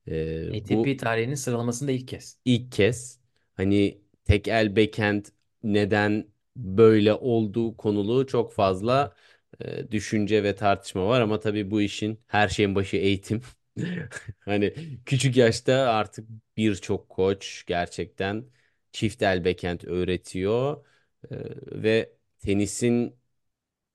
E, 0.07 0.69
bu 0.69 0.87
ATP 0.87 0.97
tarihinin 0.97 1.35
sıralamasında 1.35 1.91
ilk 1.91 2.07
kez. 2.07 2.39
ilk 2.45 2.71
kez 2.71 3.19
hani 3.55 4.01
tek 4.25 4.47
el 4.47 4.75
backhand 4.75 5.25
neden 5.63 6.27
böyle 6.55 7.13
olduğu 7.13 7.77
konulu 7.77 8.27
çok 8.27 8.53
fazla 8.53 9.15
e, 9.61 9.91
düşünce 9.91 10.43
ve 10.43 10.55
tartışma 10.55 11.07
var 11.07 11.21
ama 11.21 11.39
tabii 11.39 11.71
bu 11.71 11.81
işin 11.81 12.19
her 12.27 12.47
şeyin 12.49 12.75
başı 12.75 12.97
eğitim. 12.97 13.41
Hani 14.39 14.73
küçük 15.05 15.37
yaşta 15.37 15.73
artık 15.75 16.29
birçok 16.57 17.09
koç 17.09 17.63
gerçekten 17.67 18.45
çift 18.91 19.21
el 19.23 19.45
backhand 19.45 19.81
öğretiyor 19.83 20.85
E, 21.31 21.35
ve 21.83 22.13
tenisin 22.39 23.15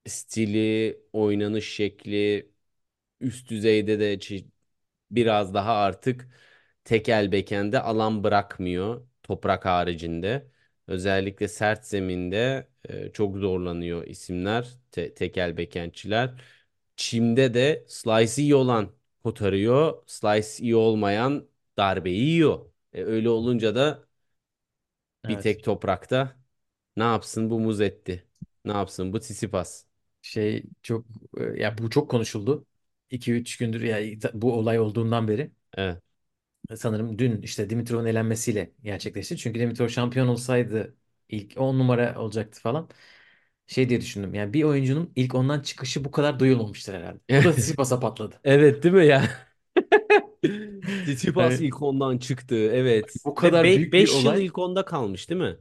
stili, 0.09 0.97
oynanış 1.13 1.73
şekli 1.75 2.51
üst 3.21 3.49
düzeyde 3.49 3.99
de 3.99 4.19
biraz 5.11 5.53
daha 5.53 5.73
artık 5.73 6.29
tekel 6.83 7.31
bekende 7.31 7.79
alan 7.81 8.23
bırakmıyor 8.23 9.07
toprak 9.23 9.65
haricinde. 9.65 10.47
Özellikle 10.87 11.47
sert 11.47 11.85
zeminde 11.85 12.67
e, 12.89 13.11
çok 13.11 13.37
zorlanıyor 13.37 14.07
isimler, 14.07 14.67
te- 14.91 15.13
tekel 15.13 15.57
bekentçiler. 15.57 16.41
Çimde 16.95 17.53
de 17.53 17.85
slice 17.87 18.41
iyi 18.41 18.55
olan 18.55 18.91
kotarıyor, 19.23 20.03
slice 20.07 20.63
iyi 20.63 20.75
olmayan 20.75 21.47
darbeyi 21.77 22.19
yiyor. 22.25 22.71
E, 22.93 23.03
öyle 23.03 23.29
olunca 23.29 23.75
da 23.75 24.07
bir 25.27 25.39
Evet. 25.39 25.39
tek 25.39 25.63
toprakta 25.63 26.39
ne 26.97 27.03
yapsın 27.03 27.49
bu 27.49 27.59
muz 27.59 27.81
etti? 27.81 28.27
Ne 28.65 28.71
yapsın 28.73 29.13
bu 29.13 29.19
Tsitsipas? 29.19 29.85
Şey 30.21 30.63
çok 30.83 31.05
e, 31.37 31.43
ya 31.43 31.77
bu 31.77 31.89
çok 31.89 32.11
konuşuldu. 32.11 32.65
2-3 33.09 33.57
gündür 33.57 33.81
ya 33.81 33.99
bu 34.33 34.53
olay 34.53 34.79
olduğundan 34.79 35.27
beri. 35.27 35.51
Evet. 35.77 36.03
Sanırım 36.75 37.19
dün 37.19 37.41
işte 37.41 37.69
Dimitrov'un 37.69 38.05
elenmesiyle 38.05 38.71
gerçekleşti. 38.83 39.37
Çünkü 39.37 39.59
Dimitrov 39.59 39.87
şampiyon 39.87 40.27
olsaydı 40.27 40.95
İlk 41.29 41.57
10 41.57 41.79
numara 41.79 42.19
olacaktı 42.21 42.61
falan. 42.61 42.89
Şey 43.67 43.89
diye 43.89 44.01
düşündüm. 44.01 44.33
Yani 44.33 44.53
bir 44.53 44.63
oyuncunun 44.63 45.13
ilk 45.15 45.35
ondan 45.35 45.61
çıkışı 45.61 46.05
bu 46.05 46.11
kadar 46.11 46.39
duyulmamıştır 46.39 46.93
herhalde. 46.93 47.19
O 47.33 47.43
da 47.43 47.51
Tsitsipas'a 47.53 47.99
patladı. 47.99 48.41
Evet 48.43 48.83
değil 48.83 48.95
mi 48.95 49.05
ya? 49.07 49.23
Tsitsipas 51.03 51.59
Yani 51.59 51.61
ilk 51.61 51.81
ondan 51.81 52.17
çıktı. 52.17 52.55
Evet. 52.55 53.25
bu 53.25 53.35
Ve 53.41 53.53
kadar 53.53 53.73
büyük 53.73 53.99
bir 53.99 54.07
5 54.07 54.25
yıl 54.25 54.35
olay 54.35 54.45
ilk 54.45 54.57
onda 54.57 54.85
kalmış 54.85 55.29
değil 55.29 55.41
mi? 55.41 55.57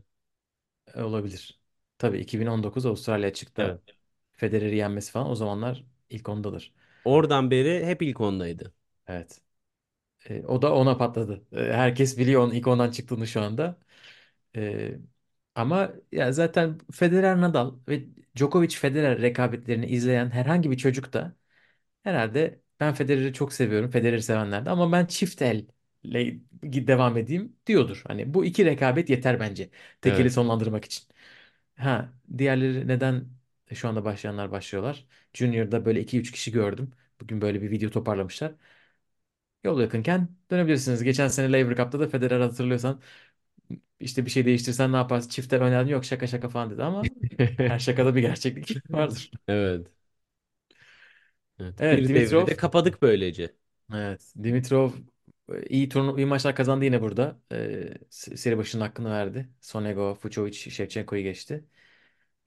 e, 0.95 1.03
olabilir. 1.03 1.61
Tabii 1.99 2.19
2019 2.19 2.87
Avustralya 2.87 3.33
Evet. 3.59 3.98
Federer'i 4.39 4.77
yenmesi 4.77 5.13
falan 5.13 5.31
o 5.31 5.37
zamanlar 5.37 5.87
ilk 6.11 6.31
ondadır. 6.31 6.75
Oradan 7.05 7.51
beri 7.51 7.87
hep 7.87 8.03
ilk 8.03 8.21
ondaydı. 8.21 8.75
Evet. 9.07 9.41
E, 10.29 10.43
o 10.47 10.63
da 10.63 10.75
ona 10.75 10.97
patladı. 10.99 11.45
E, 11.53 11.73
herkes 11.73 12.19
biliyor 12.19 12.43
onun 12.43 12.55
ilk 12.55 12.67
ondan 12.67 12.91
çıktığını 12.91 13.27
şu 13.27 13.41
anda. 13.43 13.77
E, 14.57 14.93
ama 15.55 15.93
ya 16.13 16.33
zaten 16.33 16.79
Federer 16.93 17.41
Nadal 17.41 17.75
ve 17.89 18.05
Djokovic 18.37 18.77
Federer 18.77 19.23
rekabetlerini 19.23 19.87
izleyen 19.87 20.31
herhangi 20.31 20.71
bir 20.71 20.79
çocuk 20.79 21.13
da 21.13 21.37
herhalde 22.05 22.63
ben 22.81 22.95
Federer'i 22.95 23.35
çok 23.35 23.53
seviyorum. 23.53 23.91
Federer'i 23.91 24.23
sevenler 24.23 24.67
de 24.67 24.71
ama 24.71 24.93
ben 24.93 25.07
çift 25.07 25.43
elle 25.43 25.67
devam 26.65 27.17
edeyim 27.17 27.57
diyordur. 27.67 28.03
Hani 28.09 28.35
bu 28.35 28.45
iki 28.45 28.65
rekabet 28.65 29.11
yeter 29.11 29.41
bence. 29.41 29.71
Tekeli 30.01 30.31
Evet. 30.31 30.33
sonlandırmak 30.33 30.85
için. 30.85 31.05
Ha, 31.79 32.13
diğerleri 32.39 32.89
neden 32.89 33.27
şu 33.75 33.89
anda 33.89 34.05
başlayanlar 34.05 34.51
başlıyorlar? 34.51 35.07
Junior'da 35.35 35.85
böyle 35.85 36.01
iki 36.01 36.19
üç 36.21 36.33
kişi 36.33 36.53
gördüm. 36.53 36.93
Bugün 37.21 37.41
böyle 37.41 37.63
bir 37.63 37.71
video 37.71 37.91
toparlamışlar. 37.91 38.55
Yol 39.65 39.81
yakınken 39.81 40.29
dönebilirsiniz. 40.51 41.03
Geçen 41.03 41.29
sene 41.29 41.53
Laver 41.53 41.77
Cup'ta 41.77 42.01
da 42.01 42.09
Federer 42.09 42.41
hatırlıyorsan 42.41 43.01
işte 44.01 44.27
bir 44.27 44.31
şey 44.31 44.45
değiştirsen 44.47 44.93
ne 44.93 44.97
yaparsın? 44.97 45.31
Çifte 45.31 45.59
önerdim 45.59 45.93
yok 45.93 46.05
şaka 46.05 46.27
şaka 46.27 46.49
falan 46.49 46.71
dedi 46.71 46.83
ama 46.85 47.13
her 47.67 47.79
şakada 47.79 48.15
bir 48.17 48.21
gerçeklik 48.21 48.83
vardır. 48.91 49.33
Evet. 49.49 49.87
Evet. 51.59 51.75
Evet 51.79 52.09
Bir 52.09 52.13
devri 52.15 52.47
Dimitrov. 52.47 52.47
de 52.47 52.57
kapadık 52.57 53.03
böylece. 53.03 53.55
Evet 53.95 54.33
Dimitrov 54.43 54.93
e, 55.53 55.63
iyi 55.69 55.89
turnu 55.89 56.17
iyi 56.19 56.27
maçlar 56.27 56.57
kazandı 56.57 56.85
yine 56.85 57.03
burada. 57.03 57.41
Ee, 57.53 57.57
se- 58.11 58.37
seri 58.37 58.59
başının 58.59 58.83
hakkını 58.83 59.11
verdi. 59.11 59.49
Sonego, 59.61 60.15
Fucsovics, 60.15 60.59
Shevchenko'yu 60.71 61.23
geçti. 61.23 61.65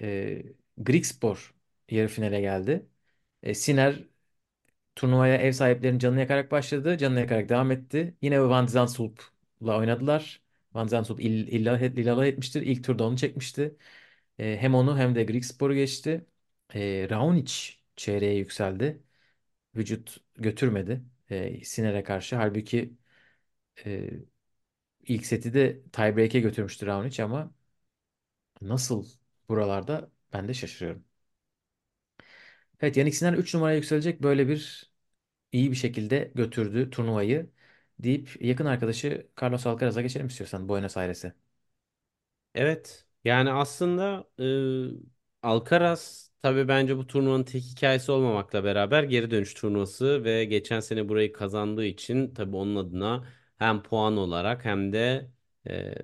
Ee, 0.01 0.43
Grigspor 0.77 1.53
yarı 1.89 2.07
finale 2.07 2.41
geldi. 2.41 2.85
Ee, 3.43 3.53
Sinner 3.55 4.03
turnuvaya 4.95 5.37
ev 5.37 5.51
sahiplerinin 5.51 5.99
canını 5.99 6.19
yakarak 6.19 6.51
başladı. 6.51 6.97
Canını 6.97 7.19
yakarak 7.19 7.49
devam 7.49 7.71
etti. 7.71 8.17
Yine 8.21 8.41
Van 8.41 8.65
Zandschulp'la 8.67 9.77
oynadılar. 9.77 10.41
Van 10.73 10.87
Zandschulp 10.87 11.19
ill- 11.21 11.47
illa, 11.49 11.79
illallah 11.79 12.25
etmiştir. 12.25 12.61
İlk 12.61 12.83
turda 12.83 13.03
onu 13.03 13.17
çekmişti. 13.17 13.77
Ee, 14.39 14.57
hem 14.61 14.75
onu 14.75 14.97
hem 14.99 15.15
de 15.15 15.23
Grigspor'u 15.23 15.75
geçti. 15.75 16.25
Ee, 16.75 17.07
Raonic 17.11 17.53
çeyreğe 17.95 18.35
yükseldi. 18.37 19.03
Vücut 19.75 20.17
götürmedi. 20.35 21.03
Ee, 21.31 21.65
Sinner'e 21.65 22.03
karşı. 22.03 22.35
Halbuki 22.35 22.93
e, 23.85 24.09
ilk 25.07 25.25
seti 25.25 25.53
de 25.53 25.83
tiebreak'e 25.91 26.39
götürmüştü 26.39 26.85
Raonic 26.85 27.23
ama 27.23 27.51
nasıl 28.61 29.05
buralarda 29.49 30.11
ben 30.33 30.47
de 30.47 30.53
şaşırıyorum. 30.53 31.05
Evet 32.81 32.97
Yannick 32.97 33.17
Sinner 33.17 33.33
3 33.33 33.53
numaraya 33.53 33.75
yükselecek 33.75 34.23
böyle 34.23 34.47
bir 34.47 34.91
iyi 35.51 35.71
bir 35.71 35.75
şekilde 35.77 36.33
götürdü 36.35 36.89
turnuvayı 36.91 37.51
deyip 37.99 38.37
yakın 38.43 38.65
arkadaşı 38.67 39.27
Carlos 39.43 39.67
Alcaraz'a 39.67 40.01
geçelim 40.01 40.27
istiyorsan 40.27 40.69
Buenos 40.69 40.97
Aires'e. 40.97 41.35
Evet. 42.55 43.05
Yani 43.23 43.51
aslında 43.51 44.27
e, 44.39 45.47
Alcaraz 45.47 46.31
tabii 46.39 46.67
bence 46.67 46.97
bu 46.97 47.07
turnuvanın 47.07 47.43
tek 47.43 47.63
hikayesi 47.63 48.11
olmamakla 48.11 48.63
beraber 48.63 49.03
geri 49.03 49.31
dönüş 49.31 49.53
turnuvası 49.53 50.23
ve 50.23 50.45
geçen 50.45 50.79
sene 50.79 51.09
burayı 51.09 51.33
kazandığı 51.33 51.85
için 51.85 52.33
tabii 52.33 52.55
onun 52.55 52.75
adına 52.75 53.27
hem 53.57 53.83
puan 53.83 54.17
olarak 54.17 54.65
hem 54.65 54.93
de 54.93 55.31
e, 55.67 55.95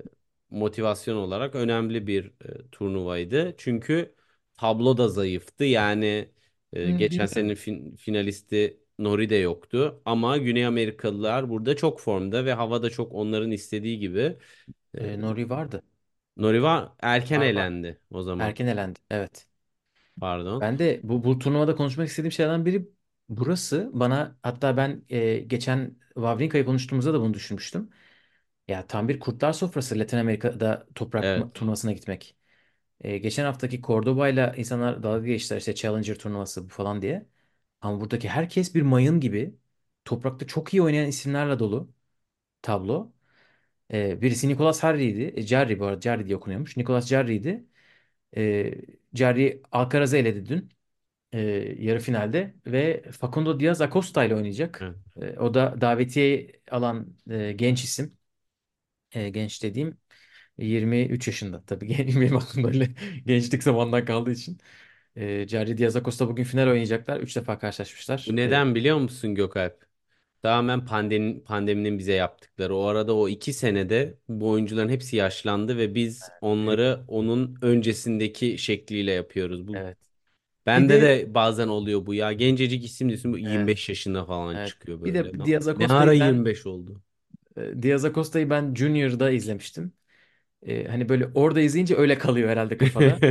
motivasyon 0.49 1.15
olarak 1.17 1.55
önemli 1.55 2.07
bir 2.07 2.25
e, 2.45 2.69
turnuvaydı. 2.71 3.55
Çünkü 3.57 4.15
tablo 4.57 4.97
da 4.97 5.09
zayıftı. 5.09 5.63
Yani 5.65 6.29
e, 6.73 6.91
geçen 6.91 7.25
senenin 7.25 7.55
bilmiyorum. 7.55 7.55
fin- 7.55 7.95
finalisti 7.97 8.79
Nori 8.99 9.29
de 9.29 9.35
yoktu. 9.35 10.01
Ama 10.05 10.37
Güney 10.37 10.65
Amerikalılar 10.65 11.49
burada 11.49 11.75
çok 11.75 11.99
formda 11.99 12.45
ve 12.45 12.53
hava 12.53 12.83
da 12.83 12.89
çok 12.89 13.13
onların 13.13 13.51
istediği 13.51 13.99
gibi. 13.99 14.37
E, 14.95 15.03
Ee, 15.03 15.21
Nori 15.21 15.49
vardı. 15.49 15.83
Noriva 16.37 16.95
erken 17.01 17.41
Var 17.41 17.53
var. 17.55 17.67
elendi 17.67 17.99
o 18.11 18.21
zaman. 18.23 18.55
Erken 18.55 18.67
elendi. 18.67 18.99
Evet. 19.11 19.47
Pardon. 20.19 20.61
Ben 20.61 20.79
de 20.79 20.99
bu, 21.03 21.23
bu 21.23 21.39
turnuvada 21.39 21.75
konuşmak 21.75 22.07
istediğim 22.07 22.31
şeylerden 22.31 22.65
biri 22.65 22.89
burası. 23.29 23.89
Bana 23.93 24.37
hatta 24.43 24.77
ben 24.77 25.05
e, 25.09 25.37
geçen 25.39 25.97
Wawrinka'yı 26.13 26.65
konuştuğumuzda 26.65 27.13
da 27.13 27.21
bunu 27.21 27.33
düşünmüştüm. 27.33 27.89
Ya 28.69 28.87
tam 28.87 29.09
bir 29.09 29.21
kurtlar 29.21 29.53
sofrası 29.53 29.99
Latin 29.99 30.19
Amerika'da 30.19 30.87
toprak 30.95 31.31
Evet. 31.31 31.47
turnuvasına 31.55 31.93
gitmek. 31.93 32.36
E, 33.01 33.17
geçen 33.17 33.45
haftaki 33.45 33.81
Cordoba'yla 33.81 34.53
insanlar 34.57 35.03
dalga 35.03 35.27
geçtiler 35.27 35.59
işte 35.59 35.75
Challenger 35.75 36.15
turnuvası 36.19 36.65
bu 36.65 36.69
falan 36.69 37.01
diye. 37.01 37.25
Ama 37.81 38.01
buradaki 38.01 38.29
herkes 38.29 38.75
bir 38.75 38.81
mayın 38.81 39.19
gibi 39.19 39.55
toprakta 40.05 40.47
çok 40.47 40.73
iyi 40.73 40.81
oynayan 40.83 41.07
isimlerle 41.07 41.59
dolu 41.59 41.93
tablo. 42.61 43.13
E, 43.93 44.21
birisi 44.21 44.47
Nicolas 44.49 44.81
Jarry'ydi. 44.81 45.33
E, 45.39 45.41
Jarry 45.41 45.79
bu 45.79 45.85
arada 45.85 46.01
Jarry 46.01 46.25
diye 46.25 46.37
okunuyormuş. 46.37 46.77
Nicolas 46.77 47.07
Jarry'ydi. 47.07 47.65
E, 48.37 48.73
Jarry 49.13 49.61
Alcaraz'ı 49.71 50.17
eledi 50.17 50.45
dün 50.49 50.69
e, 51.33 51.41
yarı 51.79 51.99
finalde 51.99 52.55
ve 52.67 53.03
Facundo 53.11 53.61
Diaz 53.61 53.81
Acosta 53.81 54.25
ile 54.25 54.35
oynayacak. 54.35 54.83
Evet. 55.17 55.37
E, 55.37 55.39
o 55.39 55.53
da 55.53 55.81
davetiye 55.81 56.53
alan 56.71 57.17
e, 57.31 57.51
genç 57.53 57.83
isim. 57.83 58.17
E, 59.11 59.29
genç 59.29 59.63
dediğim 59.63 59.97
23 60.57 61.27
yaşında. 61.27 61.65
Tabii 61.65 61.87
gen- 61.87 62.07
benim 62.21 62.37
aklımda 62.37 62.67
öyle 62.67 62.89
gençlik 63.25 63.63
zamandan 63.63 64.05
kaldığı 64.05 64.31
için. 64.31 64.57
E, 65.15 65.47
Jarry 65.47 65.77
Diaz 65.77 65.95
Acosta 65.95 66.27
bugün 66.29 66.43
final 66.43 66.67
oynayacaklar. 66.67 67.19
3 67.21 67.35
defa 67.35 67.59
karşılaşmışlar. 67.59 68.27
Bu 68.27 68.35
E, 68.45 68.51
neden 68.51 68.75
biliyor 68.75 68.97
musun 68.97 69.35
Gökalp? 69.35 69.85
Tamamen 70.41 70.85
pandeminin, 70.85 71.39
pandeminin 71.43 71.99
bize 71.99 72.13
yaptıkları. 72.13 72.75
O 72.75 72.83
arada 72.85 73.15
o 73.15 73.29
iki 73.29 73.53
senede 73.53 74.17
bu 74.29 74.49
oyuncuların 74.49 74.89
hepsi 74.89 75.15
yaşlandı 75.15 75.77
ve 75.77 75.95
biz 75.95 76.31
onları 76.41 77.03
onun 77.07 77.57
öncesindeki 77.61 78.57
şekliyle 78.57 79.11
yapıyoruz. 79.11 79.67
Bu 79.67 79.73
Evet. 79.73 79.97
Bir 80.75 80.89
bende 80.89 81.01
de 81.01 81.01
de 81.01 81.35
bazen 81.35 81.67
oluyor 81.67 82.05
bu 82.05 82.13
ya. 82.13 82.33
Gencecik 82.33 82.85
isim 82.85 83.09
diyorsun 83.09 83.33
bu 83.33 83.37
evet, 83.43 83.75
25 83.77 83.89
yaşında 83.89 84.25
falan 84.25 84.57
evet. 84.57 84.61
çıkıyor 84.61 85.01
Bir 85.05 85.13
böyle. 85.13 85.15
de 85.15 85.31
Ne, 85.39 85.45
Diaz 85.45 85.67
ne 85.77 85.87
ara 85.93 86.13
Acosta'yı 86.13 86.19
ben 86.19 86.51
25 86.53 86.67
oldu? 86.67 87.03
e, 87.57 87.81
Diaz 87.83 88.05
Acosta'yı 88.05 88.49
ben 88.49 88.75
Junior'da 88.75 89.31
izlemiştim. 89.31 89.93
E, 90.63 90.87
hani 90.87 91.09
böyle 91.09 91.27
orada 91.35 91.61
izleyince 91.61 91.95
öyle 91.97 92.17
kalıyor 92.17 92.49
herhalde 92.49 92.77
kafada. 92.77 93.23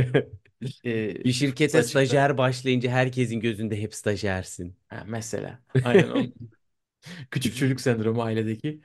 E, 0.85 1.25
Bir 1.25 1.33
şirkete 1.33 1.77
açıkta. 1.77 1.83
stajyer 1.83 2.37
başlayınca 2.37 2.91
herkesin 2.91 3.39
gözünde 3.39 3.81
hep 3.81 3.95
stajyersin. 3.95 4.77
Ha, 4.89 5.03
mesela. 5.07 5.59
Aynen 5.81 6.33
küçük 7.31 7.55
çocuk 7.57 7.81
sendromu 7.81 8.23
ailedeki. 8.23 8.81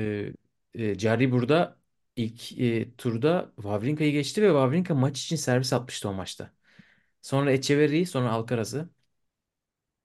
E, 0.00 0.32
e, 0.74 0.98
Jarry 0.98 1.32
burada 1.32 1.78
ilk 2.16 2.60
e, 2.60 2.96
turda 2.96 3.52
Wawrinka'yı 3.56 4.12
geçti 4.12 4.42
ve 4.42 4.46
Wawrinka 4.48 4.94
maç 4.94 5.20
için 5.24 5.36
servis 5.36 5.72
atmıştı 5.72 6.08
o 6.08 6.14
maçta. 6.14 6.52
Sonra 7.22 7.52
Etcheverry, 7.52 8.06
sonra 8.06 8.32
Alcaraz'ı 8.32 8.90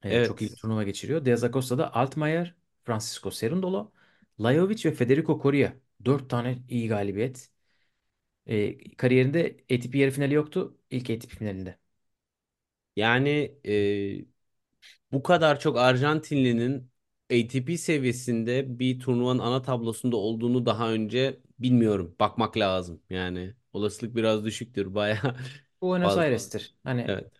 e, 0.04 0.22
çok 0.22 0.42
iyi 0.42 0.52
bir 0.52 0.56
Evet. 0.56 0.62
turnuva 0.62 0.84
geçiriyor. 0.84 1.26
Diaz 1.26 1.44
Acosta'da 1.44 1.94
Altmaier, 1.96 2.56
Francisco 2.84 3.30
Cerundolo, 3.32 3.92
Lajovic 4.39 4.86
ve 4.86 4.94
Federico 4.94 5.39
Coria. 5.44 5.74
Dört 6.06 6.30
tane 6.30 6.60
iyi 6.70 6.88
galibiyet. 6.88 7.50
E, 8.48 8.78
kariyerinde 8.98 9.58
ATP 9.72 10.00
yarı 10.00 10.12
finali 10.12 10.34
yoktu. 10.34 10.78
İlk 10.92 11.10
ATP 11.10 11.36
finalinde. 11.38 11.80
Yani 12.96 13.58
bu 15.12 15.24
kadar 15.24 15.60
çok 15.60 15.78
Arjantinlinin 15.78 16.92
ATP 17.32 17.78
seviyesinde 17.78 18.80
bir 18.80 19.00
turnuvanın 19.00 19.39
ana 19.39 19.62
tablosunda 19.62 20.16
olduğunu 20.18 20.66
daha 20.66 20.92
önce 20.94 21.39
bilmiyorum. 21.60 22.16
Bakmak 22.20 22.58
lazım. 22.58 23.02
Yani 23.10 23.56
olasılık 23.74 24.16
biraz 24.16 24.46
düşüktür. 24.46 24.96
Baya 24.96 25.36
Buenos 25.82 26.18
fazla. 26.18 26.18
Aires'tir. 26.18 26.76
Hani 26.84 27.04
Evet. 27.06 27.32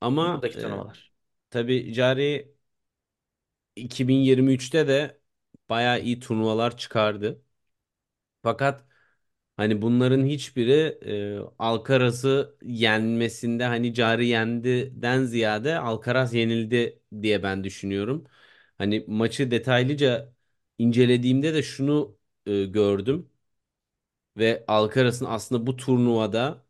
Ama 0.00 0.26
buradaki 0.32 0.56
e, 0.56 0.58
turnuvalar. 0.58 1.12
tabii 1.50 1.94
Cari 1.94 2.54
2023'te 3.76 4.88
de 4.88 5.20
baya 5.70 5.98
iyi 5.98 6.20
turnuvalar 6.20 6.76
çıkardı. 6.76 7.42
Fakat 8.42 8.84
hani 9.56 9.82
bunların 9.82 10.26
hiçbiri 10.26 10.72
e, 11.06 11.38
Alcaraz'ı 11.58 12.56
yenmesinde 12.62 13.64
hani 13.64 13.94
Cari 13.94 14.26
yendiden 14.28 15.24
ziyade 15.24 15.78
Alcaraz 15.78 16.34
yenildi 16.34 17.02
diye 17.22 17.42
ben 17.42 17.64
düşünüyorum. 17.64 18.24
Hani 18.78 19.04
maçı 19.08 19.50
detaylıca 19.50 20.32
incelediğimde 20.78 21.54
de 21.54 21.62
şunu 21.62 22.18
e, 22.46 22.64
gördüm. 22.64 23.30
ve 24.36 24.64
Alcaraz'ın 24.68 25.24
aslında 25.26 25.66
bu 25.66 25.76
turnuvada 25.76 26.64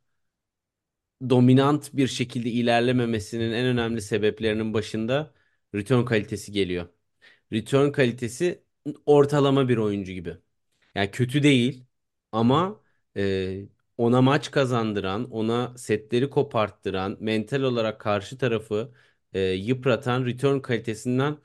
dominant 1.31 1.91
bir 1.97 2.07
şekilde 2.07 2.51
ilerlememesinin 2.51 3.53
en 3.53 3.67
önemli 3.67 4.03
sebeplerinin 4.03 4.75
başında 4.75 5.35
return 5.75 6.05
kalitesi 6.05 6.53
geliyor. 6.53 6.89
Return 7.53 7.93
kalitesi 7.93 8.65
ortalama 9.07 9.69
bir 9.71 9.77
oyuncu 9.79 10.13
gibi. 10.13 10.39
Yani 10.95 11.11
kötü 11.11 11.43
değil 11.43 11.85
ama 12.33 12.81
e, 13.17 13.63
ona 13.97 14.23
maç 14.23 14.51
kazandıran, 14.51 15.31
ona 15.31 15.79
setleri 15.79 16.31
koparttıran, 16.31 17.17
mental 17.21 17.63
olarak 17.63 18.01
karşı 18.01 18.39
tarafı 18.39 18.93
e, 19.33 19.41
yıpratan 19.41 20.27
return 20.27 20.59
kalitesinden 20.61 21.39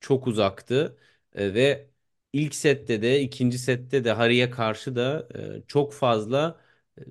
çok 0.00 0.26
uzaktı. 0.26 0.98
E, 1.34 1.54
ve 1.54 1.90
ilk 2.32 2.54
sette 2.54 3.02
de 3.02 3.20
ikinci 3.20 3.58
sette 3.58 4.04
de 4.04 4.12
Harry'e 4.12 4.50
karşı 4.50 4.96
da 4.96 5.28
e, 5.34 5.62
çok 5.66 5.92
fazla 5.92 6.60
e, 6.98 7.02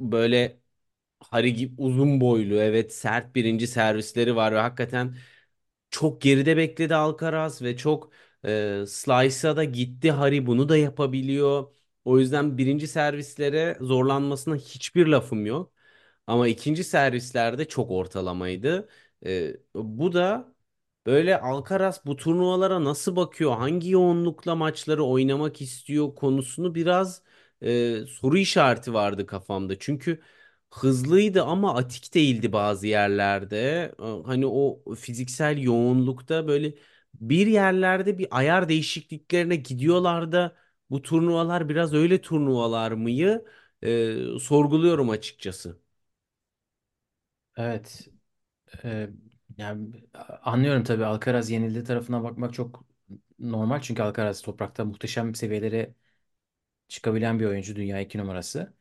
böyle 0.00 0.60
Harry 1.20 1.54
gibi 1.54 1.74
uzun 1.82 2.20
boylu 2.20 2.54
evet 2.54 2.94
sert 2.94 3.34
birinci 3.34 3.66
servisleri 3.66 4.36
var 4.36 4.52
ve 4.54 4.58
hakikaten 4.60 5.16
çok 5.90 6.22
geride 6.22 6.56
bekledi 6.56 6.94
Alcaraz 6.94 7.62
ve 7.62 7.76
çok 7.76 8.12
e, 8.44 8.84
slice'a 8.88 9.56
da 9.56 9.64
gitti. 9.64 10.10
Harry 10.10 10.46
bunu 10.46 10.68
da 10.68 10.76
yapabiliyor. 10.76 11.74
O 12.04 12.18
yüzden 12.18 12.58
birinci 12.58 12.88
servislere 12.88 13.78
zorlanmasına 13.80 14.56
hiçbir 14.56 15.06
lafım 15.06 15.46
yok. 15.46 15.72
Ama 16.26 16.48
ikinci 16.48 16.84
servislerde 16.84 17.68
çok 17.68 17.90
ortalamaydı. 17.90 18.88
E, 19.26 19.56
bu 19.74 20.12
da 20.12 20.54
böyle 21.06 21.40
Alcaraz 21.40 22.06
bu 22.06 22.16
turnuvalara 22.16 22.84
nasıl 22.84 23.16
bakıyor, 23.16 23.56
hangi 23.56 23.90
yoğunlukla 23.90 24.54
maçları 24.54 25.04
oynamak 25.04 25.60
istiyor 25.62 26.14
konusunu 26.14 26.74
biraz 26.74 27.22
e, 27.62 28.06
soru 28.06 28.38
işareti 28.38 28.94
vardı 28.94 29.26
kafamda. 29.26 29.78
Çünkü 29.78 30.20
hızlıydı 30.70 31.42
ama 31.44 31.74
atik 31.76 32.14
değildi 32.14 32.52
bazı 32.52 32.86
yerlerde. 32.86 33.92
Hani 34.24 34.46
o 34.46 34.82
fiziksel 34.94 35.58
yoğunlukta 35.62 36.48
böyle 36.48 36.74
bir 37.14 37.46
yerlerde 37.46 38.18
bir 38.18 38.28
ayar 38.30 38.68
değişikliklerine 38.68 39.56
gidiyorlar 39.56 40.32
da 40.32 40.56
bu 40.90 41.02
turnuvalar 41.02 41.68
biraz 41.68 41.94
öyle 41.94 42.20
turnuvalar 42.20 42.92
mıyı 42.92 43.44
Ee, 43.84 44.16
sorguluyorum 44.40 45.10
açıkçası. 45.10 45.78
Evet. 47.56 48.08
e, 48.84 49.10
yani 49.58 50.04
anlıyorum 50.42 50.84
tabii 50.84 51.04
Alcaraz 51.06 51.50
yenildiği 51.50 51.84
tarafına 51.84 52.24
bakmak 52.24 52.54
çok 52.54 52.84
normal. 53.38 53.80
Çünkü 53.82 54.02
Alcaraz 54.02 54.42
toprakta 54.42 54.86
muhteşem 54.86 55.34
seviyelere 55.34 55.94
çıkabilen 56.88 57.40
bir 57.40 57.46
oyuncu. 57.46 57.76
Dünya 57.76 58.00
iki 58.00 58.18
numarası. 58.18 58.74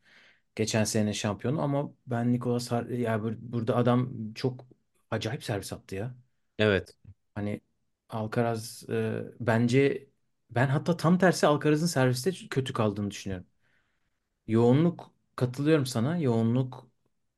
Geçen 0.55 0.85
senenin 0.85 1.13
şampiyonu 1.13 1.61
ama 1.61 1.93
ben 2.07 2.33
Nicolas 2.33 2.71
Har 2.71 2.85
ya 2.85 3.15
bur- 3.17 3.37
burada 3.41 3.75
adam 3.77 4.33
çok 4.35 4.65
acayip 5.11 5.45
servis 5.45 5.73
attı 5.73 5.95
ya. 5.95 6.15
Evet. 6.57 6.95
Hani 7.35 7.61
Alcaraz 8.09 8.85
e, 8.89 9.23
bence 9.39 10.09
ben 10.49 10.67
hatta 10.67 10.97
tam 10.97 11.17
tersi 11.17 11.47
Alcaraz'ın 11.47 11.85
serviste 11.87 12.31
kötü 12.49 12.73
kaldığını 12.73 13.11
düşünüyorum. 13.11 13.47
Yoğunluk 14.47 15.13
katılıyorum 15.35 15.85
sana. 15.85 16.17
Yoğunluk 16.17 16.87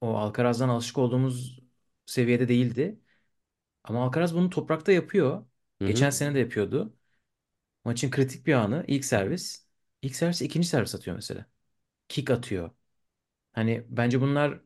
o 0.01 0.17
Alcaraz'dan 0.17 0.69
alışık 0.69 0.97
olduğumuz 0.97 1.59
seviyede 2.05 2.47
değildi. 2.47 2.99
Ama 3.85 4.05
Alcaraz 4.05 4.35
bunu 4.35 4.49
toprakta 4.49 4.91
yapıyor. 4.91 5.45
Hı 5.81 5.85
Geçen 5.85 6.09
hı. 6.09 6.11
sene 6.11 6.35
de 6.35 6.39
yapıyordu. 6.39 6.97
Maçın 7.85 8.11
kritik 8.11 8.47
bir 8.47 8.53
anı 8.53 8.85
ilk 8.87 9.05
servis. 9.05 9.67
İlk 10.03 10.15
servis 10.15 10.41
ikinci 10.41 10.67
servis 10.67 10.95
atıyor 10.95 11.15
mesela. 11.15 11.45
Kick 12.09 12.31
atıyor. 12.31 12.71
Hani 13.53 13.85
bence 13.89 14.21
bunlar 14.21 14.61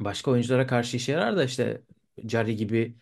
başka 0.00 0.30
oyunculara 0.30 0.66
karşı 0.66 0.96
işe 0.96 1.12
yarar 1.12 1.36
da 1.36 1.44
işte 1.44 1.82
Jarry 2.28 2.56
gibi 2.56 2.98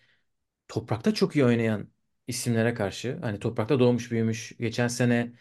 toprakta 0.68 1.14
çok 1.14 1.36
iyi 1.36 1.44
oynayan 1.44 1.88
isimlere 2.26 2.74
karşı. 2.74 3.18
Hani 3.22 3.38
toprakta 3.40 3.80
doğmuş 3.80 4.10
büyümüş. 4.10 4.52
Geçen 4.60 4.88
sene 4.88 5.32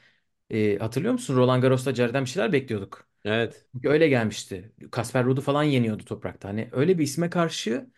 e, 0.49 0.77
hatırlıyor 0.77 1.13
musun? 1.13 1.35
Roland 1.37 1.61
Garros'ta 1.63 1.95
Jarry'den 1.95 2.25
bir 2.25 2.29
şeyler 2.29 2.53
bekliyorduk. 2.53 3.07
Evet. 3.23 3.67
Çünkü 3.75 3.89
öyle 3.89 4.07
gelmişti. 4.09 4.73
Kasper 4.91 5.25
Ruud'u 5.25 5.41
falan 5.41 5.63
yeniyordu 5.63 6.05
toprakta. 6.05 6.49
Hani 6.49 6.69
öyle 6.71 6.97
bir 6.99 7.03
isme 7.03 7.29
karşı 7.29 7.91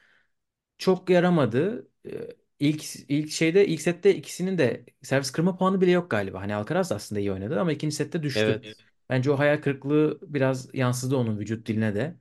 çok 0.77 1.09
yaramadı. 1.09 1.87
Ee, 2.07 2.11
İlk 2.59 2.85
ilk 3.09 3.31
şeyde 3.31 3.67
ilk 3.67 3.81
sette 3.81 4.15
ikisinin 4.15 4.57
de 4.57 4.85
servis 5.01 5.31
kırma 5.31 5.57
puanı 5.57 5.81
bile 5.81 5.91
yok 5.91 6.11
galiba. 6.11 6.41
Hani 6.41 6.55
Alcaraz 6.55 6.89
da 6.91 6.95
aslında 6.95 7.19
iyi 7.19 7.31
oynadı 7.31 7.59
ama 7.61 7.71
ikinci 7.71 7.95
sette 7.95 8.23
düştü. 8.23 8.63
Evet. 8.63 8.85
Bence 9.09 9.31
o 9.31 9.39
hayal 9.39 9.57
kırıklığı 9.61 10.19
biraz 10.33 10.75
yansıdı 10.75 11.15
onun 11.17 11.39
vücut 11.39 11.67
diline 11.67 11.95
de. 11.95 12.15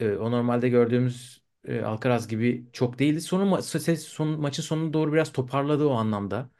Ee, 0.00 0.10
o 0.12 0.30
normalde 0.32 0.68
gördüğümüz 0.70 1.42
e, 1.66 1.82
Alcaraz 1.82 2.28
gibi 2.28 2.66
çok 2.72 2.98
değildi. 2.98 3.20
Sonu 3.20 3.46
ma 3.46 3.62
son 3.62 4.40
maçın 4.40 4.62
sonuna 4.62 4.92
doğru 4.92 5.12
biraz 5.12 5.32
toparladı 5.32 5.86
o 5.86 5.92
anlamda. 5.92 6.50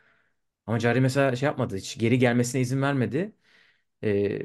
Ama 0.66 0.78
Cari 0.78 1.02
mesela 1.02 1.36
şey 1.36 1.46
yapmadı 1.46 1.76
hiç 1.76 1.98
geri 1.98 2.18
gelmesine 2.20 2.60
izin 2.62 2.82
vermedi. 2.82 3.36
Ee, 4.04 4.40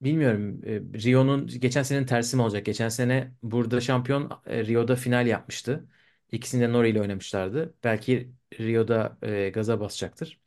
Bilmiyorum. 0.00 0.60
e, 0.64 0.80
Rio'nun 1.02 1.46
geçen 1.46 1.82
senenin 1.82 2.06
tersi 2.06 2.36
mi 2.36 2.42
olacak? 2.42 2.66
Geçen 2.66 2.88
sene 2.88 3.34
burada 3.42 3.80
şampiyon 3.80 4.42
e, 4.46 4.64
Rio'da 4.66 4.96
final 4.96 5.26
yapmıştı. 5.26 5.88
İkisini 6.32 6.60
de 6.62 6.72
Nori 6.72 6.88
ile 6.90 7.00
oynamışlardı. 7.00 7.74
Belki 7.84 8.32
Rio'da 8.60 9.18
e, 9.22 9.48
gaza 9.50 9.80
basacaktır. 9.80 10.40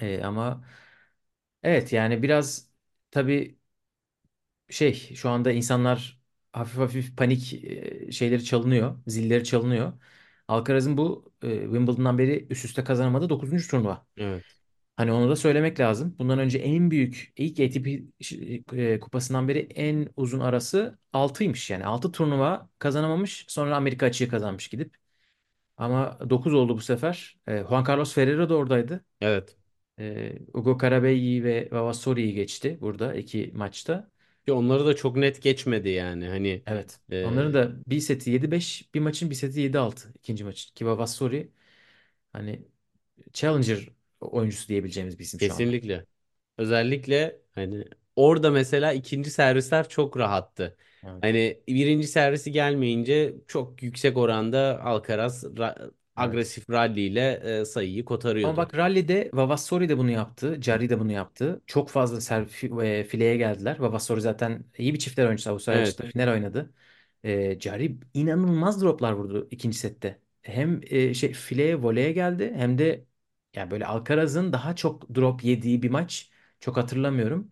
E, 0.00 0.22
ama 0.24 0.64
evet 1.62 1.92
yani 1.92 2.22
biraz 2.22 2.70
tabii 3.10 3.58
şey 4.70 4.94
şu 5.14 5.30
anda 5.30 5.52
insanlar 5.52 6.19
hafif 6.52 6.78
hafif 6.78 7.16
panik 7.16 7.64
e, 7.64 8.12
şeyleri 8.12 8.44
çalınıyor. 8.44 8.98
Zilleri 9.06 9.44
çalınıyor. 9.44 9.92
Alcaraz'ın 10.48 10.96
bu 10.96 11.32
e, 11.42 11.60
Wimbledon'dan 11.60 12.18
beri 12.18 12.46
üst 12.50 12.64
üste 12.64 12.84
kazanamadığı 12.84 13.28
dokuzuncu 13.28 13.68
turnuva. 13.68 14.06
Evet. 14.16 14.44
Hani 14.96 15.12
onu 15.12 15.30
da 15.30 15.36
söylemek 15.36 15.80
lazım. 15.80 16.16
Bundan 16.18 16.38
önce 16.38 16.58
en 16.58 16.90
büyük 16.90 17.32
ilk 17.36 17.60
ATP 17.60 17.88
e, 18.72 19.00
kupasından 19.00 19.48
beri 19.48 19.58
en 19.58 20.08
uzun 20.16 20.40
arası 20.40 20.98
altıymış 21.12 21.70
yani. 21.70 21.84
6 21.86 22.12
turnuva 22.12 22.68
kazanamamış. 22.78 23.44
Sonra 23.48 23.76
Amerika 23.76 24.06
açığı 24.06 24.28
kazanmış 24.28 24.68
gidip. 24.68 24.96
Ama 25.76 26.18
9 26.30 26.54
oldu 26.54 26.76
bu 26.76 26.80
sefer. 26.80 27.38
E, 27.46 27.64
Juan 27.68 27.84
Carlos 27.88 28.14
Ferrero 28.14 28.48
da 28.48 28.56
oradaydı. 28.56 29.04
Evet. 29.20 29.56
E, 29.98 30.38
Ugo 30.54 30.78
Carabelli 30.78 31.44
ve 31.44 31.68
Vavasori'yi 31.72 32.34
geçti 32.34 32.78
burada 32.80 33.14
iki 33.14 33.52
maçta. 33.54 34.10
Ki 34.50 34.54
onları 34.54 34.86
da 34.86 34.96
çok 34.96 35.16
net 35.16 35.42
geçmedi 35.42 35.88
yani. 35.88 36.28
Hani 36.28 36.64
Evet. 36.66 37.00
Onların 37.22 37.52
e, 37.52 37.54
da 37.54 37.72
bir 37.86 38.00
seti 38.00 38.30
yedi 38.30 38.50
beş, 38.50 38.94
bir 38.94 39.00
maçın 39.00 39.30
bir 39.30 39.34
seti 39.34 39.60
yedi 39.60 39.78
altı 39.78 40.12
ikinci 40.18 40.44
maç. 40.44 40.70
Ki 40.74 40.86
Vavasori 40.86 41.52
hani 42.34 42.66
Challenger 43.34 43.88
oyuncusu 44.20 44.68
diyebileceğimiz 44.68 45.20
bir 45.20 45.24
isim 45.24 45.40
şu 45.40 45.54
anda. 45.54 45.78
kesinlikle. 45.78 46.06
Özellikle 46.58 47.42
hani 47.54 47.84
orada 48.16 48.50
mesela 48.50 48.92
ikinci 48.92 49.30
servisler 49.30 49.88
çok 49.88 50.16
rahattı. 50.18 50.76
Evet. 51.02 51.24
Hani 51.24 51.62
birinci 51.68 52.08
servisi 52.08 52.52
gelmeyince 52.52 53.34
çok 53.48 53.82
yüksek 53.82 54.16
oranda 54.16 54.80
Alcaraz 54.84 55.44
ra- 55.44 55.92
Evet. 56.20 56.40
agresif 56.40 56.70
rally 56.70 57.06
ile 57.06 57.32
e, 57.60 57.64
sayıyı 57.64 58.04
Ama 58.42 58.56
kotarıyordu. 58.56 58.56
bak 58.56 58.74
rally'de 58.76 59.30
Vavassori 59.34 59.88
de 59.88 59.98
bunu 59.98 60.10
yaptı. 60.10 60.58
Jarry 60.62 60.88
de 60.90 61.00
bunu 61.00 61.12
yaptı. 61.12 61.62
Çok 61.66 61.88
fazla 61.90 62.20
ser, 62.20 62.42
fi- 62.46 62.84
e, 62.86 63.04
fileye 63.04 63.36
geldiler. 63.36 63.78
Vavassori 63.78 64.20
zaten 64.20 64.64
iyi 64.78 64.94
bir 64.94 64.98
çiftler 64.98 65.26
oyuncusu. 65.26 65.50
Avustralya 65.50 65.82
Evet, 65.82 66.00
final 66.12 66.28
oynadı. 66.32 66.74
E, 67.24 67.60
Jarry 67.60 67.98
inanılmaz 68.14 68.82
droplar 68.82 69.12
vurdu 69.12 69.48
ikinci 69.50 69.78
sette. 69.78 70.20
Hem 70.42 70.80
e, 70.86 71.14
şey 71.14 71.32
fileye 71.32 71.82
voleye 71.82 72.12
geldi 72.12 72.52
hem 72.56 72.78
de 72.78 73.04
yani 73.54 73.70
böyle 73.70 73.86
Alcaraz'ın 73.86 74.52
daha 74.52 74.76
çok 74.76 75.14
drop 75.14 75.44
yediği 75.44 75.82
bir 75.82 75.90
maç 75.90 76.30
çok 76.60 76.76
hatırlamıyorum. 76.76 77.48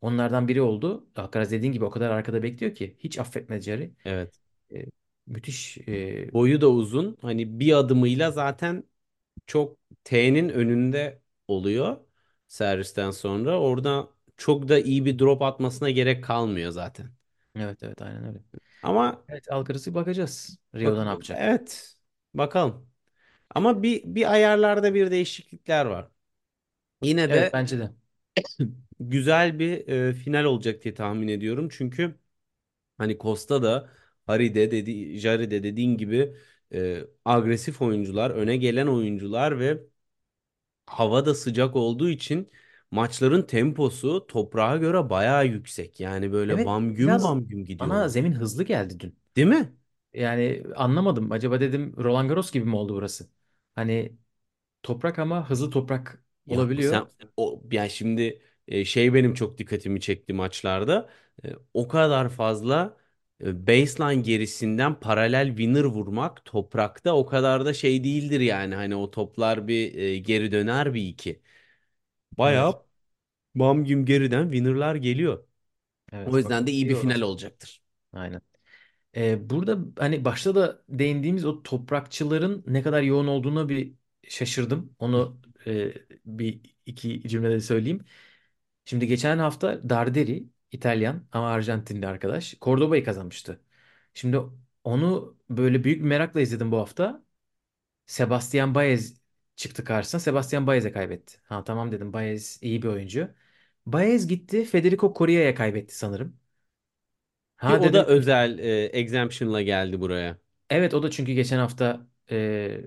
Onlardan 0.00 0.48
biri 0.48 0.62
oldu. 0.62 1.08
Alcaraz 1.16 1.50
dediğin 1.50 1.72
gibi 1.72 1.84
o 1.84 1.90
kadar 1.90 2.10
arkada 2.10 2.42
bekliyor 2.42 2.74
ki 2.74 2.96
hiç 2.98 3.18
affetmedi 3.18 3.62
Jarry. 3.62 3.92
evet. 4.04 4.40
E, 4.74 4.86
müthiş 5.32 5.78
e, 5.88 6.34
Boyu 6.34 6.60
da 6.60 6.70
uzun. 6.70 7.18
Hani 7.22 7.60
bir 7.60 7.72
adımıyla 7.74 8.30
zaten 8.30 8.84
çok 9.46 9.78
T'nin 10.04 10.48
önünde 10.48 11.22
oluyor 11.48 11.98
servisten 12.48 13.12
sonra. 13.12 13.60
Orada 13.60 14.10
çok 14.36 14.68
da 14.68 14.78
iyi 14.80 15.04
bir 15.04 15.18
drop 15.18 15.42
atmasına 15.42 15.90
gerek 15.90 16.24
kalmıyor 16.24 16.70
zaten. 16.72 17.10
evet 17.54 17.82
evet 17.82 18.02
aynen 18.02 18.24
öyle. 18.24 18.38
Ama 18.82 19.24
Evet 19.28 19.52
Alcaraz'ı 19.52 19.94
bakacağız. 19.94 20.58
Rio'da 20.74 21.02
bak 21.02 21.04
ne 21.04 21.08
yapacak? 21.10 21.40
evet 21.40 21.96
bakalım. 22.34 22.90
Ama 23.56 23.82
bir 23.82 24.04
bir 24.04 24.32
ayarlarda 24.32 24.94
bir 24.94 25.12
değişiklikler 25.12 25.86
var. 25.86 26.08
Yine 27.02 27.28
Evet 27.28 27.52
de 27.52 27.52
bence 27.52 27.78
de. 27.78 27.90
güzel 29.00 29.58
bir 29.58 29.88
e, 29.88 30.14
final 30.14 30.44
olacak 30.44 30.82
diye 30.84 30.94
tahmin 30.94 31.28
ediyorum. 31.28 31.68
Çünkü 31.72 32.14
hani 32.98 33.18
Costa 33.18 33.62
da 33.64 33.90
Harry 34.26 34.54
de 34.54 34.70
dedi, 34.70 35.18
Jarry 35.18 35.50
de 35.50 35.62
dediğin 35.62 35.96
gibi 35.96 36.36
e, 36.74 37.00
agresif 37.24 37.82
oyuncular, 37.82 38.30
öne 38.30 38.56
gelen 38.56 38.86
oyuncular 38.86 39.58
ve 39.60 39.82
hava 40.86 41.26
da 41.26 41.34
sıcak 41.34 41.76
olduğu 41.76 42.08
için 42.08 42.50
maçların 42.90 43.42
temposu 43.42 44.26
toprağa 44.26 44.76
göre 44.76 45.10
bayağı 45.10 45.46
yüksek. 45.46 46.00
Yani 46.00 46.32
böyle 46.32 46.64
Evet 46.64 46.64
bam 46.64 46.94
güm 46.94 47.22
biraz 47.22 47.22
bam 47.22 47.48
güm 47.48 47.64
bana 47.80 48.08
gidiyorlar. 48.08 48.08
zemin 48.08 48.32
hızlı 48.32 48.64
geldi 48.64 49.00
dün. 49.00 49.18
Değil 49.36 49.46
mi? 49.48 49.76
Yani 50.12 50.62
anlamadım. 50.76 51.32
Acaba 51.32 51.60
dedim 51.60 51.94
Roland 51.98 52.28
Garros 52.28 52.52
gibi 52.52 52.64
mi 52.64 52.76
oldu 52.76 52.94
burası? 52.94 53.30
Hani 53.74 54.16
toprak 54.84 55.20
ama 55.20 55.50
hızlı 55.50 55.70
toprak 55.70 56.24
Ya 56.46 56.68
sen 56.78 57.06
olabiliyor. 57.06 57.12
o 57.36 57.62
yani 57.72 57.90
şimdi 57.90 58.42
e, 58.68 58.84
şey 58.84 59.14
benim 59.14 59.34
çok 59.34 59.58
dikkatimi 59.58 60.00
çekti 60.00 60.32
maçlarda. 60.32 61.10
E, 61.44 61.48
o 61.74 61.88
kadar 61.88 62.28
fazla 62.28 62.96
baseline 63.42 64.22
gerisinden 64.22 65.00
paralel 65.00 65.48
winner 65.48 65.84
vurmak 65.84 66.44
toprakta 66.44 67.14
o 67.16 67.26
kadar 67.26 67.64
da 67.66 67.74
şey 67.74 68.04
değildir 68.04 68.40
yani. 68.40 68.74
Hani 68.74 68.96
o 68.96 69.10
toplar 69.10 69.68
bir 69.68 69.94
e, 69.94 70.18
geri 70.18 70.52
döner 70.52 70.94
bir 70.94 71.02
iki. 71.08 71.42
Evet. 72.42 72.72
Bayağı 72.72 72.84
bam 73.54 73.84
güm 73.84 74.06
geriden 74.06 74.44
winner'lar 74.52 74.96
geliyor. 74.96 75.46
O 76.24 76.38
Evet 76.38 76.38
yüzden 76.38 76.66
de 76.66 76.70
bakalım 76.70 76.72
iyi 76.72 76.88
bir 76.88 76.94
final 76.94 77.20
olacak. 77.20 77.22
olacaktır. 77.22 77.82
Aynen. 78.12 78.40
Ee, 79.16 79.50
burada 79.50 79.78
hani 79.98 80.26
başta 80.26 80.54
da 80.54 80.84
değindiğimiz 80.88 81.44
o 81.46 81.64
toprakçıların 81.64 82.64
ne 82.66 82.82
kadar 82.82 83.02
yoğun 83.02 83.26
olduğuna 83.26 83.68
bir 83.70 83.94
şaşırdım. 84.28 84.96
Onu 84.98 85.40
e, 85.66 85.94
bir 86.26 86.60
iki 86.86 87.28
cümlede 87.28 87.60
söyleyeyim. 87.60 88.04
Şimdi 88.84 89.06
geçen 89.06 89.38
hafta 89.38 89.90
Darderi 89.90 90.46
İtalyan 90.72 91.26
ama 91.32 91.50
Arjantinli 91.50 92.06
arkadaş 92.06 92.54
Cordoba'yı 92.62 93.04
kazanmıştı. 93.04 93.60
Şimdi 94.14 94.38
onu 94.84 95.36
böyle 95.50 95.84
büyük 95.84 95.98
bir 96.00 96.04
merakla 96.06 96.40
izledim 96.40 96.72
bu 96.72 96.78
hafta. 96.78 97.24
Sebastian 98.06 98.74
Baez 98.74 99.22
çıktı 99.56 99.84
karşısına. 99.84 100.20
Sebastian 100.20 100.66
Baez'e 100.66 100.92
kaybetti. 100.92 101.38
Ha 101.44 101.64
tamam 101.64 101.92
dedim 101.92 102.12
Baez 102.12 102.58
iyi 102.62 102.82
bir 102.82 102.88
oyuncu. 102.88 103.30
Baez 103.86 104.28
gitti 104.28 104.64
Federico 104.66 105.14
Correa'ya 105.18 105.54
kaybetti 105.54 105.96
sanırım. 105.98 106.38
Ki 107.64 107.76
Ha 107.76 107.78
o 107.78 107.92
da 107.92 108.06
dedim 108.06 108.06
özel 108.06 108.58
e, 108.58 108.84
exemption'la 108.84 109.62
geldi 109.62 110.00
buraya. 110.00 110.38
evet 110.70 110.94
o 110.94 111.02
da 111.02 111.10
çünkü 111.10 111.32
geçen 111.32 111.58
hafta 111.58 112.06
e, 112.30 112.80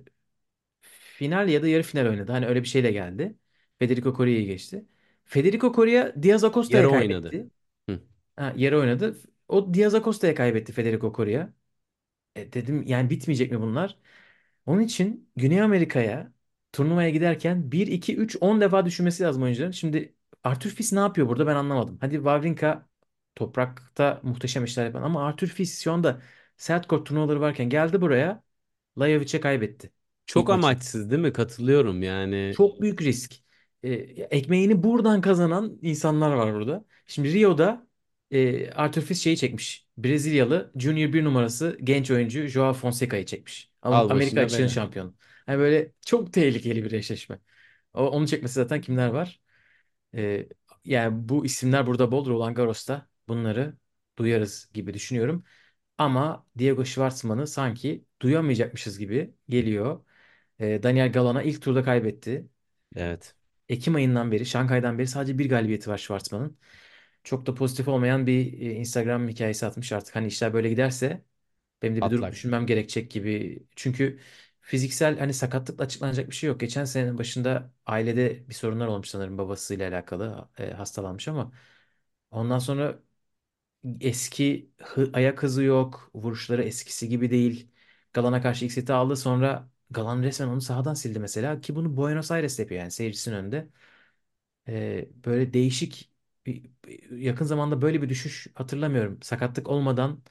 final 1.17 1.49
ya 1.49 1.61
da 1.63 1.67
yarı 1.67 1.83
final 1.83 2.07
oynadı. 2.09 2.31
Hani 2.31 2.45
öyle 2.47 2.63
bir 2.63 2.67
şeyle 2.67 2.91
geldi. 2.91 3.35
Federico 3.79 4.13
Correa'yı 4.17 4.45
geçti. 4.45 4.85
Federico 5.25 5.73
Correa 5.73 6.23
Diaz 6.23 6.43
Acosta'ya 6.43 6.87
Yarı 6.87 6.89
oynadı. 6.91 7.37
kaybetti. 7.37 7.49
Ha, 8.35 8.53
yarı 8.55 8.79
oynadı. 8.79 9.17
O 9.47 9.73
Diaz 9.73 9.95
Acosta'ya 9.95 10.35
kaybetti 10.35 10.73
Federico 10.73 11.13
Correa. 11.15 11.53
E, 12.35 12.53
dedim 12.53 12.83
yani 12.87 13.11
bitmeyecek 13.11 13.51
mi 13.51 13.61
bunlar? 13.61 13.97
Onun 14.65 14.81
için 14.81 15.31
Güney 15.35 15.61
Amerika'ya 15.61 16.33
turnuvaya 16.73 17.09
giderken 17.09 17.71
bir 17.73 17.87
2 17.87 18.17
3 18.17 18.37
10 18.41 18.61
defa 18.61 18.85
düşünmesi 18.87 19.23
lazım 19.23 19.43
oyuncuların. 19.43 19.71
Şimdi 19.71 20.15
Arthur 20.43 20.69
Fils 20.69 20.93
ne 20.93 20.99
yapıyor 20.99 21.27
burada 21.29 21.47
ben 21.47 21.55
anlamadım. 21.55 21.97
Hadi 22.01 22.15
Wawrinka 22.15 22.89
toprakta 23.35 24.21
muhteşem 24.23 24.63
işler 24.65 24.85
yapan 24.85 25.03
ama 25.03 25.25
Arthur 25.27 25.47
Fils 25.47 25.81
şu 25.83 25.93
anda 25.93 26.21
sert 26.57 26.87
kort 26.87 27.07
turnuvaları 27.07 27.41
varken 27.41 27.69
geldi 27.69 28.01
buraya 28.01 28.43
Lajovic'e 28.99 29.39
kaybetti 29.41 29.93
ilk 30.35 30.49
Çok 30.49 30.49
maçını. 30.51 30.79
amaçsız 30.79 31.11
değil 31.11 31.21
mi? 31.21 31.33
Katılıyorum 31.33 32.03
yani. 32.03 32.57
Çok 32.57 32.81
büyük 32.81 33.01
risk. 33.01 33.35
E, 33.83 33.93
ekmeğini 34.37 34.83
buradan 34.83 35.21
kazanan 35.21 35.79
insanlar 35.81 36.31
var 36.35 36.53
burada. 36.53 36.85
Şimdi 37.07 37.33
Rio'da 37.33 37.87
e, 38.31 38.71
Arthur 38.71 39.01
Fils 39.01 39.21
şeyi 39.21 39.37
çekmiş. 39.37 39.87
Brezilyalı 39.97 40.71
Junior 40.75 41.13
bir 41.13 41.23
numarası 41.23 41.77
genç 41.83 42.11
oyuncu 42.11 42.47
Joao 42.47 42.73
Fonseca'yı 42.73 43.25
çekmiş. 43.25 43.71
Al 43.81 44.09
Amerika 44.09 44.35
başına 44.35 44.45
açığın 44.45 44.59
bela. 44.59 44.69
şampiyonu. 44.69 45.15
Yani 45.47 45.59
böyle 45.59 45.91
çok 46.05 46.33
tehlikeli 46.33 46.83
bir 46.83 46.91
eşleşme. 46.91 47.39
O, 47.93 48.09
onu 48.09 48.27
çekmesi 48.27 48.53
zaten 48.53 48.81
kimler 48.81 49.07
var? 49.07 49.41
E, 50.15 50.47
yani 50.85 51.29
bu 51.29 51.45
isimler 51.45 51.87
burada 51.87 52.11
bol. 52.11 52.25
Roland 52.25 52.55
Garros'ta 52.55 53.07
bunları 53.27 53.77
duyarız 54.17 54.71
gibi 54.73 54.93
düşünüyorum. 54.93 55.43
Ama 55.97 56.45
Diego 56.57 56.85
Schwartzman'ı 56.85 57.47
sanki 57.47 58.05
duyamayacakmışız 58.21 58.99
gibi 58.99 59.33
geliyor. 59.49 60.05
E, 60.59 60.83
Daniel 60.83 61.11
Galan'a 61.11 61.43
ilk 61.43 61.61
turda 61.61 61.83
kaybetti. 61.83 62.47
Evet. 62.95 63.35
Ekim 63.69 63.95
ayından 63.95 64.31
beri, 64.31 64.45
Şanghay'dan 64.45 64.97
beri 64.97 65.07
sadece 65.07 65.37
bir 65.37 65.49
galibiyeti 65.49 65.89
var 65.89 65.97
Schwartzman'ın. 65.97 66.57
Çok 67.25 67.47
da 67.47 67.55
pozitif 67.55 67.89
olmayan 67.89 68.27
bir 68.27 68.61
e, 68.61 68.73
Instagram 68.73 69.29
hikayesi 69.29 69.67
atmış 69.67 69.93
artık. 69.93 70.17
Hani 70.17 70.27
işler 70.27 70.53
böyle 70.53 70.69
giderse 70.69 71.25
benim 71.83 71.95
de 71.97 72.05
bir 72.05 72.11
durup 72.11 72.31
Patlak. 72.31 72.33
düşünmem 72.33 72.67
gerekecek 72.67 73.11
gibi. 73.11 73.59
Çünkü 73.77 74.19
fiziksel 74.61 75.19
hani 75.19 75.35
sakatlıkla 75.35 75.85
açıklanacak 75.85 76.29
bir 76.31 76.35
şey 76.35 76.49
yok. 76.49 76.61
Geçen 76.61 76.85
senenin 76.85 77.19
başında 77.19 77.73
ailede 77.87 78.49
bir 78.49 78.55
sorunlar 78.55 78.87
olmuş 78.87 79.09
sanırım 79.09 79.39
babasıyla 79.39 79.89
alakalı 79.89 80.49
e, 80.59 80.71
hastalanmış 80.71 81.29
ama 81.29 81.53
ondan 82.31 82.59
sonra 82.59 82.99
eski 84.01 84.71
hı- 84.83 85.09
ayak 85.13 85.43
hızı 85.43 85.63
yok. 85.63 86.11
Vuruşları 86.15 86.63
eskisi 86.63 87.09
gibi 87.09 87.31
değil. 87.31 87.71
Galan'a 88.13 88.41
karşı 88.41 88.65
ilk 88.65 88.71
seti 88.71 88.93
aldı. 88.93 89.15
Sonra 89.15 89.69
Galan 89.89 90.23
resmen 90.23 90.47
onu 90.47 90.61
sahadan 90.61 90.93
sildi 90.93 91.19
mesela. 91.19 91.61
Ki 91.61 91.75
bunu 91.75 91.97
Buenos 91.97 92.31
Aires'te 92.31 92.63
yapıyor 92.63 92.81
yani 92.81 92.91
seyircisinin 92.91 93.35
önünde. 93.35 93.69
Ee, 94.67 95.09
böyle 95.25 95.53
değişik 95.53 96.11
yakın 97.11 97.45
zamanda 97.45 97.81
böyle 97.81 98.01
bir 98.01 98.09
düşüş 98.09 98.47
hatırlamıyorum. 98.55 99.19
Sakatlık 99.23 99.67
olmadan 99.69 100.23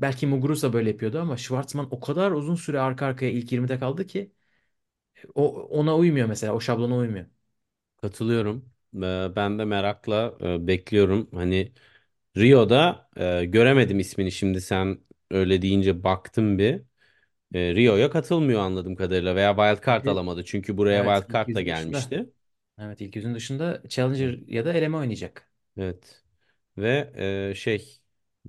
belki 0.00 0.28
Muguruza 0.28 0.72
böyle 0.74 0.90
yapıyordu 0.90 1.20
ama 1.20 1.36
Schwartzman 1.36 1.88
o 1.94 2.00
kadar 2.00 2.32
uzun 2.32 2.54
süre 2.54 2.80
arka 2.80 3.06
arkaya 3.06 3.32
ilk 3.32 3.52
20'de 3.52 3.78
kaldı 3.78 4.06
ki 4.08 4.32
o 5.34 5.62
ona 5.62 5.96
uymuyor 5.96 6.28
mesela. 6.28 6.54
O 6.54 6.60
şablona 6.60 6.96
uymuyor. 6.96 7.26
Katılıyorum. 7.96 8.70
Ee, 8.96 9.28
Ben 9.36 9.58
de 9.58 9.64
merakla 9.64 10.34
e, 10.40 10.66
bekliyorum. 10.66 11.28
Hani 11.32 11.72
Rio'da 12.36 13.10
e, 13.16 13.44
göremedim 13.44 13.98
ismini 14.00 14.32
şimdi 14.32 14.60
sen 14.60 15.00
öyle 15.30 15.62
deyince 15.62 16.04
baktım 16.04 16.58
bir. 16.58 16.82
E, 17.54 17.74
Rio'ya 17.76 18.10
katılmıyor 18.10 18.60
anladığım 18.60 18.96
kadarıyla 18.96 19.36
veya 19.36 19.56
wildcard 19.56 20.06
Bence 20.06 20.08
alamadı. 20.08 20.44
Çünkü 20.44 20.78
buraya 20.78 21.00
evet 21.00 21.24
ilk 21.28 21.38
wildcard 21.38 21.54
da 21.56 21.60
yüzün 21.60 21.72
dışında. 21.72 22.12
gelmişti. 22.12 22.30
Evet 22.78 23.00
ilk 23.00 23.16
yüzün 23.16 23.34
dışında 23.34 23.82
Challenger 23.88 24.38
ya 24.48 24.64
da 24.64 24.72
eleme 24.72 24.96
oynayacak. 24.96 25.50
Evet. 25.76 26.24
Ve 26.78 27.12
e, 27.50 27.54
şey 27.54 28.00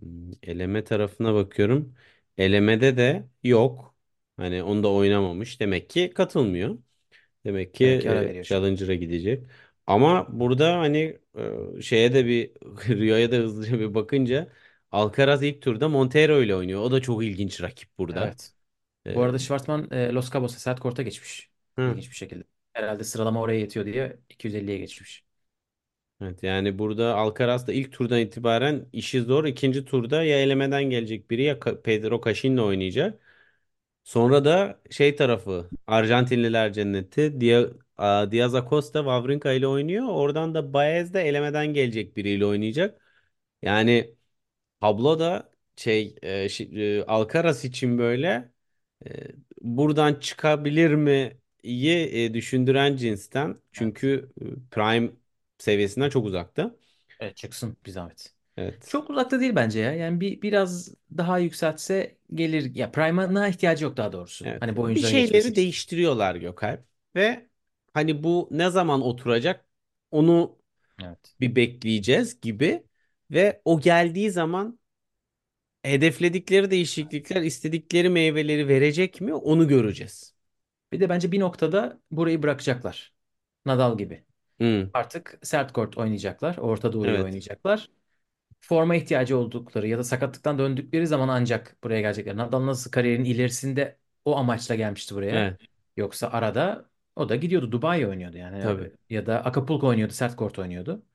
hmm, 0.01 0.31
eleme 0.43 0.83
tarafına 0.83 1.33
bakıyorum. 1.33 1.95
Elemede 2.37 2.97
de 2.97 3.29
yok. 3.43 3.95
Hani 4.37 4.63
onu 4.63 4.83
da 4.83 4.91
oynamamış. 4.93 5.59
Demek 5.61 5.89
ki 5.89 6.11
katılmıyor. 6.15 6.79
Demek 7.45 7.75
ki 7.75 7.85
Demek 7.85 8.01
ki 8.01 8.11
ara 8.11 8.25
e, 8.25 8.25
veriyor 8.25 8.45
şu 8.45 8.57
an. 8.57 8.63
Challenger'a 8.63 8.95
gidecek. 8.95 9.47
Ama 9.87 10.27
burada 10.41 10.79
hani 10.79 11.19
e, 11.79 11.81
şeye 11.81 12.13
de 12.13 12.25
bir 12.27 12.51
Rio'ya 12.89 13.31
da 13.33 13.35
hızlıca 13.37 13.79
bir 13.81 13.95
bakınca 13.95 14.53
Alcaraz 14.91 15.43
ilk 15.43 15.61
turda 15.61 15.89
Monteiro 15.89 16.41
ile 16.43 16.55
oynuyor. 16.55 16.81
O 16.81 16.91
da 16.91 17.01
çok 17.01 17.23
ilginç 17.25 17.61
rakip 17.61 17.97
burada. 17.97 18.35
Evet. 18.35 18.53
Bu 19.13 19.21
E, 19.21 19.23
arada 19.23 19.39
Schwartzman 19.39 19.89
e, 19.91 20.13
Los 20.13 20.31
Cabos'a 20.33 20.59
sert 20.59 20.79
korta 20.79 21.03
geçmiş. 21.03 21.51
hı. 21.77 21.99
İlginç 21.99 22.11
bir 22.11 22.15
şekilde. 22.15 22.43
Herhalde 22.83 23.03
sıralama 23.03 23.41
oraya 23.41 23.59
yetiyor 23.59 23.85
diye 23.85 24.19
250'ye 24.29 24.77
geçmiş. 24.77 25.23
Evet 26.21 26.43
yani 26.43 26.79
burada 26.79 27.15
Alcaraz 27.15 27.67
da 27.67 27.73
ilk 27.73 27.91
turdan 27.91 28.19
itibaren 28.19 28.85
işi 28.93 29.21
zor. 29.21 29.45
İkinci 29.45 29.85
turda 29.85 30.23
ya 30.23 30.39
elemeden 30.41 30.83
gelecek 30.83 31.31
biri 31.31 31.43
ya 31.43 31.53
Ka- 31.59 31.81
Pedro 31.81 32.21
Caixin'le 32.25 32.57
oynayacak. 32.57 33.19
Sonra 34.03 34.45
da 34.45 34.81
şey 34.91 35.15
tarafı 35.15 35.71
Arjantinliler 35.87 36.73
cenneti 36.73 37.41
Diaz 38.31 38.55
Acosta 38.55 38.99
Wawrinka 38.99 39.51
ile 39.53 39.67
oynuyor. 39.67 40.05
Oradan 40.09 40.53
da 40.55 40.73
Baez 40.73 41.13
de 41.13 41.21
elemeden 41.21 41.67
gelecek 41.73 42.17
biriyle 42.17 42.45
oynayacak. 42.45 43.01
Yani 43.61 44.15
tablo 44.81 45.19
da 45.19 45.51
şey 45.75 46.15
e, 46.23 46.47
e, 46.75 47.03
Alcaraz 47.05 47.65
için 47.65 47.97
böyle 47.97 48.51
e, 49.07 49.09
buradan 49.61 50.15
çıkabilir 50.15 50.91
mi 50.95 51.39
iyi 51.63 51.95
e, 52.25 52.33
düşündüren 52.33 52.95
cinsten. 52.95 53.57
Evet. 53.77 53.93
Çünkü 53.93 54.31
e, 54.41 54.45
prime 54.71 55.11
seviyesinden 55.57 56.09
çok 56.09 56.25
uzakta. 56.25 56.75
Evet 57.19 57.35
çıksın 57.37 57.77
bir 57.85 57.91
zahmet. 57.91 58.33
Evet. 58.57 58.85
Çok 58.87 59.09
uzakta 59.09 59.39
değil 59.39 59.55
bence 59.55 59.79
ya. 59.79 59.93
Yani 59.93 60.19
bir 60.21 60.41
biraz 60.41 60.93
daha 61.17 61.39
yükseltse 61.39 62.17
gelir. 62.33 62.75
Ya 62.75 62.91
Prime'a 62.91 63.47
ihtiyacı 63.47 63.83
yok 63.85 63.97
daha 63.97 64.11
doğrusu. 64.11 64.45
Evet. 64.45 64.61
Hani 64.61 64.75
bu 64.75 64.81
Bir 64.93 65.01
oyuncuların 65.01 65.15
geçmesi 65.15 65.51
şeyleri 65.51 65.55
için. 65.55 65.71
değiştiriyorlar 65.75 66.35
Gökalp 66.35 66.85
ve 67.15 67.49
hani 67.93 68.23
bu 68.23 68.47
ne 68.51 68.69
zaman 68.69 69.01
oturacak 69.01 69.65
onu 70.11 70.59
Evet. 71.03 71.35
bir 71.41 71.57
bekleyeceğiz 71.57 72.41
gibi 72.41 72.87
ve 73.31 73.61
o 73.65 73.81
geldiği 73.81 74.31
zaman 74.31 74.79
hedefledikleri 75.83 76.71
değişiklikler 76.71 77.41
istedikleri 77.41 78.09
meyveleri 78.09 78.67
verecek 78.67 79.21
mi 79.21 79.33
onu 79.33 79.67
göreceğiz. 79.67 80.33
Bir 80.91 80.99
de 80.99 81.09
bence 81.09 81.31
bir 81.31 81.39
noktada 81.39 82.01
burayı 82.11 82.43
bırakacaklar. 82.43 83.13
Nadal 83.65 83.97
gibi. 83.97 84.25
Hmm, 84.59 84.91
Artık 84.93 85.39
sert 85.43 85.73
kort 85.73 85.97
oynayacaklar. 85.97 86.57
Orta 86.57 86.93
Doğu'yu 86.93 87.19
evet. 87.19 87.23
oynayacaklar. 87.23 87.91
Forma 88.61 88.95
ihtiyacı 88.95 89.37
oldukları 89.37 89.87
ya 89.87 89.97
da 89.97 90.03
sakatlıktan 90.03 90.59
döndükleri 90.59 91.07
zaman 91.07 91.27
ancak 91.29 91.77
buraya 91.83 92.01
gelecekler. 92.01 92.37
Nadal 92.37 92.65
nasıl 92.67 92.91
kariyerin 92.91 93.23
ilerisinde 93.25 93.97
o 94.25 94.37
amaçla 94.37 94.75
gelmişti 94.75 95.15
buraya. 95.15 95.47
Evet. 95.47 95.59
Yoksa 95.97 96.27
arada 96.29 96.89
O 97.15 97.29
da 97.29 97.35
gidiyordu 97.35 97.71
Dubai 97.71 98.07
oynuyordu 98.07 98.37
yani 98.37 98.59
Tabii. 98.59 98.91
ya 99.09 99.25
da 99.25 99.45
Acapulco 99.45 99.87
oynuyordu, 99.87 100.13
sert 100.13 100.35
kort 100.35 100.59
oynuyordu. 100.59 101.05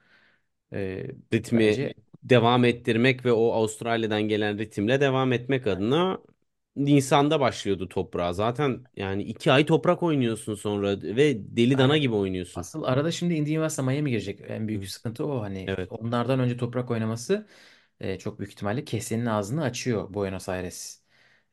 E, 0.72 1.06
Ritmi 1.32 1.68
bence 1.68 1.94
devam 2.22 2.64
ettirmek 2.64 3.24
ve 3.24 3.32
o 3.32 3.52
Avustralya'dan 3.52 4.22
gelen 4.22 4.58
ritimle 4.58 5.00
devam 5.00 5.32
etmek 5.32 5.66
adına 5.66 6.18
Nisan'da 6.76 7.40
başlıyordu 7.40 7.88
toprağa. 7.88 8.32
Zaten 8.32 8.84
yani 8.96 9.22
iki 9.22 9.52
ay 9.52 9.66
toprak 9.66 10.02
oynuyorsun 10.02 10.54
sonra 10.54 11.02
ve 11.02 11.56
deli 11.56 11.78
dana 11.78 11.98
gibi 11.98 12.14
oynuyorsun. 12.14 12.64
Asıl 12.64 12.82
arada 12.82 13.10
şimdi 13.12 13.34
Indy 13.34 13.50
Üniversite 13.52 13.82
Miami 13.82 14.10
girecek. 14.10 14.40
En 14.48 14.68
büyük 14.68 14.90
sıkıntı 14.90 15.26
o. 15.26 15.40
Hani 15.42 15.76
Evet, 15.76 15.90
onlardan 15.90 16.40
önce 16.40 16.56
toprak 16.56 16.90
oynaması 16.90 17.46
e, 18.00 18.18
çok 18.18 18.38
büyük 18.38 18.52
ihtimalle 18.52 18.84
kesenin 18.84 19.26
ağzını 19.26 19.62
açıyor 19.62 20.14
Buenos 20.14 20.48
Aires 20.48 21.02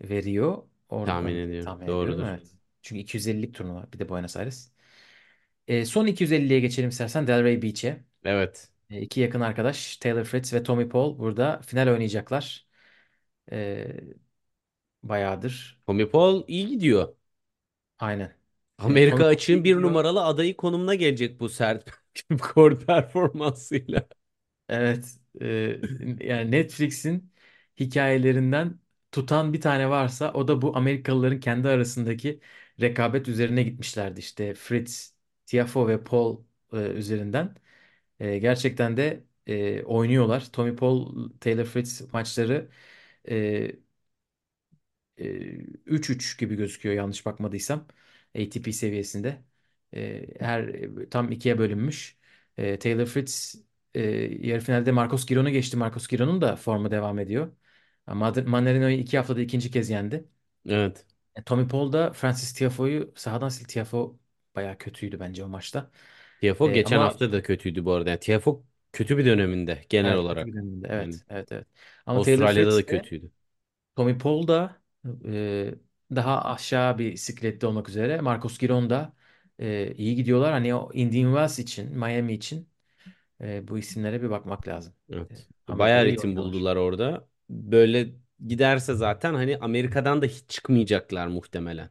ve 0.01 0.24
Rio. 0.24 0.69
tahmin 1.03 1.36
Oradan 1.36 1.38
ediyorum. 1.38 1.74
tahmin 1.74 1.88
ediyorum 1.88 2.22
Doğrudur. 2.22 2.28
evet. 2.28 2.55
Çünkü 2.82 3.01
250'lik 3.01 3.55
turnuva 3.55 3.91
bir 3.93 3.99
de 3.99 4.09
Buenos 4.09 4.38
Aires. 4.38 4.72
E, 5.67 5.86
son 5.86 6.07
250'liye 6.07 6.59
geçelim 6.59 6.89
istersen 6.89 7.28
Delray 7.28 7.61
Beach'e. 7.61 8.05
Evet. 8.24 8.72
E, 8.89 9.01
iki 9.01 9.22
yakın 9.22 9.41
arkadaş 9.41 9.97
Taylor 9.97 10.26
Fritz 10.26 10.53
ve 10.53 10.63
Tommy 10.63 10.89
Paul 10.89 11.19
burada 11.19 11.61
final 11.61 11.88
oynayacaklar. 11.89 12.67
Bayağıdır. 15.04 15.82
Tommy 15.88 16.10
Paul 16.10 16.43
iyi 16.47 16.68
gidiyor. 16.68 17.16
Aynen. 17.99 18.36
Amerika 18.78 19.26
Tommy 19.26 19.28
Paul 19.28 19.28
açığın 19.28 19.64
iyi 19.64 19.64
bir 19.64 19.76
gidiyor. 19.76 19.82
numaralı 19.82 20.24
adayı 20.26 20.58
konumuna 20.58 20.95
gelecek 20.95 21.39
bu 21.39 21.49
sert 21.49 21.89
kor 22.41 22.80
performansıyla. 22.80 24.08
Evet, 24.70 25.20
e, 25.41 25.47
yani 26.22 26.52
Netflix'in 26.52 27.32
hikayelerinden 27.80 28.80
tutan 29.12 29.54
bir 29.54 29.62
tane 29.62 29.89
varsa 29.89 30.34
o 30.34 30.47
da 30.47 30.62
bu 30.62 30.78
Amerikalıların 30.78 31.39
kendi 31.39 31.68
arasındaki 31.70 32.39
rekabet 32.82 33.28
üzerine 33.28 33.64
gitmişlerdi. 33.64 34.20
İşte 34.20 34.54
Fritz, 34.54 35.16
Tiafoe 35.45 35.88
ve 35.88 36.04
Paul 36.04 36.43
e, 36.74 36.78
üzerinden. 36.78 37.56
E, 38.20 38.38
gerçekten 38.39 38.97
de 38.97 39.24
e, 39.47 39.84
oynuyorlar. 39.84 40.52
Tommy 40.52 40.76
Paul, 40.76 41.30
Taylor 41.39 41.66
Fritz 41.66 42.14
maçları 42.14 42.70
e, 43.30 43.72
3-3 45.86 46.39
gibi 46.39 46.55
gözüküyor 46.55 46.95
yanlış 46.95 47.26
bakmadıysam 47.26 47.88
ATP 48.36 48.74
seviyesinde. 48.74 49.43
E, 49.95 50.28
her 50.39 50.72
tam 51.11 51.32
ikiye 51.32 51.57
bölünmüş. 51.57 52.17
E, 52.57 52.80
Taylor 52.80 53.05
Fritz 53.05 53.55
e, 53.93 54.01
yarı 54.47 54.61
finalde 54.61 54.91
Marcos 54.91 55.26
Giron'u 55.26 55.49
geçti. 55.49 55.78
Marcos 55.78 56.07
Giron'un 56.07 56.41
da 56.41 56.55
formu 56.55 56.91
devam 56.91 57.19
ediyor. 57.19 57.51
Manarino'yu 58.45 58.97
iki 58.97 59.17
haftada 59.17 59.41
ikinci 59.41 59.72
kez 59.72 59.89
yendi. 59.89 60.30
Evet. 60.69 61.05
E, 61.36 61.41
Tommy 61.43 61.67
Paul 61.67 61.91
da 61.93 62.13
Francis 62.13 62.53
Tiafoe'yu 62.53 63.13
sahadan 63.15 63.49
sil. 63.55 63.65
Tiafoe 63.65 64.15
bayağı 64.55 64.78
kötüydü 64.78 65.19
bence 65.19 65.43
o 65.43 65.47
maçta. 65.47 65.91
Tiafoe 66.41 66.69
E, 66.69 66.72
geçen 66.72 66.99
ama 66.99 67.01
hafta 67.01 67.32
da 67.32 67.41
kötüydü 67.43 67.86
bu 67.86 67.91
arada. 67.93 68.09
Yani 68.09 68.19
Tiafoe 68.19 68.59
kötü 68.93 69.17
bir 69.17 69.26
döneminde 69.26 69.86
genel 69.89 70.13
evet 70.13 70.26
kötü 70.26 70.45
bir 70.45 70.53
olarak. 70.53 70.53
dönemde. 70.53 70.88
Yani 70.97 71.19
Evet, 71.19 71.24
evet, 71.30 71.51
evet. 71.51 71.67
Ama 72.05 72.22
Taylor 72.22 72.49
Avustralya'da 72.49 72.76
da 72.76 72.86
de 72.88 72.88
kötüydü. 72.88 73.32
Tommy 73.95 74.17
Paul 74.17 74.47
da 74.47 74.81
e, 75.26 75.76
daha 76.16 76.45
aşağı 76.45 76.97
bir 76.97 77.16
siklette 77.18 77.68
olmak 77.68 77.89
üzere. 77.89 78.22
Marcos 78.22 78.58
Giron 78.60 78.89
da 78.89 79.14
e, 79.60 79.93
iyi 79.95 80.16
gidiyorlar. 80.16 80.52
Hani 80.52 80.76
o 80.76 80.91
Indian 80.93 81.26
Wells 81.32 81.60
için, 81.60 81.97
Miami 81.97 82.34
için 82.34 82.70
e, 83.41 83.68
bu 83.68 83.78
isimlere 83.80 84.22
bir 84.22 84.30
bakmak 84.30 84.68
lazım. 84.68 84.93
E, 85.12 85.16
Evet. 85.16 85.49
Bayağı 85.70 86.06
Amerika'da 86.06 86.10
iyi 86.10 86.20
ritim 86.20 86.38
buldular 86.38 86.76
orada. 86.76 87.28
Böyle 87.49 88.10
giderse 88.47 88.93
zaten 88.93 89.34
hani 89.34 89.58
Amerika'dan 89.58 90.22
da 90.22 90.26
hiç 90.26 90.49
çıkmayacaklar 90.49 91.28
muhtemelen. 91.28 91.89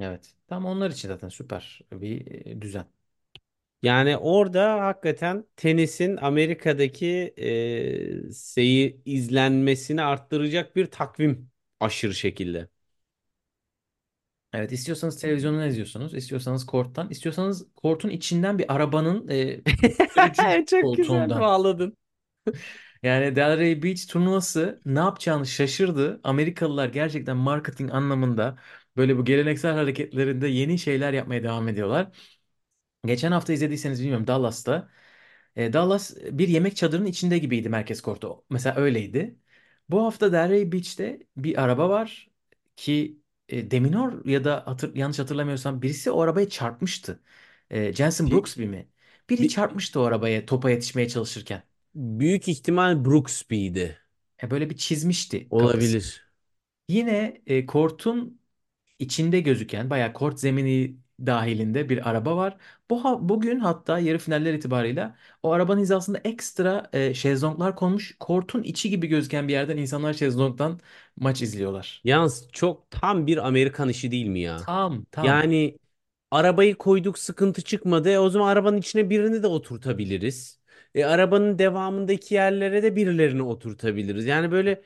Evet. 0.00 0.34
Tam 0.46 0.64
onlar 0.66 0.90
için 0.90 1.08
zaten 1.08 1.28
süper 1.28 1.80
bir 1.92 2.26
e, 2.46 2.60
düzen. 2.62 2.86
Yani 3.82 4.16
orada 4.16 4.80
hakikaten 4.86 5.44
tenisin 5.56 6.16
Amerika'daki 6.16 7.34
e, 8.28 8.32
seyi 8.32 9.02
izlenmesini 9.04 10.02
arttıracak 10.02 10.76
bir 10.76 10.86
takvim 10.86 11.50
aşırı 11.80 12.14
şekilde. 12.14 12.68
Evet, 14.52 14.72
istiyorsanız 14.72 15.20
televizyondan 15.20 15.68
izliyorsunuz, 15.68 16.14
istiyorsanız 16.14 16.66
korttan, 16.66 17.10
istiyorsanız 17.10 17.66
kortun 17.76 18.08
içinden 18.10 18.58
bir 18.58 18.74
arabanın 18.74 19.28
e, 19.28 19.60
sürücü 20.06 20.64
Çok 20.66 20.94
güzel 20.94 21.34
koltuğundan. 21.34 21.38
bağladın. 21.38 21.96
Yani 23.02 23.36
Delray 23.36 23.82
Beach 23.82 24.06
turnuvası 24.08 24.80
ne 24.84 24.98
yapacağını 24.98 25.46
şaşırdı. 25.46 26.20
Amerikalılar 26.24 26.88
gerçekten 26.88 27.36
marketing 27.36 27.94
anlamında 27.94 28.58
böyle 28.96 29.16
bu 29.18 29.24
geleneksel 29.24 29.74
hareketlerinde 29.74 30.48
yeni 30.48 30.78
şeyler 30.78 31.12
yapmaya 31.12 31.42
devam 31.42 31.68
ediyorlar. 31.68 32.08
Geçen 33.06 33.32
hafta 33.32 33.52
izlediyseniz 33.52 34.00
bilmiyorum 34.02 34.26
Dallas'ta. 34.26 34.90
e, 35.56 35.72
Dallas 35.72 36.16
bir 36.32 36.48
yemek 36.48 36.76
çadırının 36.76 37.06
içinde 37.06 37.38
gibiydi 37.38 37.68
merkez 37.68 38.00
kortu. 38.02 38.44
Mesela 38.50 38.76
öyleydi. 38.76 39.38
Bu 39.88 40.04
hafta 40.04 40.32
Delray 40.32 40.72
Beach'te 40.72 41.20
bir 41.36 41.62
araba 41.62 41.88
var 41.88 42.30
ki 42.76 43.20
e, 43.48 43.70
Deminor 43.70 44.24
ya 44.26 44.44
da 44.44 44.62
hatır, 44.66 44.94
yanlış 44.96 45.18
hatırlamıyorsam 45.18 45.82
birisi 45.82 46.10
o 46.10 46.20
arabaya 46.20 46.48
çarpmıştı. 46.48 47.22
E, 47.70 47.92
Jensen 47.92 48.30
Bir, 48.30 48.32
Brooks 48.32 48.56
bir 48.58 48.66
mi? 48.66 48.88
Biri 49.30 49.48
bir- 49.48 49.48
çarpmıştı 49.48 50.00
o 50.00 50.02
arabaya 50.04 50.46
topa 50.46 50.70
yetişmeye 50.70 51.08
çalışırken. 51.08 51.62
büyük 51.94 52.48
ihtimal 52.48 53.04
Brooksby'di. 53.04 53.98
E, 54.42 54.50
böyle 54.50 54.70
bir 54.70 54.76
çizmişti 54.76 55.52
kafası. 55.56 55.98
Olabilir. 55.98 56.26
Yine 56.88 57.42
e, 57.46 57.66
kortun 57.66 58.40
içinde 59.00 59.40
gözüken 59.40 59.90
bayağı 59.90 60.14
kort 60.14 60.40
zemini 60.40 60.98
dahilinde 61.20 61.88
bir 61.88 62.10
araba 62.10 62.36
var. 62.36 62.56
Bu 62.90 63.04
ha- 63.04 63.28
bugün 63.28 63.58
hatta 63.60 63.98
yarı 63.98 64.18
finaller 64.18 64.54
itibarıyla 64.54 65.16
o 65.42 65.50
arabanın 65.52 65.80
hizasında 65.80 66.18
ekstra 66.24 66.90
e, 66.92 67.14
şezlonglar 67.14 67.76
konmuş. 67.76 68.16
Kortun 68.20 68.62
içi 68.62 68.90
gibi 68.90 69.06
gözüken 69.06 69.48
bir 69.48 69.52
yerden 69.52 69.76
insanlar 69.76 70.12
şezlongdan 70.14 70.80
maç 71.16 71.42
izliyorlar. 71.42 72.00
Yalnız 72.04 72.48
çok 72.52 72.90
tam 72.90 73.26
bir 73.26 73.46
Amerikan 73.48 73.88
işi 73.88 74.10
değil 74.10 74.26
mi 74.26 74.40
ya? 74.40 74.66
Tam 74.66 75.04
tam. 75.10 75.42
Yani 75.42 75.78
arabayı 76.30 76.74
koyduk 76.78 77.18
sıkıntı 77.18 77.62
çıkmadı. 77.62 78.10
E, 78.10 78.18
o 78.18 78.30
zaman 78.30 78.48
arabanın 78.48 78.76
içine 78.78 79.10
birini 79.10 79.42
de 79.42 79.46
oturtabiliriz. 79.46 80.60
E, 80.94 81.04
arabanın 81.04 81.58
devamındaki 81.58 82.34
yerlere 82.34 82.82
de 82.82 82.96
birilerini 82.96 83.42
oturtabiliriz. 83.42 84.26
Yani 84.26 84.50
böyle 84.52 84.82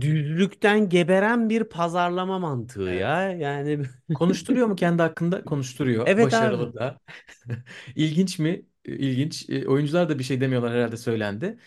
düzlükten 0.00 0.88
geberen 0.88 1.50
bir 1.50 1.64
pazarlama 1.64 2.38
mantığı 2.38 2.82
Evet. 2.86 3.02
ya. 3.02 3.30
Yani 3.32 3.84
Konuşturuyor 4.14 4.66
mu 4.66 4.76
kendi 4.76 5.02
hakkında? 5.02 5.44
Konuşturuyor. 5.44 6.08
evet 6.08 6.34
abi. 6.34 6.56
Başarılı 6.56 6.74
da. 6.74 6.98
İlginç 7.96 8.38
mi? 8.38 8.66
İlginç. 8.84 9.50
E, 9.50 9.68
Oyuncular 9.68 10.08
da 10.08 10.18
bir 10.18 10.24
şey 10.24 10.40
demiyorlar 10.40 10.72
herhalde 10.74 10.96
söylendi. 10.96 11.58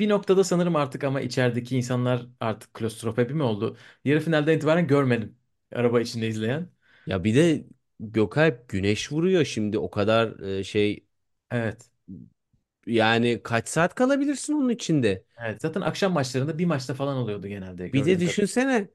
Bir 0.00 0.08
noktada 0.08 0.44
sanırım 0.44 0.76
artık 0.76 1.04
ama 1.04 1.20
içerideki 1.20 1.76
insanlar 1.76 2.26
artık 2.40 2.74
klostrofobi 2.74 3.34
mi 3.34 3.42
oldu? 3.42 3.76
Yarı 4.04 4.20
finalden 4.20 4.56
itibaren 4.56 4.86
görmedim. 4.86 5.38
Araba 5.72 6.00
içinde 6.00 6.28
izleyen. 6.28 6.70
Ya 7.06 7.24
bir 7.24 7.34
de 7.34 7.66
Gökalp 8.00 8.68
güneş 8.68 9.12
vuruyor 9.12 9.44
şimdi 9.44 9.78
o 9.78 9.90
kadar 9.90 10.40
e, 10.40 10.64
şey 10.64 11.06
Evet. 11.50 11.91
Yani 12.86 13.40
kaç 13.44 13.68
saat 13.68 13.94
kalabilirsin 13.94 14.52
onun 14.52 14.68
içinde? 14.68 15.24
Evet. 15.36 15.62
Zaten 15.62 15.80
akşam 15.80 16.12
maçlarında 16.12 16.58
bir 16.58 16.64
maçta 16.66 16.94
falan 16.94 17.16
oluyordu 17.16 17.46
genelde 17.48 17.88
Bir 17.92 18.04
de 18.04 18.20
gördüğüm 18.20 18.20
düşünsene 18.20 18.88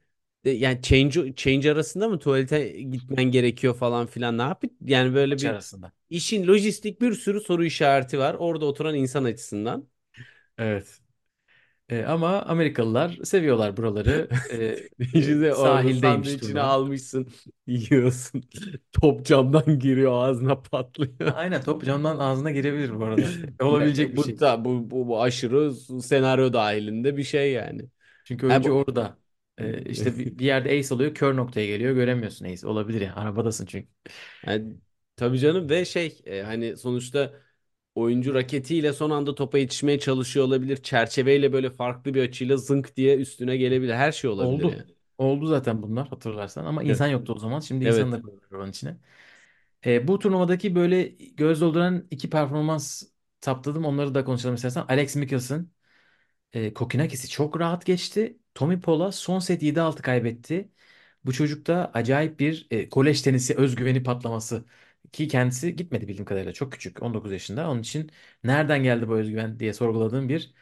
e, 0.43 0.49
yani 0.51 0.81
change 0.81 1.35
change 1.35 1.71
arasında 1.71 2.07
mı 2.09 2.19
tuvalete 2.19 2.69
gitmen 2.81 3.23
gerekiyor 3.23 3.75
falan 3.75 4.07
filan 4.07 4.37
ne 4.37 4.41
yap? 4.41 4.63
Yani 4.81 5.13
böyle 5.15 5.41
Maç 5.41 5.43
bir 5.43 5.55
arasında. 5.55 5.91
işin 6.09 6.47
lojistik 6.47 7.01
bir 7.01 7.13
sürü 7.13 7.41
soru 7.41 7.65
işareti 7.65 8.19
var 8.19 8.33
orada 8.33 8.65
oturan 8.65 8.95
insan 8.95 9.23
açısından. 9.23 9.87
Evet. 10.57 11.01
E, 11.89 12.03
ama 12.05 12.41
Amerikalılar 12.41 13.17
seviyorlar 13.23 13.77
buraları. 13.77 14.29
E, 14.49 14.89
e, 15.13 15.51
sahildeymiş 15.51 16.35
turnuva. 16.37 16.61
almışsın 16.63 17.27
yiyorsun. 17.67 18.43
Top 18.91 19.25
camdan 19.25 19.79
giriyor 19.79 20.11
ağzına 20.23 20.61
patlıyor. 20.61 21.33
Aynen 21.33 21.63
top 21.63 21.83
camdan 21.85 22.19
ağzına 22.19 22.51
girebilir 22.51 22.99
bu 22.99 23.05
arada. 23.05 23.37
Olabilecek 23.61 24.13
bir 24.13 24.19
şey. 24.19 24.39
da, 24.39 24.65
bu, 24.65 24.91
bu, 24.91 25.07
bu 25.07 25.21
aşırı 25.21 25.73
senaryo 26.01 26.53
dahilinde 26.53 27.17
bir 27.17 27.23
şey 27.23 27.51
yani. 27.51 27.81
Çünkü 28.23 28.47
Ha, 28.47 28.53
oyuncu 28.53 28.71
bu... 28.71 28.73
orada. 28.73 29.17
E, 29.57 29.81
işte 29.91 30.17
bir, 30.17 30.39
bir 30.39 30.45
yerde 30.45 30.69
ace 30.79 30.95
alıyor, 30.95 31.13
kör 31.15 31.35
noktaya 31.37 31.65
geliyor, 31.67 31.93
göremiyorsun 31.95 32.45
ace. 32.45 32.67
Olabilir 32.67 33.01
ya. 33.01 33.15
Arabadasın 33.15 33.65
çünkü. 33.65 33.87
Yani, 34.47 34.73
tabii 35.15 35.39
canım 35.39 35.69
ve 35.69 35.85
şey 35.85 36.21
e, 36.25 36.41
hani 36.43 36.77
sonuçta 36.77 37.33
oyuncu 37.97 38.33
raketiyle 38.33 38.93
son 38.93 39.09
anda 39.11 39.35
topa 39.35 39.57
yetişmeye 39.57 39.99
çalışıyor 39.99 40.45
olabilir. 40.45 40.77
Çerçeveyle 40.77 41.53
böyle 41.53 41.69
farklı 41.69 42.13
bir 42.13 42.23
açıyla 42.29 42.57
zınk 42.57 42.95
diye 42.95 43.17
üstüne 43.17 43.57
gelebilir. 43.57 43.93
Her 43.93 44.11
şey 44.11 44.29
olabilir 44.29 44.65
Oldu. 44.65 44.77
yani. 44.77 44.91
Oldu 45.17 45.47
zaten 45.47 45.81
bunlar 45.83 46.07
hatırlarsan 46.07 46.65
ama 46.65 46.83
Evet. 46.87 47.01
insan 47.01 47.07
yoktu 47.07 47.33
o 47.35 47.39
zaman. 47.39 47.59
Şimdi 47.59 47.85
insan 47.85 48.11
Evet. 48.11 48.11
da 48.11 48.21
koyuyorlar 48.21 48.47
arabanın 48.51 48.69
içine. 48.71 48.97
E, 49.85 50.07
bu 50.07 50.19
turnuvadaki 50.19 50.75
böyle 50.75 51.03
göz 51.37 51.61
dolduran 51.61 52.07
iki 52.11 52.29
performans 52.29 53.03
saptadım. 53.41 53.85
Onları 53.85 54.15
da 54.15 54.25
konuşalım 54.25 54.55
istersen. 54.55 54.85
Alex 54.89 55.15
Michelsen, 55.15 55.69
e, 56.53 56.73
Kokinakis'i 56.73 57.29
çok 57.29 57.59
rahat 57.61 57.85
geçti. 57.85 58.39
Tommy 58.55 58.81
Paul'a 58.81 59.11
son 59.11 59.39
set 59.39 59.63
7-6 59.63 60.01
kaybetti. 60.03 60.71
Bu 61.25 61.33
çocukta 61.33 61.91
acayip 61.93 62.39
bir 62.39 62.67
e, 62.71 62.89
kolej 62.89 63.21
tenisi 63.21 63.55
özgüveni 63.57 64.03
patlaması 64.03 64.65
ki 65.13 65.27
kendisi 65.27 65.75
gitmedi 65.75 66.07
bildiğim 66.07 66.25
kadarıyla. 66.25 66.53
Çok 66.53 66.71
küçük. 66.73 67.03
19 67.03 67.31
yaşında. 67.31 67.69
Onun 67.69 67.81
için 67.81 68.11
nereden 68.43 68.83
geldi 68.83 69.07
bu 69.07 69.15
özgüven 69.17 69.59
diye 69.59 69.73
sorguladığım 69.73 70.29
bir 70.29 70.53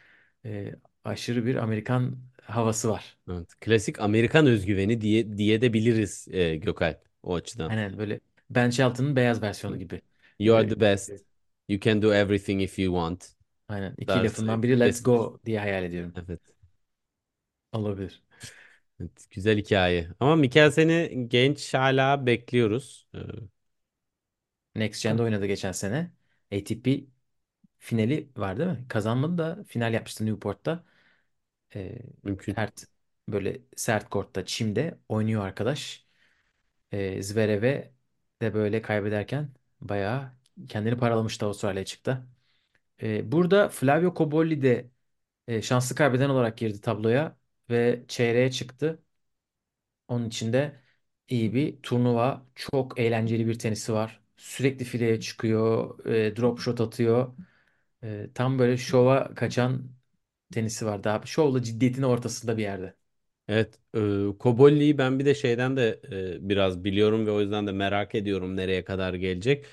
e, 0.44 0.74
aşırı 1.04 1.46
bir 1.46 1.56
Amerikan 1.56 2.18
havası 2.42 2.90
var. 2.90 3.16
Evet. 3.30 3.54
Klasik 3.60 4.00
Amerikan 4.00 4.46
özgüveni 4.46 5.00
diye 5.00 5.38
diye 5.38 5.60
de 5.60 5.72
biliriz 5.72 6.28
e, 6.30 6.56
Gökalp 6.56 7.00
o 7.22 7.34
açıdan. 7.34 7.70
Aynen 7.70 7.98
böyle 7.98 8.20
Ben 8.50 8.70
Shelton'ın 8.70 9.16
beyaz 9.16 9.42
versiyonu 9.42 9.78
gibi. 9.78 10.00
You 10.38 10.56
are 10.56 10.68
the 10.68 10.80
best. 10.80 11.10
You 11.68 11.80
can 11.80 12.02
do 12.02 12.14
everything 12.14 12.62
if 12.62 12.78
you 12.78 12.94
want. 12.94 13.36
aynen 13.68 13.94
iki 13.98 14.08
Dersi. 14.08 14.24
lafından 14.24 14.62
biri 14.62 14.80
let's 14.80 15.02
go 15.02 15.40
diye 15.46 15.60
hayal 15.60 15.84
ediyorum. 15.84 16.12
Evet. 16.28 16.40
Olabilir. 17.72 18.22
Evet, 19.00 19.26
güzel 19.30 19.58
hikaye. 19.58 20.08
Ama 20.20 20.36
Mikel 20.36 20.70
seni 20.70 21.24
genç 21.28 21.74
hala 21.74 22.26
bekliyoruz. 22.26 23.06
Next 24.78 25.02
Gen'de 25.02 25.22
oynadı 25.22 25.46
geçen 25.46 25.72
sene. 25.72 26.12
ATP 26.52 26.88
finali 27.78 28.30
var 28.36 28.58
değil 28.58 28.70
mi? 28.70 28.86
Kazanmadı 28.88 29.38
da 29.38 29.64
final 29.64 29.94
yapmıştı 29.94 30.26
Newport'ta. 30.26 30.84
Ee, 31.76 31.98
mümkün. 32.22 32.54
sert 32.54 32.84
böyle 33.28 33.62
sert 33.76 34.10
kortta 34.10 34.44
çimde 34.46 34.98
oynuyor 35.08 35.46
arkadaş. 35.46 36.06
Ee, 36.92 37.22
Zverev'e 37.22 37.94
de 38.42 38.54
böyle 38.54 38.82
kaybederken 38.82 39.50
bayağı 39.80 40.32
kendini 40.68 40.98
paralamıştı 40.98 41.46
Avustralya 41.46 41.84
çıktı. 41.84 42.26
Ee, 43.02 43.32
burada 43.32 43.68
Flavio 43.68 44.14
Cobolli 44.14 44.62
de 44.62 44.90
e, 45.48 45.62
şanslı 45.62 45.96
kaybeden 45.96 46.30
olarak 46.30 46.58
girdi 46.58 46.80
tabloya 46.80 47.38
ve 47.70 48.04
çeyreğe 48.08 48.50
çıktı. 48.50 49.02
Onun 50.08 50.28
için 50.28 50.52
de 50.52 50.80
iyi 51.28 51.54
bir 51.54 51.82
turnuva. 51.82 52.46
Çok 52.54 52.98
eğlenceli 53.00 53.46
bir 53.46 53.58
tenisi 53.58 53.92
var. 53.92 54.20
Sürekli 54.36 54.84
fileye 54.84 55.20
çıkıyor, 55.20 55.98
e, 56.06 56.36
drop 56.36 56.60
shot 56.60 56.80
atıyor. 56.80 57.32
E, 58.04 58.30
tam 58.34 58.58
böyle 58.58 58.76
şova 58.76 59.34
kaçan 59.34 59.90
tenisi 60.52 60.86
var. 60.86 61.04
Daha 61.04 61.22
şovla 61.26 61.62
ciddiyetin 61.62 62.02
ortasında 62.02 62.56
bir 62.58 62.62
yerde. 62.62 62.94
Evet, 63.48 63.80
e, 63.94 63.98
Kobolli'yi 64.38 64.98
ben 64.98 65.18
bir 65.18 65.24
de 65.26 65.34
şeyden 65.34 65.76
de 65.76 66.00
e, 66.40 66.48
biraz 66.48 66.84
biliyorum 66.84 67.26
ve 67.26 67.30
o 67.30 67.40
yüzden 67.40 67.66
de 67.66 67.72
merak 67.72 68.14
ediyorum 68.14 68.56
nereye 68.56 68.84
kadar 68.84 69.14
gelecek. 69.14 69.64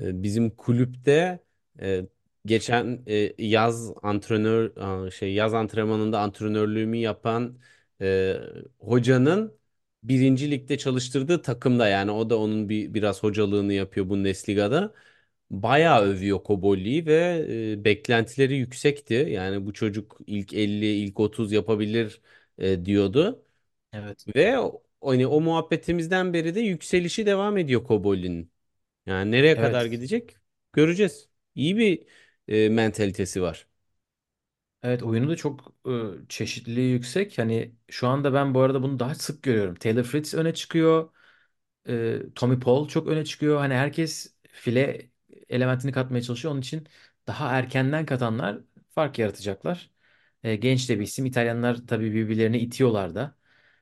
E, 0.00 0.22
bizim 0.22 0.50
kulüpte 0.56 1.40
e, 1.80 2.06
geçen 2.46 3.02
e, 3.06 3.34
yaz 3.46 3.92
antrenör 4.02 5.10
şey 5.10 5.34
yaz 5.34 5.54
antrenmanında 5.54 6.20
antrenörlüğümü 6.20 6.96
yapan 6.96 7.58
e, 8.00 8.36
hocanın 8.78 9.58
birinci 10.04 10.50
ligde 10.50 10.78
çalıştırdığı 10.78 11.42
takımda 11.42 11.88
yani 11.88 12.10
o 12.10 12.30
da 12.30 12.38
onun 12.38 12.68
bir 12.68 12.94
biraz 12.94 13.22
hocalığını 13.22 13.72
yapıyor 13.72 14.08
Bundesliga'da. 14.08 14.94
Bayağı 15.50 16.02
övüyor 16.04 16.42
Kobolli'yi 16.44 17.06
ve 17.06 17.46
e, 17.72 17.84
beklentileri 17.84 18.56
yüksekti. 18.56 19.14
Yani 19.14 19.66
bu 19.66 19.72
çocuk 19.72 20.18
ilk 20.26 20.54
50, 20.54 20.86
ilk 20.86 21.20
30 21.20 21.52
yapabilir 21.52 22.20
e, 22.58 22.84
diyordu. 22.84 23.44
Evet. 23.92 24.28
Ve 24.36 24.56
hani 25.02 25.26
o 25.26 25.40
muhabbetimizden 25.40 26.32
beri 26.32 26.54
de 26.54 26.60
yükselişi 26.60 27.26
devam 27.26 27.58
ediyor 27.58 27.84
Kobolli'nin. 27.84 28.52
Yani 29.06 29.30
nereye 29.32 29.58
kadar 29.58 29.86
Evet. 29.86 29.86
gidecek 29.86 30.36
göreceğiz. 30.72 31.28
İyi 31.54 31.76
bir 31.78 32.06
e, 32.48 32.68
mentalitesi 32.68 33.42
var. 33.42 33.68
Evet 34.84 35.02
oyunu 35.02 35.30
da 35.30 35.36
çok 35.36 35.74
e, 35.88 35.90
çeşitliliği 36.28 36.92
yüksek. 36.92 37.38
Hani 37.38 37.74
şu 37.90 38.08
anda 38.08 38.34
ben 38.34 38.54
bu 38.54 38.60
arada 38.60 38.82
bunu 38.82 38.98
daha 38.98 39.14
sık 39.14 39.42
görüyorum. 39.42 39.74
Taylor 39.74 40.02
Fritz 40.04 40.34
öne 40.34 40.54
çıkıyor. 40.54 41.10
E, 41.88 42.20
Tommy 42.36 42.60
Paul 42.60 42.88
çok 42.88 43.08
öne 43.08 43.26
çıkıyor. 43.26 43.58
Hani 43.58 43.74
herkes 43.74 44.34
file 44.48 45.10
elementini 45.50 45.92
katmaya 45.92 46.22
çalışıyor. 46.22 46.52
Onun 46.54 46.62
için 46.62 46.88
daha 47.28 47.50
erkenden 47.58 48.06
katanlar 48.06 48.60
fark 48.90 49.20
yaratacaklar. 49.20 49.92
E, 50.44 50.56
genç 50.56 50.90
de 50.90 50.98
bir 51.00 51.04
isim. 51.04 51.26
İtalyanlar 51.26 51.88
tabii 51.88 52.14
birbirlerini 52.14 52.58
itiyorlar 52.58 53.16
da. 53.16 53.36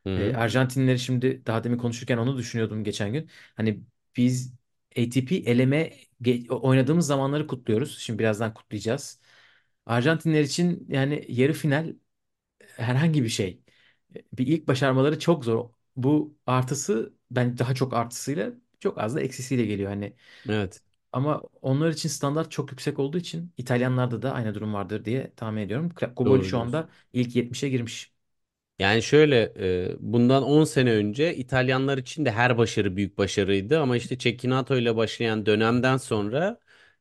Hı 0.06 0.10
E, 0.14 0.34
hı. 0.34 0.36
Arjantinlileri 0.36 0.98
şimdi 0.98 1.46
daha 1.46 1.64
demin 1.64 1.78
konuşurken 1.78 2.18
onu 2.18 2.38
düşünüyordum 2.38 2.84
geçen 2.84 3.12
gün. 3.12 3.30
Hani 3.56 3.84
biz 4.16 4.54
ATP 4.98 5.36
eleme 5.36 5.92
ge- 6.22 6.50
oynadığımız 6.50 7.06
zamanları 7.06 7.46
kutluyoruz. 7.46 7.98
Şimdi 7.98 8.18
birazdan 8.18 8.54
kutlayacağız. 8.54 9.21
Arjantinler 9.86 10.42
için 10.42 10.86
yani 10.88 11.24
yarı 11.28 11.52
final 11.52 11.94
herhangi 12.76 13.24
bir 13.24 13.28
şey. 13.28 13.62
Bir 14.32 14.48
ilk 14.48 14.68
başarmaları 14.68 15.18
çok 15.18 15.44
zor. 15.44 15.70
Bu 15.96 16.38
artısı 16.46 17.14
ben 17.30 17.58
daha 17.58 17.74
çok 17.76 17.94
artısıyla 17.94 18.52
çok 18.80 18.98
az 18.98 19.14
da 19.16 19.20
eksisiyle 19.22 19.66
geliyor 19.66 19.90
hani. 19.90 20.16
Evet. 20.48 20.82
Ama 21.12 21.42
onlar 21.62 21.90
için 21.90 22.08
standart 22.08 22.50
çok 22.50 22.70
yüksek 22.72 22.98
olduğu 22.98 23.18
için 23.18 23.52
İtalyanlarda 23.56 24.22
da 24.22 24.32
aynı 24.34 24.54
durum 24.54 24.74
vardır 24.74 25.04
diye 25.04 25.34
tahmin 25.36 25.62
ediyorum. 25.62 25.90
Kobol 26.16 26.42
Doğru 26.42 26.42
şu 26.42 26.58
diyorsun. 26.58 26.58
anda 26.58 26.88
ilk 27.12 27.36
70'e 27.36 27.68
girmiş. 27.68 28.12
Yani 28.78 29.02
şöyle 29.02 29.52
e, 29.92 29.96
bundan 30.00 30.42
10 30.42 30.64
sene 30.64 30.92
önce 30.92 31.36
İtalyanlar 31.36 31.98
için 31.98 32.24
de 32.24 32.30
her 32.30 32.58
başarı 32.58 32.96
büyük 32.96 33.18
başarıydı 33.18 33.80
ama 33.80 33.96
işte 33.96 34.18
Cecchinato 34.18 34.76
ile 34.76 34.96
başlayan 34.96 35.46
dönemden 35.46 35.96
sonra 35.96 36.60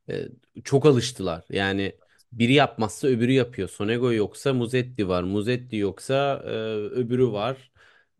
e, 0.09 0.27
çok 0.63 0.85
alıştılar. 0.85 1.43
Yani 1.49 1.95
biri 2.33 2.53
yapmazsa 2.53 3.07
öbürü 3.07 3.31
yapıyor. 3.31 3.69
Sonego 3.69 4.13
yoksa 4.13 4.53
Musetti 4.53 5.07
var. 5.07 5.23
Musetti 5.23 5.75
yoksa 5.75 6.41
e, 6.45 6.49
öbürü 6.75 7.31
var. 7.31 7.71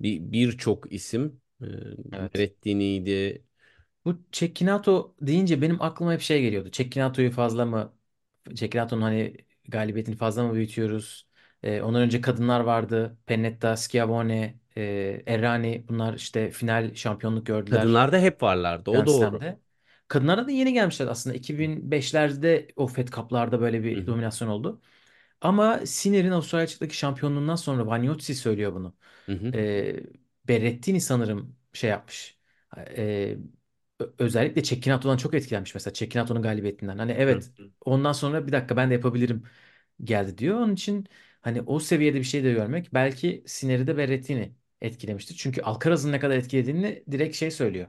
Bir 0.01 0.31
birçok 0.31 0.93
isim. 0.93 1.41
E, 1.61 1.65
Evet. 2.11 2.31
Berrettini'ydi. 2.33 3.45
Bu 4.05 4.23
Cecchinato 4.31 5.15
deyince 5.21 5.61
benim 5.61 5.81
aklıma 5.81 6.13
hep 6.13 6.21
şey 6.21 6.41
geliyordu. 6.41 6.71
Cecchinato 6.71 7.29
fazla 7.31 7.65
mı 7.65 7.93
Cecchinato'nun 8.53 9.01
hani 9.01 9.37
galibiyetini 9.67 10.15
fazla 10.17 10.43
mı 10.47 10.53
büyütüyoruz? 10.53 11.27
Ee, 11.63 11.81
ondan 11.81 12.01
önce 12.01 12.21
kadınlar 12.21 12.59
vardı. 12.59 13.17
Pennetta, 13.25 13.77
Schiavone, 13.77 14.59
e, 14.77 15.23
Errani 15.27 15.85
bunlar 15.89 16.13
işte 16.13 16.51
final 16.51 16.95
şampiyonluk 16.95 17.45
gördüler 17.45 17.89
Kadınlarda 17.89 18.17
hep 18.19 18.41
varlardı. 18.43 18.91
O 18.91 19.05
Grand 19.05 19.07
doğru. 19.07 19.39
Slam'de. 19.39 19.59
Kadınlara 20.11 20.47
da 20.47 20.51
yeni 20.51 20.73
gelmişler 20.73 21.07
aslında. 21.07 21.35
2005'lerde 21.37 22.67
o 22.75 22.87
Fed 22.87 23.07
Cup'larda 23.07 23.61
böyle 23.61 23.83
bir 23.83 23.97
hı. 23.99 24.07
dominasyon 24.07 24.47
oldu. 24.49 24.81
Ama 25.41 25.79
Sinner'in 25.85 26.31
Avustralya 26.31 26.63
açıktaki 26.65 26.97
şampiyonluğundan 26.97 27.55
sonra 27.55 27.87
Vagnozzi 27.87 28.35
söylüyor 28.35 28.73
bunu. 28.75 28.95
Hı 29.27 29.31
hı. 29.35 29.55
Ee, 29.55 29.95
Berrettini 30.47 31.01
sanırım 31.01 31.57
şey 31.73 31.89
yapmış. 31.89 32.39
Ö- 33.99 34.13
özellikle 34.19 34.63
Cecchinato 34.63 35.17
çok 35.17 35.33
etkilenmiş 35.33 35.73
mesela 35.75 35.93
Cecchinato'nun 35.93 36.41
galibiyetinden. 36.41 36.97
Hani 36.97 37.11
evet 37.11 37.51
ondan 37.85 38.11
sonra 38.13 38.47
bir 38.47 38.51
dakika 38.51 38.77
ben 38.77 38.89
de 38.89 38.93
yapabilirim 38.93 39.43
geldi 40.03 40.37
diyor. 40.37 40.57
Onun 40.59 40.73
için 40.73 41.07
hani 41.41 41.61
o 41.61 41.79
seviyede 41.79 42.17
bir 42.19 42.23
şey 42.23 42.43
de 42.43 42.51
görmek 42.53 42.93
belki 42.93 43.43
Sinner'i 43.47 43.87
de 43.87 43.97
Berrettini 43.97 44.55
etkilemiştir. 44.81 45.35
Çünkü 45.37 45.61
Alcaraz'ın 45.61 46.11
ne 46.11 46.19
kadar 46.19 46.37
etkilediğini 46.37 47.03
direkt 47.11 47.35
şey 47.35 47.51
söylüyor. 47.51 47.87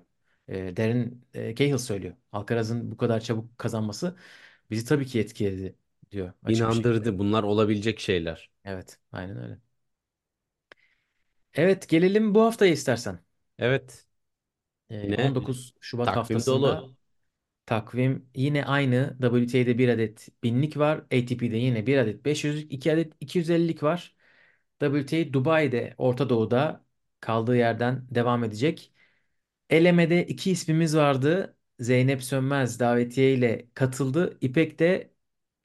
Ee, 0.48 0.76
Darren 0.76 1.22
e, 1.34 1.54
Cahill 1.54 1.78
söylüyor. 1.78 2.16
Alcaraz'ın 2.32 2.90
bu 2.90 2.96
kadar 2.96 3.20
çabuk 3.20 3.58
kazanması 3.58 4.16
bizi 4.70 4.84
tabii 4.86 5.06
ki 5.06 5.20
etkiledi 5.20 5.76
diyor 6.10 6.32
açık 6.44 6.68
bir 6.68 6.72
şekilde. 6.74 7.02
İnandırdı. 7.02 7.18
Bunlar 7.18 7.42
olabilecek 7.42 8.00
şeyler. 8.00 8.50
Evet, 8.64 8.98
aynen 9.12 9.36
öyle. 9.36 9.58
Evet, 11.54 11.88
gelelim 11.88 12.34
bu 12.34 12.42
haftaya 12.42 12.72
istersen. 12.72 13.18
Evet. 13.58 14.06
Ee, 14.90 15.14
Yine 15.14 15.16
19 15.16 15.74
Şubat 15.80 16.16
takvim 16.16 16.46
haftasında 16.46 16.46
dolu. 16.46 16.96
takvim 17.66 18.30
yine 18.36 18.66
aynı. 18.66 19.18
WTA'de 19.22 19.78
bir 19.78 19.90
adet 19.90 20.28
binlik 20.44 20.78
var. 20.78 20.98
ATP'de 20.98 21.56
yine 21.58 21.86
bir 21.86 21.98
adet 21.98 22.24
500'lük, 22.26 22.72
2 22.72 22.92
adet 22.92 23.14
250'lik 23.20 23.84
var. 23.84 24.16
WTA 24.80 25.32
Dubai'de, 25.34 25.94
Orta 25.98 26.30
Doğu'da 26.30 26.86
kaldığı 27.20 27.56
yerden 27.58 28.06
devam 28.10 28.44
edecek. 28.44 28.91
Elemede 29.72 30.26
iki 30.28 30.52
ismimiz 30.52 30.96
vardı. 30.96 31.58
Zeynep 31.80 32.24
Sönmez 32.24 32.80
davetiye 32.80 33.34
ile 33.34 33.68
katıldı. 33.74 34.38
İpek 34.42 34.80
de 34.80 35.14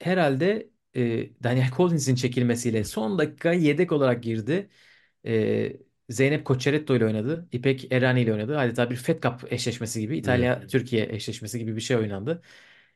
herhalde 0.00 0.70
e, 0.96 1.30
Daniel 1.44 1.70
Collins'in 1.76 2.16
çekilmesiyle 2.16 2.84
son 2.84 3.18
dakika 3.18 3.54
yedek 3.54 3.92
olarak 3.92 4.24
girdi. 4.24 4.70
E, 5.26 5.76
Zeynep 6.10 6.46
Cocciaretto 6.46 6.96
ile 6.96 7.06
oynadı. 7.06 7.48
İpek 7.52 7.92
Erani 7.92 8.22
ile 8.22 8.32
oynadı. 8.34 8.58
Adeta 8.58 8.90
bir 8.90 8.96
Fed 8.96 9.22
Cup 9.22 9.52
eşleşmesi 9.52 10.00
gibi, 10.02 10.18
Evet. 10.18 10.18
İtalya-Türkiye 10.18 11.06
eşleşmesi 11.14 11.60
gibi 11.60 11.76
bir 11.76 11.82
şey 11.82 11.98
oynandı. 11.98 12.42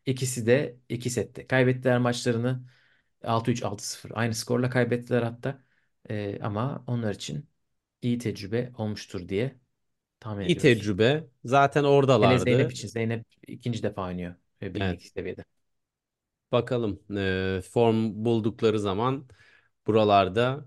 İkisi 0.07 0.47
de 0.47 0.77
iki 0.91 1.11
sette. 1.11 1.47
Kaybettiler 1.47 1.99
maçlarını 1.99 2.63
6-3, 3.25 3.63
6-0. 3.63 4.13
Aynı 4.15 4.35
skorla 4.35 4.71
kaybettiler 4.71 5.23
hatta. 5.23 5.65
E, 6.11 6.41
ama 6.43 6.85
onlar 6.87 7.15
için 7.15 7.49
iyi 8.03 8.19
tecrübe 8.19 8.73
olmuştur 8.79 9.29
diye 9.31 9.62
tahmin 10.23 10.45
İyi 10.45 10.57
ediyoruz. 10.57 10.59
tecrübe. 10.59 11.27
Zaten 11.45 11.85
Hele 12.21 12.39
Zeynep 12.39 12.71
oradalardı. 12.71 12.73
için. 12.73 12.89
Zeynep 12.89 13.27
ikinci 13.47 13.83
defa 13.83 14.07
oynuyor 14.07 14.35
e, 14.63 14.75
Evet. 14.81 15.13
seviyede. 15.15 15.45
Bakalım 16.53 17.01
e, 17.17 17.61
form 17.73 18.25
buldukları 18.25 18.81
zaman 18.81 19.29
buralarda 19.87 20.65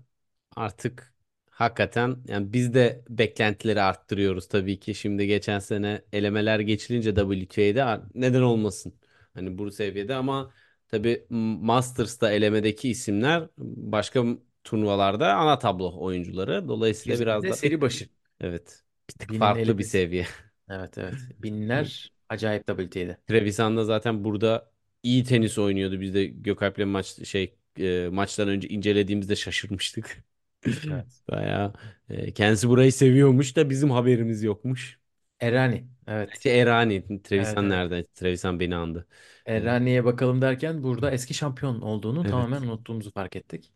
artık 0.56 1.16
Hakikaten 1.56 2.16
yani 2.28 2.52
biz 2.52 2.74
de 2.74 3.04
beklentileri 3.08 3.82
arttırıyoruz 3.82 4.48
tabii 4.48 4.80
ki. 4.80 4.94
Şimdi 4.94 5.26
geçen 5.26 5.58
sene 5.58 6.02
elemeler 6.12 6.60
geçilince 6.60 7.14
WTA'de 7.14 7.84
a- 7.84 8.08
neden 8.14 8.42
olmasın? 8.42 8.94
Hani 9.34 9.58
bu 9.58 9.70
seviyede 9.70 10.14
ama 10.14 10.52
tabii 10.88 11.26
Masters'ta 11.30 12.30
elemedeki 12.32 12.90
isimler 12.90 13.48
başka 13.58 14.24
turnuvalarda 14.64 15.34
ana 15.34 15.58
tablo 15.58 16.00
oyuncuları. 16.00 16.68
Dolayısıyla 16.68 17.20
biraz 17.20 17.48
Kesinlikle 17.48 17.48
da 17.48 17.60
seri 17.60 17.80
başı. 17.80 18.08
evet 18.40 18.84
bir 19.08 19.14
tık 19.14 19.30
Binin 19.30 19.38
farklı 19.38 19.78
bir 19.78 19.84
elemesi. 19.84 19.90
seviye. 19.90 20.26
Evet 20.70 20.98
evet. 20.98 21.14
Binler 21.42 22.12
acayip 22.28 22.66
WT'de. 22.66 23.16
Trevisan 23.28 23.76
da 23.76 23.84
zaten 23.84 24.24
burada 24.24 24.70
iyi 25.02 25.24
tenis 25.24 25.58
oynuyordu. 25.58 26.00
Biz 26.00 26.14
de 26.14 26.26
Gökalp'le 26.26 26.86
maç 26.86 27.28
şey 27.28 27.56
e, 27.78 28.08
maçtan 28.12 28.48
önce 28.48 28.68
incelediğimizde 28.68 29.36
şaşırmıştık. 29.36 30.24
Evet. 30.66 31.06
Bayağı 31.30 31.72
e, 32.08 32.32
kendisi 32.32 32.68
burayı 32.68 32.92
seviyormuş 32.92 33.56
da 33.56 33.70
bizim 33.70 33.90
haberimiz 33.90 34.42
yokmuş. 34.42 34.98
Erani. 35.40 35.86
Evet. 36.06 36.40
Şey, 36.40 36.60
Erani, 36.60 37.04
Evet 37.10 37.24
Trevisan 37.24 37.64
evet. 37.64 37.70
nerede? 37.70 38.06
Trevisan 38.06 38.60
beni 38.60 38.76
andı. 38.76 39.06
E, 39.46 39.56
Erani'ye 39.56 40.04
bakalım 40.04 40.42
derken 40.42 40.82
burada 40.82 41.10
eski 41.10 41.34
şampiyon 41.34 41.80
olduğunu 41.80 42.26
tamamen 42.26 42.58
evet. 42.58 42.68
unuttuğumuzu 42.68 43.12
fark 43.12 43.36
ettik. 43.36 43.72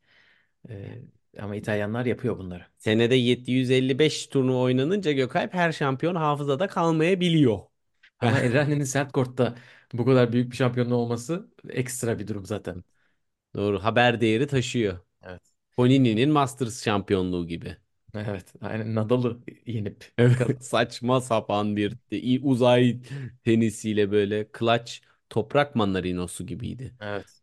Ee, 0.69 0.99
ama 1.39 1.57
İtalyanlar 1.57 2.07
yapıyor 2.07 2.39
bunları. 2.39 2.67
Senede 2.79 3.15
755 3.15 4.27
turnuva 4.27 4.59
oynanınca 4.61 5.13
Gökalp 5.13 5.55
her 5.55 5.73
şampiyon 5.73 6.15
hafızada 6.15 6.67
kalmayabiliyor. 6.67 7.59
Ama 8.21 8.41
Erani'nin 8.41 8.85
sert 8.85 9.13
kortta 9.13 9.55
bu 9.93 10.05
kadar 10.05 10.33
büyük 10.33 10.51
bir 10.51 10.57
şampiyonluğu 10.57 10.95
olması 10.95 11.51
ekstra 11.69 12.19
bir 12.19 12.29
durum 12.29 12.47
zaten. 12.47 12.85
Doğru, 13.55 13.85
haber 13.85 14.21
değeri 14.21 14.47
taşıyor. 14.47 14.99
Evet. 15.23 15.55
Fonini'nin 15.71 16.31
Masters 16.33 16.85
şampiyonluğu 16.85 17.47
gibi. 17.49 17.77
Evet. 18.15 18.53
Aynen 18.61 18.95
Nadal'ı 18.95 19.41
yenip 19.67 20.13
Evet, 20.19 20.63
saçma 20.65 21.21
sapan 21.21 21.77
bir 21.77 21.97
uzay 22.43 23.01
tenisiyle 23.45 24.11
böyle 24.11 24.49
clutch 24.59 24.93
toprak 25.31 25.77
mandarinosu 25.77 26.47
gibiydi. 26.47 26.95
Evet. 27.01 27.43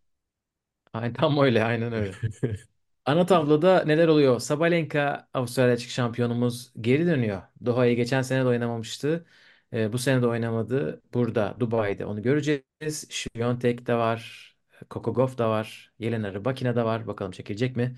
Aynen, 0.94 1.14
tam 1.14 1.38
öyle. 1.38 1.64
Aynen 1.64 1.94
öyle. 1.94 2.20
Ana 3.08 3.26
tabloda 3.26 3.84
neler 3.86 4.08
oluyor? 4.08 4.40
Sabalenka 4.40 5.30
Avustralya 5.34 5.74
açık 5.74 5.90
şampiyonumuz 5.90 6.74
geri 6.82 7.06
dönüyor. 7.08 7.42
Doha'yı 7.66 7.96
geçen 7.96 8.22
sene 8.22 8.42
de 8.44 8.48
oynamamıştı. 8.48 9.26
Ee, 9.74 9.94
bu 9.94 9.98
sene 9.98 10.22
de 10.22 10.28
oynamadı. 10.28 11.02
Burada 11.14 11.56
Dubai'de 11.60 12.06
onu 12.06 12.22
göreceğiz. 12.22 13.08
Świątek 13.10 13.88
de 13.88 13.96
var. 13.96 14.52
Coco 14.92 15.14
Gauff 15.14 15.38
da 15.38 15.50
var. 15.50 15.94
Jelena 16.00 16.34
Rybakina 16.34 16.76
da 16.76 16.86
var. 16.86 17.08
Bakalım 17.08 17.32
çekilecek 17.32 17.76
mi? 17.76 17.98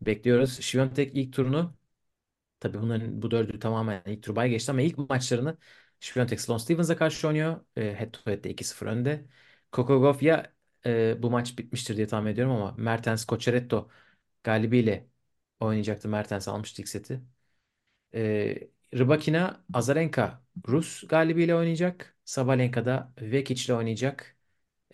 Bekliyoruz. 0.00 0.60
Świątek 0.60 1.10
ilk 1.14 1.32
turunu 1.32 1.74
tabii 2.60 2.78
bunların 2.82 3.22
bu 3.22 3.30
dördü 3.30 3.58
tamamen 3.58 4.02
ilk 4.06 4.22
tur 4.22 4.36
bay 4.36 4.50
geçti 4.50 4.70
ama 4.70 4.80
ilk 4.82 4.98
maçlarını 4.98 5.56
Świątek 6.00 6.40
Sloane 6.40 6.60
Stephens'a 6.62 6.96
karşı 6.96 7.28
oynuyor. 7.28 7.60
E, 7.76 7.94
head 7.94 8.10
to 8.12 8.30
head'de 8.30 8.50
2-0 8.50 8.86
önde. 8.86 9.24
Coco 9.72 10.00
Gauff 10.00 10.22
ya 10.22 10.52
e, 10.86 11.22
bu 11.22 11.30
maç 11.30 11.58
bitmiştir 11.58 11.96
diye 11.96 12.06
tahmin 12.06 12.30
ediyorum 12.32 12.52
ama 12.54 12.74
Mertens 12.78 13.26
Cocheretto 13.26 13.90
galibiyle 14.44 15.08
oynayacaktı. 15.60 16.08
Mertens 16.08 16.48
almıştı 16.48 16.82
ilk 16.82 16.88
seti. 16.88 17.20
Ee, 18.14 18.68
Rybakina 18.94 19.64
Azarenka 19.72 20.42
Rus 20.68 21.06
galibiyle 21.08 21.54
oynayacak. 21.54 22.16
Sabalenka 22.24 22.84
da 22.86 23.12
Vekic 23.20 23.64
ile 23.64 23.74
oynayacak. 23.74 24.36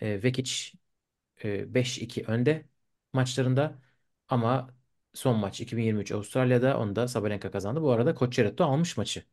Ee, 0.01 0.23
Vekic 0.23 0.51
e, 1.43 1.73
5-2 1.73 2.23
önde 2.27 2.65
maçlarında 3.13 3.81
ama 4.27 4.75
son 5.13 5.39
maç 5.39 5.61
2023 5.61 6.11
Avustralya'da 6.11 6.79
onu 6.79 6.95
da 6.95 7.07
Sabalenka 7.07 7.51
kazandı. 7.51 7.81
Bu 7.81 7.91
arada 7.91 8.15
Cocheretto 8.15 8.65
almış 8.65 8.97
maçı. 8.97 9.23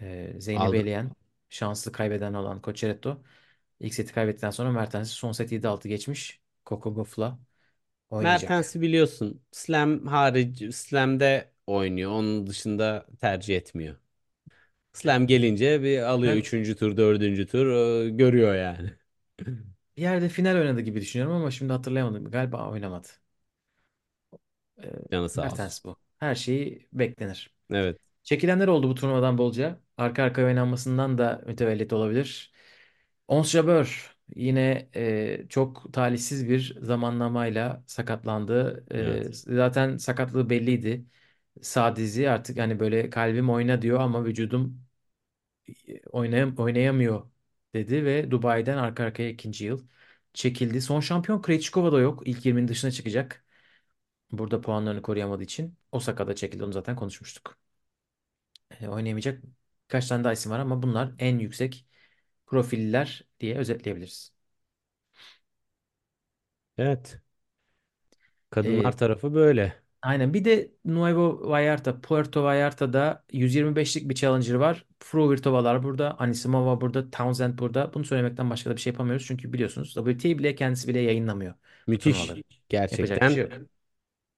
Ee, 0.00 0.34
Zeynep'i 0.38 0.76
Aldı. 0.76 0.78
eleyen 0.78 1.12
şanslı 1.48 1.92
kaybeden 1.92 2.34
olan 2.34 2.60
Cocheretto 2.64 3.22
ilk 3.80 3.94
seti 3.94 4.12
kaybettikten 4.14 4.50
sonra 4.50 4.70
Mertens'i 4.72 5.12
son 5.12 5.32
set 5.32 5.52
7-6 5.52 5.88
geçmiş. 5.88 6.40
Coco 6.66 6.94
Gauff'la 6.94 7.38
oynayacak. 8.10 8.54
Mertens'i 8.54 8.80
biliyorsun. 8.80 9.42
Slam 9.52 10.06
harici 10.06 10.72
Slam'de 10.72 11.52
oynuyor. 11.66 12.10
Onun 12.10 12.46
dışında 12.46 13.06
tercih 13.20 13.56
etmiyor. 13.56 13.96
Slam 14.92 15.26
gelince 15.26 15.82
bir 15.82 16.00
alıyor 16.02 16.34
Ben 16.34 16.36
üçüncü 16.36 16.76
tur, 16.76 16.96
dördüncü 16.96 17.46
tur 17.46 17.66
e, 18.06 18.10
görüyor 18.10 18.54
yani. 18.56 18.90
bir 19.96 20.02
yerde 20.02 20.28
final 20.28 20.56
oynadı 20.58 20.80
gibi 20.80 21.00
düşünüyorum 21.00 21.36
ama 21.36 21.50
şimdi 21.50 21.72
hatırlayamadım. 21.72 22.30
Galiba 22.30 22.70
oynamadı. 22.70 23.08
Ee, 24.82 24.90
Canı 25.10 25.28
sağ 25.28 25.52
olsun. 25.52 25.68
Mertens 25.68 25.84
bu. 25.84 25.96
Her 26.18 26.34
şeyi 26.34 26.88
beklenir. 26.92 27.54
Evet. 27.70 27.98
Çekilenler 28.22 28.68
oldu 28.68 28.90
bu 28.90 28.94
turnuvadan 28.94 29.38
bolca. 29.38 29.80
Arka 29.98 30.22
arkaya 30.22 30.46
oynanmasından 30.46 31.18
da 31.18 31.42
mütevellit 31.46 31.92
olabilir. 31.92 32.52
Ons 33.28 33.50
Jabeur 33.52 34.17
yine 34.36 34.88
e, 34.96 35.46
çok 35.48 35.92
talihsiz 35.92 36.48
bir 36.48 36.76
zamanlamayla 36.82 37.84
sakatlandı. 37.86 38.84
E, 39.30 39.32
Evet. 39.32 39.48
zaten 39.56 39.96
sakatlığı 39.96 40.50
belliydi. 40.50 41.04
Sağ 41.62 41.96
dizi 41.96 42.30
artık 42.30 42.58
hani 42.58 42.80
böyle 42.80 43.10
kalbim 43.10 43.50
oyna 43.50 43.82
diyor 43.82 44.00
ama 44.00 44.24
vücudum 44.24 44.82
oynayam 46.12 46.54
oynayamıyor 46.58 47.30
dedi 47.74 48.04
ve 48.04 48.30
Dubai'den 48.30 48.76
arka 48.78 49.04
arkaya 49.04 49.28
ikinci 49.30 49.64
yıl 49.64 49.86
çekildi. 50.34 50.80
Son 50.80 51.00
şampiyon 51.00 51.42
Krejcikova 51.42 51.92
da 51.92 52.00
yok. 52.00 52.22
İlk 52.26 52.46
20'nin 52.46 52.68
dışına 52.68 52.90
çıkacak. 52.90 53.44
Burada 54.32 54.60
puanlarını 54.60 55.02
koruyamadığı 55.02 55.42
için 55.44 55.78
Osaka'da 55.92 56.34
çekildi. 56.36 56.64
Onu 56.64 56.72
zaten 56.72 56.96
konuşmuştuk. 56.96 57.58
E, 58.80 58.88
oynayamayacak 58.88 59.42
birkaç 59.84 60.08
tane 60.08 60.24
daha 60.24 60.32
isim 60.32 60.52
var 60.52 60.58
ama 60.58 60.82
bunlar 60.82 61.12
en 61.18 61.38
yüksek 61.38 61.86
profiller 62.48 63.22
diye 63.40 63.56
özetleyebiliriz. 63.58 64.32
Evet. 66.78 67.20
Kadınlar 68.50 68.92
E, 68.92 68.96
tarafı 68.96 69.34
böyle. 69.34 69.82
aynen. 70.02 70.34
Bir 70.34 70.44
de 70.44 70.72
Nuevo 70.84 71.48
Vallarta, 71.50 72.00
Puerto 72.00 72.42
Vallarta'da 72.44 73.24
125'lik 73.32 74.08
bir 74.10 74.14
challenger 74.14 74.54
var. 74.54 74.86
Fruhvirtovalar 75.00 75.82
burada, 75.82 76.18
Anisimova 76.18 76.80
burada, 76.80 77.10
Townsend 77.10 77.58
burada. 77.58 77.94
Bunu 77.94 78.04
söylemekten 78.04 78.50
başka 78.50 78.70
da 78.70 78.76
bir 78.76 78.80
şey 78.80 78.90
yapamıyoruz. 78.92 79.26
Çünkü 79.26 79.52
biliyorsunuz 79.52 79.94
WTA 79.94 80.38
bile 80.38 80.54
kendisi 80.54 80.88
bile 80.88 81.00
yayınlamıyor 81.00 81.54
bu 81.94 81.98
Müthiş. 81.98 82.00
turnuvaları. 82.00 82.42
Yapacak 82.90 83.24
bir 83.24 83.28
şey 83.28 83.40
Gerçekten 83.40 83.42
yok. 83.42 83.52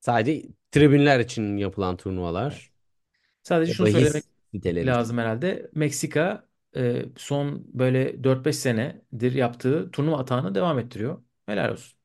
sadece 0.00 0.48
tribünler 0.72 1.20
için 1.20 1.56
yapılan 1.56 1.96
Evet. 2.48 2.62
turnuvalar. 2.62 2.72
Sadece 3.42 3.68
Ya 3.68 3.74
şunu 3.74 3.88
söylemek 3.88 4.24
bahis 4.24 4.28
siteleri 4.54 4.90
için. 4.90 5.06
lazım 5.06 5.18
herhalde. 5.18 5.70
Meksika 5.76 6.48
e, 6.76 7.04
son 7.16 7.64
böyle 7.78 8.24
4-5 8.24 8.56
senedir 8.56 9.32
yaptığı 9.32 9.90
turnuva 9.90 10.18
atağını 10.18 10.54
devam 10.54 10.78
ettiriyor. 10.78 11.22
Helal 11.46 11.72
olsun. 11.72 11.98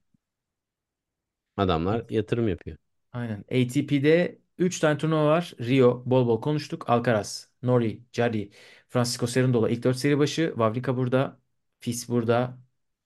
Adamlar 1.58 2.06
yatırım 2.10 2.48
yapıyor. 2.48 2.78
Aynen. 3.12 3.40
ATP'de 3.52 4.40
3 4.58 4.80
tane 4.80 4.98
turnuva 4.98 5.26
var. 5.26 5.54
Rio 5.60 6.04
bol 6.06 6.28
bol 6.28 6.42
konuştuk. 6.42 6.90
Alcaraz, 6.90 7.50
Nori, 7.64 8.04
Jarry, 8.12 8.52
Francisco 8.90 9.28
Cerundolo 9.28 9.68
ilk 9.70 9.84
4 9.84 9.98
seri 9.98 10.20
başı. 10.20 10.48
Wawrinka 10.50 10.98
burada. 10.98 11.40
Fis 11.80 12.10
burada. 12.10 12.58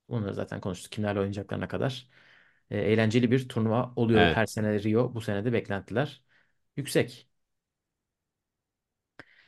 Bunları 0.10 0.34
zaten 0.36 0.62
konuştuk. 0.62 0.92
Kimlerle 0.92 1.20
oynayacaklarına 1.20 1.68
kadar. 1.68 2.08
E, 2.70 2.78
eğlenceli 2.80 3.32
bir 3.32 3.50
turnuva 3.50 3.94
oluyor 3.96 4.22
Evet. 4.22 4.34
her 4.34 4.46
sene 4.46 4.84
Rio. 4.84 5.16
Bu 5.16 5.22
sene 5.22 5.46
de 5.46 5.54
beklentiler 5.54 6.24
yüksek. 6.78 7.30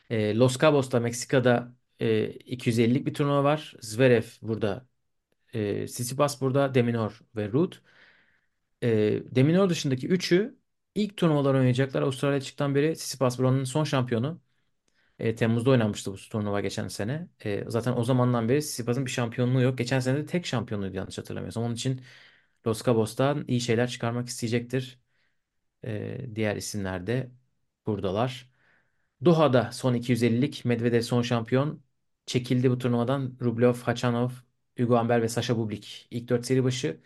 E, 0.09 0.34
Los 0.36 0.57
Cabos'ta 0.57 0.99
Meksika'da 0.99 1.76
e, 2.02 2.32
250'lik 2.32 3.06
bir 3.08 3.14
turnuva 3.14 3.45
var. 3.45 3.76
Zverev 3.82 4.24
burada. 4.43 4.88
E, 5.54 5.86
Tsitsipas 5.88 6.41
burada. 6.41 6.76
Deminor 6.76 7.22
ve 7.38 7.49
Ruud. 7.54 7.74
E, 8.84 8.88
Deminor 9.36 9.70
dışındaki 9.70 10.08
üçü 10.08 10.58
ilk 10.95 11.18
turnuvalar 11.18 11.54
oynayacaklar. 11.54 12.02
Avustralya 12.02 12.41
çıktıktan 12.41 12.76
beri 12.76 12.93
Tsitsipas 12.93 13.39
buranın 13.39 13.64
son 13.64 13.84
şampiyonu. 13.84 14.41
E, 15.20 15.36
Temmuz'da 15.36 15.70
oynanmıştı 15.70 16.14
bu 16.14 16.18
turnuva 16.18 16.62
geçen 16.62 16.88
sene. 16.88 17.30
E, 17.45 17.66
zaten 17.68 17.93
o 17.97 18.04
zamandan 18.04 18.49
beri 18.49 18.60
Tsitsipas'ın 18.62 19.06
bir 19.06 19.12
şampiyonluğu 19.12 19.62
yok. 19.62 19.78
Geçen 19.78 19.99
sene 19.99 20.18
de 20.18 20.26
tek 20.26 20.45
şampiyonluğuydu 20.45 20.97
yanlış 20.97 21.18
hatırlamıyorsam. 21.18 21.64
Onun 21.64 21.76
için 21.76 22.02
Los 22.68 22.84
Cabos'tan 22.86 23.45
iyi 23.47 23.62
şeyler 23.62 23.89
çıkarmak 23.89 24.28
isteyecektir. 24.28 24.99
E, 25.86 26.36
diğer 26.36 26.56
isimler 26.56 27.08
de 27.08 27.32
buradalar. 27.86 28.52
Doha'da 29.26 29.72
son 29.72 29.93
250'lik 29.93 30.66
Medvedev 30.66 31.02
son 31.02 31.22
şampiyon. 31.22 31.84
Çekildi 32.26 32.72
bu 32.72 32.78
turnuvadan. 32.78 33.38
Rublev, 33.41 33.74
Khachanov, 33.74 34.30
Hugo 34.78 34.99
Humbert 34.99 35.24
ve 35.24 35.28
Sasha 35.30 35.57
Bublik. 35.57 36.07
İlk 36.11 36.30
4 36.30 36.45
seri 36.45 36.63
başı. 36.63 37.01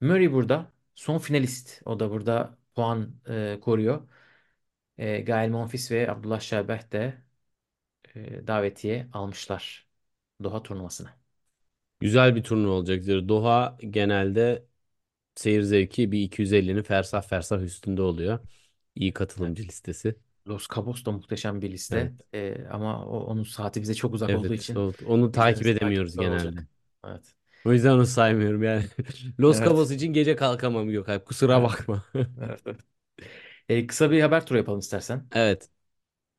Murray 0.00 0.32
burada. 0.32 0.72
Son 0.94 1.18
finalist. 1.18 1.82
O 1.84 2.00
da 2.00 2.10
burada 2.10 2.58
puan 2.74 3.16
e, 3.28 3.58
koruyor. 3.62 4.08
E, 4.98 5.20
Gael 5.20 5.50
Monfils 5.50 5.90
ve 5.92 6.10
Abdullah 6.12 6.40
Şerbet 6.40 6.92
de 6.92 7.22
e, 8.16 8.46
davetiye 8.46 9.08
almışlar 9.12 9.88
Doha 10.44 10.62
turnuvasına. 10.62 11.16
Güzel 12.00 12.36
bir 12.36 12.42
turnuva 12.42 12.72
olacaktır. 12.72 13.28
Doha 13.28 13.78
genelde 13.90 14.66
seyir 15.34 15.62
zevki 15.62 16.12
bir 16.12 16.20
250'nin 16.22 16.82
fersah 16.82 17.22
fersah 17.22 17.62
üstünde 17.62 18.02
oluyor. 18.02 18.40
İyi 18.96 19.12
katılımcı 19.14 19.64
listesi. 19.64 20.16
Los 20.46 20.68
Cabos 20.74 21.04
da 21.04 21.12
muhteşem 21.12 21.62
bir 21.62 21.70
liste. 21.72 22.14
Ee, 22.34 22.66
ama 22.70 23.06
o- 23.06 23.20
onun 23.26 23.42
saati 23.42 23.82
bize 23.82 23.94
çok 23.94 24.14
uzak 24.14 24.34
olduğu 24.34 24.54
Evet. 24.54 24.54
için 24.54 24.76
o- 24.76 24.94
Onu 25.06 25.32
takip 25.32 25.66
edemiyoruz 25.66 26.16
zor 26.16 26.26
olacak. 26.26 26.54
genelde. 26.54 26.66
Evet. 27.06 27.34
O 27.64 27.72
yüzden 27.72 27.90
onu 27.92 28.06
saymıyorum 28.06 28.62
yani. 28.62 28.84
Los 29.40 29.60
Evet. 29.60 29.64
Cabos 29.64 29.90
için 29.90 30.12
gece 30.12 30.36
kalkamam 30.36 30.88
Gökalp. 30.90 31.26
Kusura 31.26 31.62
Evet. 31.62 31.62
bakma. 31.62 32.04
Evet. 32.42 32.60
evet. 32.66 32.80
Ee, 33.68 33.88
kısa 33.88 34.10
bir 34.10 34.22
haber 34.22 34.46
turu 34.46 34.58
yapalım 34.58 34.78
istersen. 34.80 35.30
Evet. 35.32 35.70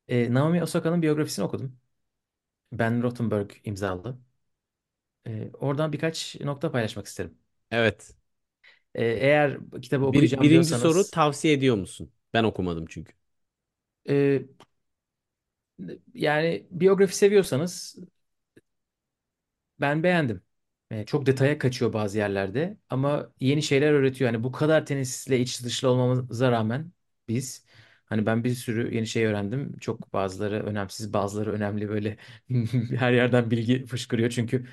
Ee, 0.08 0.34
Naomi 0.34 0.62
Osaka'nın 0.62 1.02
biyografisini 1.02 1.44
okudum. 1.44 1.78
Ben 2.72 3.02
Rothenberg 3.02 3.50
imzalı. 3.64 4.18
Ee, 5.26 5.50
oradan 5.54 5.92
birkaç 5.92 6.36
nokta 6.40 6.72
paylaşmak 6.72 7.06
isterim. 7.06 7.38
Evet. 7.70 8.16
Ee, 8.94 9.04
eğer 9.04 9.58
kitabı 9.82 10.04
Bir, 10.06 10.40
okuyacağım 10.40 10.42
birinci 10.42 10.74
soru 10.74 11.10
diyorsanız 11.10 11.10
tavsiye 11.10 11.54
ediyor 11.54 11.76
musun? 11.76 12.12
Ben 12.34 12.44
okumadım 12.44 12.86
çünkü. 12.88 13.12
E, 14.08 14.42
yani 16.14 16.66
biyografi 16.70 17.16
seviyorsanız 17.16 17.96
Ben 19.80 20.02
beğendim. 20.02 20.42
E, 20.90 21.06
çok 21.06 21.26
detaya 21.26 21.58
kaçıyor 21.58 21.92
bazı 21.92 22.18
yerlerde 22.18 22.76
ama 22.90 23.32
yeni 23.40 23.62
şeyler 23.62 23.92
öğretiyor. 23.92 24.32
Yani 24.32 24.44
bu 24.44 24.52
kadar 24.52 24.86
tenisle 24.86 25.40
iç 25.40 25.64
dışlı 25.64 25.88
olmamıza 25.90 26.52
rağmen 26.52 26.92
biz 27.28 27.64
hani 28.06 28.26
ben 28.26 28.44
bir 28.44 28.50
sürü 28.54 28.94
yeni 28.94 29.06
şey 29.06 29.24
öğrendim. 29.26 29.78
Çok 29.78 30.12
bazıları 30.12 30.66
önemsiz, 30.66 31.12
bazıları 31.12 31.52
önemli 31.52 31.88
böyle 31.88 32.16
her 32.98 33.12
yerden 33.12 33.50
bilgi 33.50 33.86
fışkırıyor. 33.86 34.30
Çünkü 34.30 34.66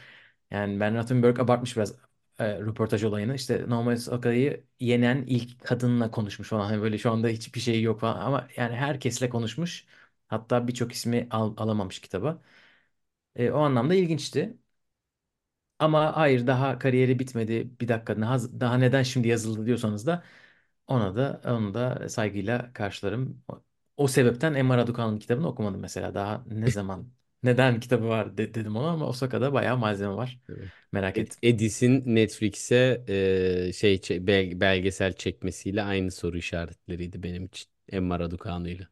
yani 0.52 0.80
Ben 0.80 0.96
Rothenberg 0.98 1.40
abartmış 1.40 1.78
biraz 1.78 1.96
e, 2.40 2.60
röportaj 2.60 3.04
olayını. 3.04 3.36
İşte 3.36 3.66
Naomi 3.70 3.94
Osaka'yı 3.94 4.64
yenen 4.80 5.24
ilk 5.28 5.60
kadınla 5.66 6.12
konuşmuş 6.12 6.50
falan. 6.50 6.66
Hani 6.66 6.82
böyle 6.82 6.98
şu 6.98 7.12
anda 7.12 7.28
hiçbir 7.28 7.60
şey 7.60 7.82
yok 7.82 8.00
falan 8.00 8.20
ama 8.22 8.48
yani 8.58 8.76
herkesle 8.76 9.30
konuşmuş. 9.30 9.86
Hatta 10.28 10.68
birçok 10.68 10.92
ismi 10.94 11.28
al- 11.32 11.54
alamamış 11.58 12.00
kitaba. 12.02 12.42
E, 13.36 13.52
o 13.52 13.60
anlamda 13.60 13.96
ilginçti. 13.96 14.58
Ama 15.80 16.18
hayır 16.18 16.48
daha 16.48 16.80
kariyeri 16.80 17.20
bitmedi. 17.20 17.80
Bir 17.82 17.88
dakika 17.88 18.22
daha, 18.22 18.40
daha 18.40 18.78
neden 18.78 19.04
şimdi 19.04 19.28
yazıldı 19.28 19.66
diyorsanız 19.66 20.08
da 20.08 20.24
ona 20.88 21.16
da 21.16 21.42
onu 21.46 21.74
da 21.74 22.10
saygıyla 22.10 22.74
karşılarım. 22.74 23.44
O, 23.48 23.64
o 23.98 24.08
sebepten 24.08 24.54
Emma 24.54 24.78
Raducan'ın 24.78 25.20
kitabını 25.20 25.48
okumadım 25.48 25.82
mesela. 25.82 26.14
Daha 26.16 26.44
ne 26.48 26.70
zaman 26.70 27.12
neden 27.44 27.80
kitabı 27.80 28.08
var 28.08 28.38
de- 28.38 28.54
dedim 28.54 28.76
ona 28.76 28.90
ama 28.92 29.08
Osaka'da 29.08 29.54
bayağı 29.54 29.78
malzeme 29.78 30.16
var. 30.16 30.40
Evet. 30.50 30.72
Merak 30.92 31.18
ettim. 31.18 31.42
Edis'in 31.44 32.04
Netflix'e 32.16 33.04
e, 33.70 33.74
şey 33.74 33.96
çe- 33.96 34.28
bel- 34.28 34.60
belgesel 34.60 35.14
çekmesiyle 35.14 35.84
aynı 35.84 36.12
soru 36.12 36.38
işaretleriydi 36.38 37.24
benim 37.24 37.46
için. 37.46 37.70
Emma 37.90 38.20
Raducanu'yla. 38.20 38.88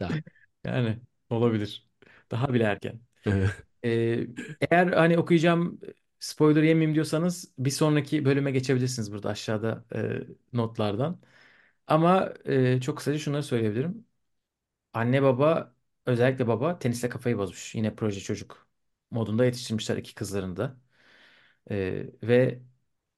Daha. 0.00 0.20
Yani 0.64 0.98
olabilir. 1.30 1.88
Daha 2.30 2.54
bile 2.54 2.64
erken. 2.64 3.00
Ee, 3.84 4.26
eğer 4.70 4.88
hani 4.88 5.18
okuyacağım 5.18 5.80
spoiler 6.20 6.64
yemeyeyim 6.64 6.94
diyorsanız 6.94 7.52
bir 7.58 7.70
sonraki 7.70 8.24
bölüme 8.24 8.52
geçebilirsiniz 8.52 9.12
burada 9.12 9.30
aşağıda 9.30 9.84
e, 9.96 10.20
notlardan. 10.58 11.20
Ama 11.86 12.34
e, 12.46 12.80
çok 12.80 12.98
kısaca 12.98 13.18
şunları 13.18 13.42
söyleyebilirim. 13.44 14.06
Anne 14.94 15.22
baba 15.22 15.74
özellikle 16.08 16.48
baba 16.48 16.80
tenisle 16.80 17.10
kafayı 17.10 17.38
bozmuş. 17.38 17.76
Yine 17.76 17.96
proje 17.96 18.20
çocuk 18.20 18.68
modunda 19.10 19.44
yetiştirmişler 19.44 19.96
iki 19.96 20.14
kızlarını 20.14 20.56
da. 20.58 20.78
Ee, 21.70 22.06
ve 22.22 22.60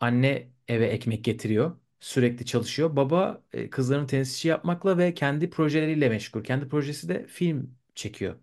anne 0.01 0.53
eve 0.69 0.87
ekmek 0.87 1.25
getiriyor. 1.25 1.77
Sürekli 2.01 2.47
çalışıyor. 2.47 2.97
Baba 2.97 3.45
e, 3.53 3.71
kızlarını 3.71 4.07
tenisçi 4.07 4.49
yapmakla 4.49 4.99
ve 4.99 5.15
kendi 5.15 5.51
projeleriyle 5.51 6.09
meşgul. 6.09 6.45
Kendi 6.45 6.69
projesi 6.69 7.09
de 7.09 7.27
film 7.27 7.79
çekiyor. 7.95 8.37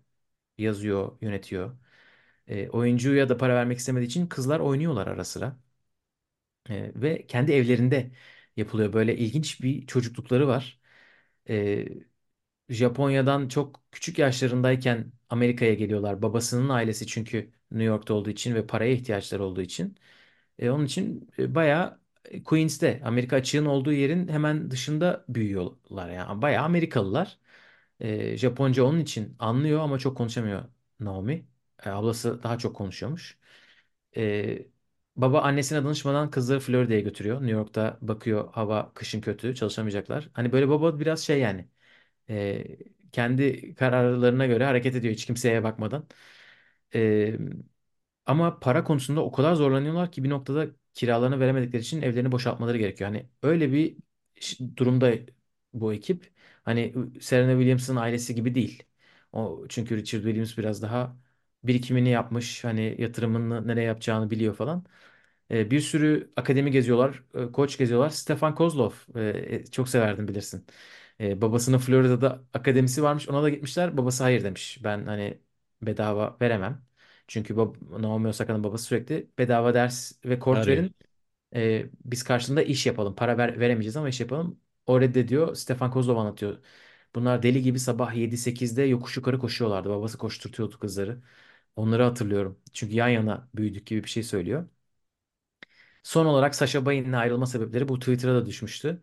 Yazıyor, 0.58 1.18
yönetiyor. 1.22 1.78
E, 2.48 2.68
oyuncuya 2.70 3.30
da 3.30 3.36
para 3.38 3.54
vermek 3.56 3.78
istemediği 3.78 4.06
için 4.06 4.26
kızlar 4.28 4.60
oynuyorlar 4.60 5.06
ara 5.08 5.24
sıra. 5.24 5.58
E, 6.70 6.92
ve 6.94 7.26
kendi 7.26 7.52
evlerinde 7.52 8.10
yapılıyor. 8.56 8.92
Böyle 8.92 9.16
ilginç 9.16 9.62
bir 9.62 9.86
çocuklukları 9.86 10.48
var. 10.48 10.80
E, 11.50 11.86
Japonya'dan 12.68 13.48
çok 13.48 13.80
küçük 13.92 14.18
yaşlarındayken 14.18 15.12
Amerika'ya 15.28 15.74
geliyorlar. 15.74 16.22
Babasının 16.22 16.68
ailesi 16.68 17.06
çünkü 17.06 17.38
New 17.70 17.84
York'ta 17.84 18.14
olduğu 18.14 18.30
için 18.30 18.54
ve 18.54 18.66
paraya 18.66 18.92
ihtiyaçları 18.92 19.44
olduğu 19.44 19.62
için. 19.62 19.96
E, 20.58 20.70
onun 20.70 20.84
için 20.86 21.30
e, 21.38 21.54
bayağı 21.54 22.00
e, 22.24 22.42
Queens'te 22.44 23.00
Amerika 23.04 23.36
açığın 23.36 23.66
olduğu 23.66 23.92
yerin 23.92 24.28
hemen 24.28 24.70
dışında 24.70 25.24
büyüyorlar. 25.28 26.10
Yani 26.10 26.42
bayağı 26.42 26.64
Amerikalılar. 26.64 27.38
E, 28.00 28.36
Japonca 28.36 28.84
onun 28.84 29.00
için 29.00 29.36
anlıyor 29.38 29.80
ama 29.80 29.98
çok 29.98 30.16
konuşamıyor 30.16 30.64
Naomi. 31.00 31.46
E, 31.86 31.90
ablası 31.90 32.42
daha 32.42 32.58
çok 32.58 32.76
konuşuyormuş. 32.76 33.38
E, 34.16 34.66
baba 35.16 35.42
annesine 35.42 35.84
danışmadan 35.84 36.30
kızları 36.30 36.60
Florida'ya 36.60 37.00
götürüyor. 37.00 37.36
New 37.40 37.52
York'ta 37.52 37.98
bakıyor 38.00 38.52
hava 38.52 38.92
kışın 38.94 39.20
kötü 39.20 39.54
çalışamayacaklar. 39.54 40.28
Hani 40.32 40.52
böyle 40.52 40.68
baba 40.68 41.00
biraz 41.00 41.20
şey 41.20 41.40
yani 41.40 41.68
e, 42.30 42.64
kendi 43.12 43.74
kararlarına 43.74 44.46
göre 44.46 44.64
hareket 44.64 44.94
ediyor 44.96 45.14
hiç 45.14 45.26
kimseye 45.26 45.64
bakmadan. 45.64 46.08
E, 46.94 47.38
ama 48.26 48.60
para 48.60 48.84
konusunda 48.84 49.24
o 49.24 49.32
kadar 49.32 49.54
zorlanıyorlar 49.54 50.12
ki 50.12 50.24
bir 50.24 50.30
noktada 50.30 50.66
kiralarını 50.94 51.40
veremedikleri 51.40 51.82
için 51.82 52.02
evlerini 52.02 52.32
boşaltmaları 52.32 52.78
gerekiyor. 52.78 53.10
Hani 53.10 53.28
öyle 53.42 53.72
bir 53.72 53.96
durumda 54.76 55.12
bu 55.72 55.94
ekip. 55.94 56.32
Hani 56.64 56.94
Serena 57.20 57.52
Williams'ın 57.52 57.96
ailesi 57.96 58.34
gibi 58.34 58.54
değil. 58.54 58.82
O 59.32 59.66
çünkü 59.68 59.96
Richard 59.96 60.22
Williams 60.22 60.58
biraz 60.58 60.82
daha 60.82 61.16
birikimini 61.64 62.08
yapmış. 62.10 62.64
Hani 62.64 62.96
yatırımını 63.02 63.66
nereye 63.66 63.82
yapacağını 63.86 64.30
biliyor 64.30 64.54
falan. 64.54 64.84
E, 65.50 65.70
bir 65.70 65.80
sürü 65.80 66.32
akademi 66.36 66.70
geziyorlar, 66.70 67.22
e, 67.34 67.52
koç 67.52 67.78
geziyorlar. 67.78 68.10
Stefan 68.10 68.54
Kozlov 68.54 68.92
e, 69.16 69.64
çok 69.72 69.88
severdim 69.88 70.28
bilirsin. 70.28 70.66
E, 71.20 71.40
babasının 71.42 71.78
Florida'da 71.78 72.44
akademisi 72.54 73.02
varmış. 73.02 73.28
Ona 73.28 73.42
da 73.42 73.48
gitmişler. 73.50 73.96
Babası 73.96 74.22
hayır 74.22 74.44
demiş. 74.44 74.78
Ben 74.84 75.06
hani 75.06 75.40
bedava 75.82 76.36
veremem. 76.40 76.86
Çünkü 77.28 77.56
bab 77.56 77.74
Naomi 78.02 78.28
Osaka'nın 78.28 78.64
babası 78.64 78.84
sürekli 78.84 79.30
bedava 79.38 79.74
ders 79.74 80.12
ve 80.24 80.38
kort 80.38 80.66
Arıyor. 80.66 80.68
verin. 80.68 80.94
E, 81.54 81.86
biz 82.04 82.22
karşılığında 82.24 82.62
iş 82.62 82.86
yapalım. 82.86 83.14
Para 83.16 83.38
ver, 83.38 83.60
veremeyeceğiz 83.60 83.96
ama 83.96 84.08
iş 84.08 84.20
yapalım. 84.20 84.60
O 84.86 85.00
reddediyor. 85.00 85.54
Stefan 85.54 85.90
Kozlov 85.90 86.16
anlatıyor. 86.16 86.58
Bunlar 87.14 87.42
deli 87.42 87.62
gibi 87.62 87.78
sabah 87.80 88.14
7-8'de 88.16 88.82
yokuş 88.82 89.16
yukarı 89.16 89.38
koşuyorlardı. 89.38 89.88
Babası 89.90 90.18
koşturtuyordu 90.18 90.78
kızları. 90.78 91.22
Onları 91.76 92.02
hatırlıyorum. 92.02 92.60
Çünkü 92.72 92.94
yan 92.94 93.08
yana 93.08 93.48
büyüdük 93.54 93.86
gibi 93.86 94.04
bir 94.04 94.08
şey 94.08 94.22
söylüyor. 94.22 94.68
Son 96.02 96.26
olarak 96.26 96.54
Sasha 96.54 96.86
Bay'in 96.86 97.12
ayrılma 97.12 97.46
sebepleri 97.46 97.88
bu 97.88 97.98
Twitter'a 97.98 98.34
da 98.34 98.46
düşmüştü. 98.46 99.02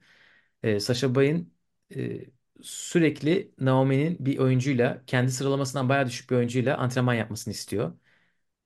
Ee, 0.63 0.82
Sasha 0.82 1.16
Bay'in 1.16 1.54
e, 1.95 2.21
sürekli 2.61 3.51
Naomi'nin 3.59 4.25
bir 4.25 4.38
oyuncuyla 4.39 5.03
kendi 5.07 5.31
sıralamasından 5.31 5.89
bayağı 5.89 6.05
düşük 6.07 6.29
bir 6.29 6.36
oyuncuyla 6.36 6.77
antrenman 6.77 7.13
yapmasını 7.13 7.53
istiyor. 7.53 7.93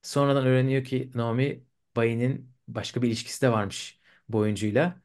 Sonradan 0.02 0.46
öğreniyor 0.46 0.84
ki 0.84 1.12
Naomi 1.16 1.64
Bay'in 1.96 2.54
başka 2.68 3.02
bir 3.02 3.08
ilişkisi 3.08 3.42
de 3.42 3.52
varmış 3.52 4.00
bu 4.30 4.38
oyuncuyla. 4.38 5.02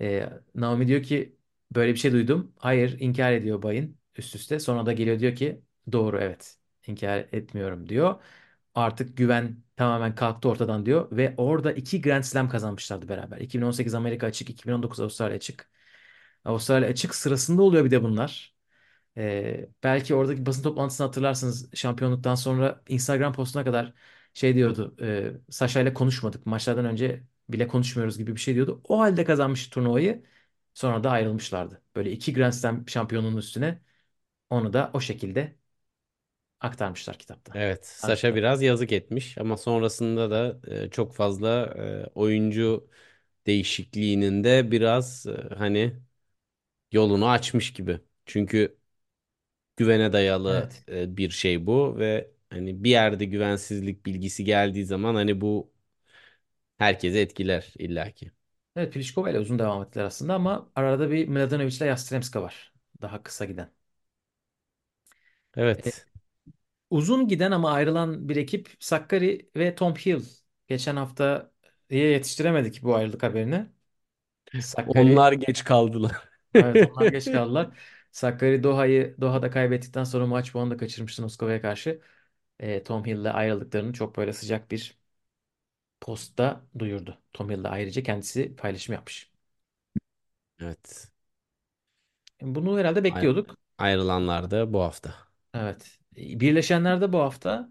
Ee, 0.00 0.30
Naomi 0.54 0.88
diyor 0.88 1.02
ki 1.02 1.36
böyle 1.74 1.92
bir 1.94 1.98
şey 1.98 2.12
duydum. 2.12 2.52
Hayır 2.58 3.00
inkar 3.00 3.32
ediyor 3.32 3.62
Bay'in 3.62 3.98
üst 4.16 4.34
üste. 4.36 4.60
Sonra 4.60 4.86
da 4.86 4.92
geliyor 4.92 5.20
diyor 5.20 5.34
ki 5.36 5.62
doğru 5.92 6.18
evet 6.20 6.58
inkar 6.86 7.18
etmiyorum 7.32 7.88
diyor. 7.88 8.22
Artık 8.74 9.16
güven 9.16 9.62
tamamen 9.76 10.14
kalktı 10.14 10.48
ortadan 10.48 10.86
diyor. 10.86 11.08
Ve 11.16 11.34
orada 11.36 11.72
iki 11.72 12.00
Grand 12.02 12.22
Slam 12.24 12.48
kazanmışlardı 12.48 13.08
beraber. 13.08 13.38
2018 13.38 13.94
Amerika 13.94 14.26
açık, 14.26 14.50
2019 14.50 15.00
Avustralya 15.00 15.36
açık. 15.36 15.70
Avustralya 16.46 16.88
açık 16.88 17.14
sırasında 17.14 17.62
oluyor 17.62 17.84
bir 17.84 17.90
de 17.90 18.02
bunlar. 18.02 18.56
Ee, 19.16 19.68
belki 19.84 20.14
oradaki 20.14 20.46
basın 20.46 20.62
toplantısını 20.62 21.06
hatırlarsınız. 21.06 21.70
Şampiyonluktan 21.74 22.34
sonra 22.34 22.82
Instagram 22.88 23.32
postuna 23.32 23.64
kadar 23.64 23.94
şey 24.34 24.54
diyordu. 24.54 24.96
E, 25.02 25.32
Sasha 25.52 25.80
ile 25.80 25.94
konuşmadık. 25.94 26.46
Maçlardan 26.46 26.84
önce 26.84 27.24
bile 27.48 27.68
konuşmuyoruz 27.68 28.18
gibi 28.18 28.34
bir 28.36 28.40
şey 28.40 28.54
diyordu. 28.54 28.80
O 28.88 28.98
halde 29.00 29.24
kazanmış 29.24 29.68
turnuvayı. 29.68 30.24
Sonra 30.74 31.04
da 31.04 31.10
ayrılmışlardı. 31.10 31.82
Böyle 31.96 32.12
iki 32.12 32.32
Grand 32.34 32.52
Slam 32.52 32.88
şampiyonunun 32.88 33.36
üstüne 33.36 33.82
onu 34.50 34.72
da 34.72 34.90
o 34.94 35.00
şekilde 35.00 35.56
aktarmışlar 36.60 37.18
kitapta. 37.18 37.52
Evet, 37.54 37.86
Sasha 37.86 38.34
biraz 38.34 38.62
yazık 38.62 38.92
etmiş 38.92 39.38
ama 39.38 39.56
sonrasında 39.56 40.30
da 40.30 40.60
e, 40.84 40.90
çok 40.90 41.14
fazla 41.14 41.74
e, 41.78 42.06
oyuncu 42.14 42.88
değişikliğinin 43.46 44.44
de 44.44 44.70
biraz 44.70 45.26
e, 45.26 45.54
hani 45.58 45.96
yolunu 46.96 47.28
açmış 47.30 47.74
gibi. 47.74 48.00
Çünkü 48.26 48.78
güvene 49.76 50.12
dayalı 50.12 50.70
Evet. 50.70 50.84
e, 50.88 51.16
bir 51.16 51.30
şey 51.30 51.66
bu 51.66 51.98
ve 51.98 52.30
hani 52.50 52.84
bir 52.84 52.90
yerde 52.90 53.24
güvensizlik 53.24 54.06
bilgisi 54.06 54.44
geldiği 54.44 54.84
zaman 54.84 55.14
hani 55.14 55.40
bu 55.40 55.72
herkese 56.78 57.20
etkiler 57.20 57.72
illaki. 57.78 58.30
Evet 58.76 58.92
Pliskova 58.94 59.30
ile 59.30 59.38
uzun 59.40 59.58
devam 59.58 59.82
ettiler 59.82 60.04
aslında 60.04 60.34
ama 60.34 60.70
arada 60.74 61.10
bir 61.10 61.28
Mladenovic 61.28 61.76
ile 61.76 61.84
Yastremska 61.86 62.42
var. 62.42 62.72
Daha 63.02 63.22
kısa 63.22 63.44
giden. 63.44 63.70
E, 65.84 65.92
Evet. 65.94 66.06
uzun 66.90 67.28
giden 67.28 67.50
ama 67.50 67.72
ayrılan 67.72 68.28
bir 68.28 68.36
ekip 68.36 68.70
Sakkari 68.80 69.50
ve 69.56 69.74
Tom 69.74 69.94
Hill. 69.96 70.24
Geçen 70.68 70.96
haftaya 70.96 71.50
yetiştiremedik 71.92 72.82
bu 72.82 72.96
ayrılık 72.96 73.22
haberini. 73.22 73.66
Sakkari 74.60 75.14
Onlar 75.14 75.32
geç 75.32 75.64
kaldılar. 75.64 76.28
Evet 76.60 76.82
onlar 76.82 77.06
geç 77.06 77.30
kaldılar. 77.30 77.78
Sakkari 78.12 78.62
Doha'yı 78.62 79.16
Doha'da 79.20 79.50
kaybettikten 79.50 80.04
sonra 80.04 80.26
maç 80.26 80.52
puanı 80.52 80.70
da 80.70 80.76
kaçırmıştı 80.76 81.22
Moskova'ya 81.22 81.62
karşı. 81.62 82.00
E, 82.60 82.82
Tom 82.84 83.06
Hill'le 83.06 83.26
ayrıldıklarını 83.34 83.92
çok 83.92 84.16
böyle 84.16 84.32
sıcak 84.32 84.70
bir 84.70 84.98
postta 86.00 86.66
duyurdu. 86.78 87.18
Tom 87.32 87.50
Hill'le 87.50 87.64
ayrıca 87.68 88.02
kendisi 88.02 88.56
paylaşım 88.56 88.94
yapmış. 88.94 89.30
Evet. 90.60 91.10
Bunu 92.42 92.78
herhalde 92.78 93.04
Ay- 93.08 93.28
bekliyorduk. 93.28 93.56
ayrılanlar 93.78 94.50
da 94.50 94.72
bu 94.72 94.80
hafta. 94.82 95.14
Evet. 95.54 95.98
E, 96.16 96.40
Birleşenler 96.40 97.00
de 97.00 97.12
bu 97.12 97.18
hafta 97.18 97.70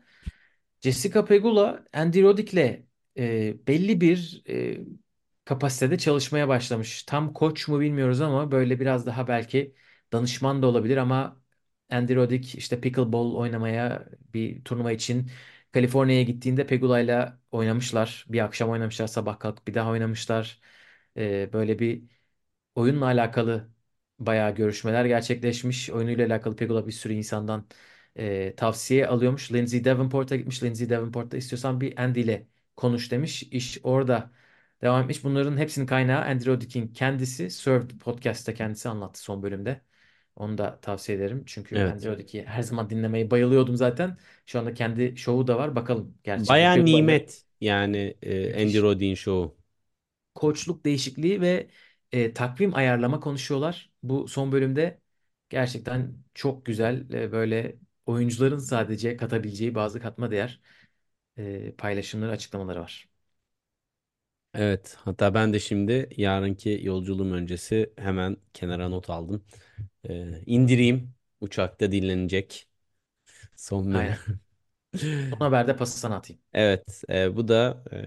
Jessica 0.81 1.25
Pegula, 1.25 1.85
Andy 1.93 2.23
Roddick'le 2.23 2.83
e, 3.17 3.67
belli 3.67 4.01
bir 4.01 4.43
e, 4.45 4.64
kapasitede 5.45 5.97
çalışmaya 5.97 6.47
başlamış. 6.47 7.03
Tam 7.03 7.33
koç 7.33 7.67
mu 7.67 7.79
bilmiyoruz 7.79 8.21
ama 8.21 8.51
böyle 8.51 8.79
biraz 8.79 9.05
daha 9.05 9.27
belki 9.27 9.75
danışman 10.13 10.61
da 10.61 10.67
olabilir 10.67 10.97
ama 10.97 11.41
Andy 11.89 12.15
Roddick 12.15 12.55
işte 12.57 12.81
pickleball 12.81 13.35
oynamaya 13.35 14.05
bir 14.33 14.63
turnuva 14.63 14.91
için 14.91 15.31
Kaliforniya'ya 15.71 16.23
gittiğinde 16.23 16.67
Pegula'yla 16.67 17.39
oynamışlar. 17.51 18.25
Bir 18.29 18.39
akşam 18.39 18.69
oynamışlar, 18.69 19.07
sabah 19.07 19.39
kalkıp 19.39 19.67
bir 19.67 19.73
daha 19.73 19.89
oynamışlar. 19.91 20.61
E, 21.17 21.49
böyle 21.53 21.79
bir 21.79 22.03
oyunla 22.75 23.05
alakalı 23.05 23.69
bayağı 24.19 24.55
görüşmeler 24.55 25.05
gerçekleşmiş. 25.05 25.89
Oyunuyla 25.89 26.27
alakalı 26.27 26.55
Pegula 26.55 26.87
bir 26.87 26.91
sürü 26.91 27.13
insandan 27.13 27.67
e, 28.15 28.55
tavsiye 28.55 29.07
alıyormuş. 29.07 29.51
Lindsay 29.53 29.85
Davenport'a 29.85 30.35
gitmiş. 30.35 30.63
Lindsay 30.63 30.89
Davenport'ta 30.89 31.37
istiyorsan 31.37 31.81
bir 31.81 31.97
Andy 32.03 32.21
ile 32.21 32.47
konuş 32.77 33.11
demiş. 33.11 33.43
İş 33.43 33.79
orada 33.83 34.31
devam 34.85 35.01
etmiş. 35.03 35.25
Bunların 35.25 35.57
hepsinin 35.57 35.87
kaynağı 35.87 36.21
Andy 36.25 36.47
Roddick'in 36.47 36.89
kendisi. 36.89 37.51
Served 37.51 37.91
Podcast'ta 37.91 38.55
kendisi 38.55 38.89
anlattı 38.89 39.21
son 39.21 39.43
bölümde. 39.43 39.81
Onu 40.37 40.59
da 40.59 40.81
tavsiye 40.81 41.19
ederim. 41.19 41.43
Çünkü 41.47 41.75
Evet. 41.79 42.05
Roddick'i 42.05 42.45
her 42.45 42.63
zaman 42.63 42.91
dinlemeyi 42.91 43.31
bayılıyordum 43.31 43.77
zaten. 43.77 44.17
Şu 44.47 44.59
anda 44.59 44.75
kendi 44.75 45.17
şovu 45.17 45.47
da 45.47 45.57
var. 45.59 45.75
Bakalım 45.77 46.17
gerçekten 46.23 46.69
ile 46.71 46.85
nimet 46.85 47.45
yani 47.61 48.17
e, 48.21 48.61
Andy 48.63 48.81
Roddick'in 48.81 49.15
şovu. 49.15 49.57
koçluk 50.35 50.85
değişikliği 50.85 51.41
ve 51.41 51.69
e, 52.11 52.33
takvim 52.33 52.75
ayarlama 52.75 53.19
konuşuyorlar. 53.19 53.91
Bu 54.03 54.27
son 54.27 54.51
bölümde 54.51 55.01
gerçekten 55.49 56.17
çok 56.33 56.65
güzel 56.65 57.09
e, 57.13 57.31
böyle 57.31 57.75
oyuncuların 58.05 58.57
sadece 58.57 59.17
katabileceği 59.17 59.75
bazı 59.75 59.99
katma 59.99 60.31
değer 60.31 60.61
e, 61.37 61.71
paylaşımları, 61.77 62.31
açıklamaları 62.31 62.81
var. 62.81 63.09
Evet. 64.55 64.95
Hatta 64.99 65.33
ben 65.33 65.53
de 65.53 65.59
şimdi 65.59 66.09
yarınki 66.17 66.79
yolculuğum 66.83 67.31
öncesi 67.33 67.93
hemen 67.97 68.37
kenara 68.53 68.89
not 68.89 69.09
aldım. 69.09 69.45
E, 70.09 70.41
indireyim. 70.45 71.15
Uçakta 71.41 71.91
dinlenecek. 71.91 72.69
Son 73.55 73.93
bölüm. 73.93 74.15
Aynen. 74.15 74.39
Son 75.29 75.39
haberde 75.45 75.75
pası 75.77 75.99
sana 75.99 76.15
atayım. 76.15 76.41
Evet, 76.53 77.03
e, 77.09 77.35
bu 77.35 77.47
da 77.47 77.83
e, 77.91 78.05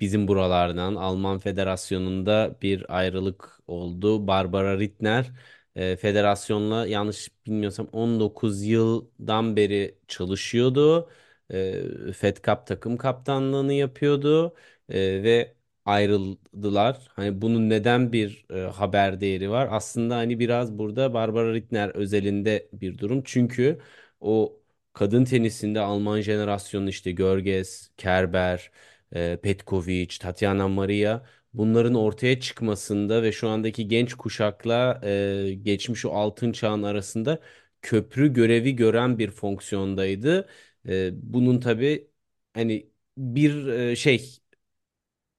bizim 0.00 0.28
buralardan 0.28 0.94
Alman 0.94 1.38
Federasyonu'nda 1.38 2.58
bir 2.62 2.96
ayrılık 2.98 3.60
oldu. 3.66 4.26
Barbara 4.26 4.78
Rittner 4.78 5.30
e, 5.74 5.96
federasyonla 5.96 6.86
yanlış 6.86 7.30
bilmiyorsam 7.46 7.88
19 7.92 8.62
yıldan 8.62 9.56
beri 9.56 9.98
çalışıyordu. 10.08 11.10
E, 11.52 12.12
Fed 12.12 12.36
Cup 12.36 12.66
takım 12.66 12.96
kaptanlığını 12.96 13.72
yapıyordu 13.72 14.54
E, 14.88 15.22
ve 15.22 15.54
ayrıldılar. 15.84 16.98
Hani 17.08 17.42
bunun 17.42 17.70
neden 17.70 18.12
bir 18.12 18.46
e, 18.50 18.54
haber 18.60 19.20
değeri 19.20 19.50
var? 19.50 19.68
Aslında 19.70 20.16
hani 20.16 20.38
biraz 20.38 20.78
burada 20.78 21.14
Barbara 21.14 21.54
Rittner 21.54 21.88
özelinde 21.90 22.68
bir 22.72 22.98
durum. 22.98 23.22
Çünkü 23.24 23.78
o 24.20 24.60
kadın 24.92 25.24
tenisinde 25.24 25.80
Alman 25.80 26.20
jenerasyonu 26.20 26.88
işte 26.88 27.12
Görges, 27.12 27.90
Kerber, 27.96 28.70
e, 29.14 29.38
Petkovic, 29.42 30.08
Tatiana 30.20 30.68
Maria 30.68 31.22
bunların 31.54 31.94
ortaya 31.94 32.40
çıkmasında 32.40 33.22
ve 33.22 33.32
şu 33.32 33.48
andaki 33.48 33.88
genç 33.88 34.14
kuşakla 34.14 35.00
e, 35.04 35.54
geçmiş 35.62 36.04
o 36.04 36.10
altın 36.12 36.52
çağın 36.52 36.82
arasında 36.82 37.40
köprü 37.82 38.32
görevi 38.32 38.76
gören 38.76 39.18
bir 39.18 39.30
fonksiyondaydı. 39.30 40.48
E, 40.88 41.10
bunun 41.32 41.60
tabii 41.60 42.10
hani 42.54 42.90
bir 43.16 43.66
e, 43.66 43.96
şey 43.96 44.39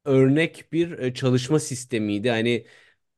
örnek 0.06 0.72
bir 0.74 1.00
e, 1.00 1.14
çalışma 1.14 1.60
sistemiydi. 1.60 2.30
Hani 2.30 2.66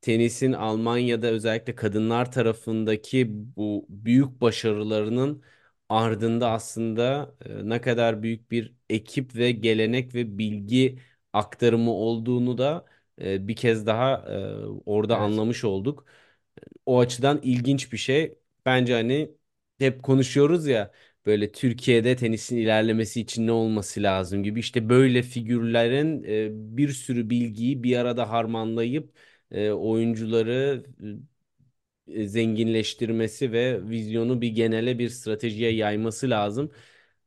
tenisin 0.02 0.52
Almanya'da 0.54 1.28
özellikle 1.28 1.76
kadınlar 1.76 2.32
tarafındaki 2.32 3.28
bu 3.56 3.86
büyük 3.90 4.42
başarılarının 4.42 5.44
ardında 5.90 6.52
aslında 6.52 7.36
e, 7.46 7.70
ne 7.70 7.82
kadar 7.82 8.24
büyük 8.24 8.52
bir 8.52 8.74
ekip 8.90 9.36
ve 9.36 9.52
gelenek 9.52 10.16
ve 10.16 10.38
bilgi 10.38 11.00
aktarımı 11.34 11.92
olduğunu 11.92 12.58
da 12.58 12.86
e, 13.22 13.48
bir 13.48 13.56
kez 13.56 13.86
daha 13.88 14.26
orada 14.86 15.14
Evet. 15.14 15.24
anlamış 15.24 15.64
olduk. 15.64 16.06
O 16.86 17.00
açıdan 17.00 17.40
ilginç 17.44 17.92
bir 17.94 17.98
şey. 17.98 18.38
Bence 18.66 18.94
hani 18.94 19.32
hep 19.80 20.04
konuşuyoruz 20.04 20.68
ya 20.68 20.92
böyle 21.26 21.52
Türkiye'de 21.52 22.16
tenisin 22.16 22.58
ilerlemesi 22.58 23.22
için 23.22 23.48
ne 23.48 23.52
olması 23.52 24.04
lazım 24.04 24.44
gibi. 24.44 24.60
İşte 24.60 24.90
böyle 24.90 25.22
figürlerin 25.24 26.24
e, 26.24 26.50
bir 26.78 26.90
sürü 26.90 27.30
bilgiyi 27.30 27.84
bir 27.84 27.98
arada 27.98 28.30
harmanlayıp 28.30 29.14
e, 29.52 29.72
oyuncuları 29.72 30.84
e, 32.08 32.28
zenginleştirmesi 32.28 33.52
ve 33.52 33.90
vizyonu 33.90 34.42
bir 34.42 34.48
genele 34.50 35.00
bir 35.00 35.10
stratejiye 35.10 35.72
yayması 35.74 36.30
lazım. 36.30 36.72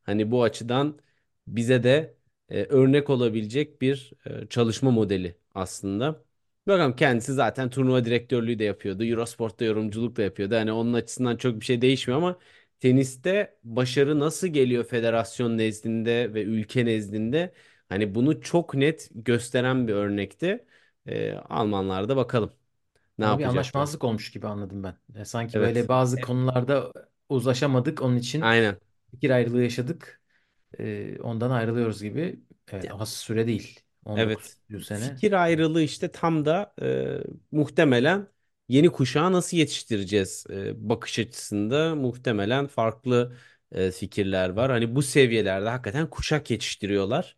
Hani 0.02 0.30
bu 0.30 0.42
açıdan 0.42 0.98
bize 1.46 1.82
de 1.82 2.16
e, 2.48 2.64
örnek 2.64 3.10
olabilecek 3.10 3.82
bir 3.82 4.12
e, 4.26 4.46
çalışma 4.48 4.90
modeli 4.90 5.36
aslında. 5.54 6.24
Bakalım 6.68 6.96
kendisi 6.96 7.32
zaten 7.32 7.70
turnuva 7.70 8.04
direktörlüğü 8.04 8.58
de 8.58 8.64
yapıyordu. 8.64 9.04
Eurosport'ta 9.04 9.64
yorumculuk 9.64 10.16
da 10.16 10.22
yapıyordu. 10.22 10.54
Hani 10.54 10.72
onun 10.72 10.92
açısından 10.92 11.36
çok 11.36 11.60
bir 11.60 11.64
şey 11.64 11.80
değişmiyor 11.82 12.18
ama 12.18 12.38
teniste 12.80 13.58
başarı 13.64 14.20
nasıl 14.20 14.46
geliyor 14.48 14.84
federasyon 14.84 15.58
nezdinde 15.58 16.34
ve 16.34 16.42
ülke 16.44 16.86
nezdinde 16.86 17.54
hani 17.88 18.14
bunu 18.14 18.40
çok 18.40 18.74
net 18.74 19.08
gösteren 19.14 19.88
bir 19.88 19.92
örnekti. 19.94 20.66
E, 21.06 21.32
Almanlar 21.32 22.08
da 22.08 22.16
bakalım 22.16 22.52
ne 23.18 23.24
Ama 23.24 23.38
bir 23.38 23.44
yapacaklar. 23.44 23.84
anlaşmazlık 23.84 24.04
olmuş 24.04 24.30
gibi 24.30 24.46
anladım 24.46 24.82
ben. 24.82 24.96
E, 25.20 25.24
sanki 25.24 25.60
böyle 25.60 25.88
Evet. 25.88 25.88
bazı 25.88 26.20
konularda 26.20 26.92
uzlaşamadık. 27.28 28.02
Onun 28.02 28.16
için 28.16 28.50
Aynen. 28.50 28.80
fikir 29.10 29.30
ayrılığı 29.30 29.62
yaşadık. 29.62 30.22
E, 30.78 31.18
ondan 31.22 31.50
ayrılıyoruz 31.50 32.02
gibi. 32.02 32.40
Evet, 32.72 32.90
az 33.00 33.12
süre 33.12 33.46
değil. 33.46 33.80
Evet. 34.14 34.56
19 34.68 34.86
sene. 34.86 35.20
Fikir 35.20 35.32
ayrılığı 35.32 35.82
işte 35.82 36.12
tam 36.12 36.44
da 36.44 36.74
e, 36.82 37.18
muhtemelen 37.50 38.28
yeni 38.68 38.88
kuşağı 38.92 39.32
nasıl 39.32 39.56
yetiştireceğiz 39.56 40.46
e, 40.50 40.88
bakış 40.88 41.18
açısında 41.18 41.94
muhtemelen 41.94 42.66
farklı 42.66 43.36
e, 43.72 43.90
fikirler 43.90 44.48
var. 44.50 44.70
Hani 44.70 44.94
bu 44.96 45.02
seviyelerde 45.02 45.68
hakikaten 45.68 46.10
kuşak 46.10 46.50
yetiştiriyorlar 46.50 47.36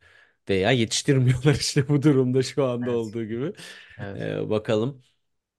veya 0.48 0.70
yetiştirmiyorlar 0.70 1.54
işte 1.60 1.88
bu 1.88 2.02
durumda 2.02 2.42
şu 2.42 2.64
anda 2.64 2.90
Evet. 2.90 2.96
olduğu 2.96 3.24
gibi. 3.24 3.52
Evet. 3.98 4.22
E, 4.22 4.50
bakalım. 4.50 5.02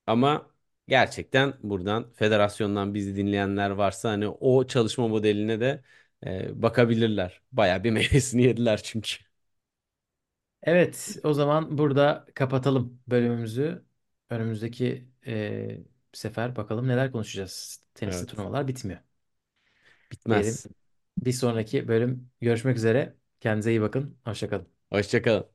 Ama 0.08 0.52
gerçekten 0.88 1.54
buradan 1.64 2.12
federasyondan 2.14 2.94
bizi 2.94 3.16
dinleyenler 3.16 3.70
varsa 3.70 4.10
hani 4.12 4.28
o 4.30 4.68
çalışma 4.68 5.08
modeline 5.08 5.60
de 5.60 5.84
e, 6.26 6.62
bakabilirler. 6.62 7.42
Baya 7.52 7.84
bir 7.84 7.92
meyvesini 7.92 8.44
yediler 8.44 8.82
çünkü. 8.84 9.16
Evet, 10.64 11.18
o 11.24 11.34
zaman 11.34 11.78
burada 11.78 12.26
kapatalım 12.36 13.02
bölümümüzü. 13.08 13.86
Önümüzdeki 14.30 15.09
e, 15.28 15.80
sefer 16.14 16.56
bakalım 16.56 16.88
neler 16.88 17.12
konuşacağız. 17.12 17.84
Tenisli 17.96 18.26
Evet. 18.26 18.28
turnuvalar 18.28 18.68
bitmiyor. 18.68 19.00
Diyelim 20.28 20.58
Bitmez. 20.58 20.68
bir 21.18 21.32
sonraki 21.34 21.88
bölüm 21.88 22.32
görüşmek 22.42 22.78
üzere. 22.78 23.18
Kendinize 23.40 23.72
iyi 23.72 23.82
bakın. 23.82 24.20
Hoşça 24.26 24.50
kalın. 24.50 24.70
Hoşça 24.90 25.22
kalın. 25.22 25.50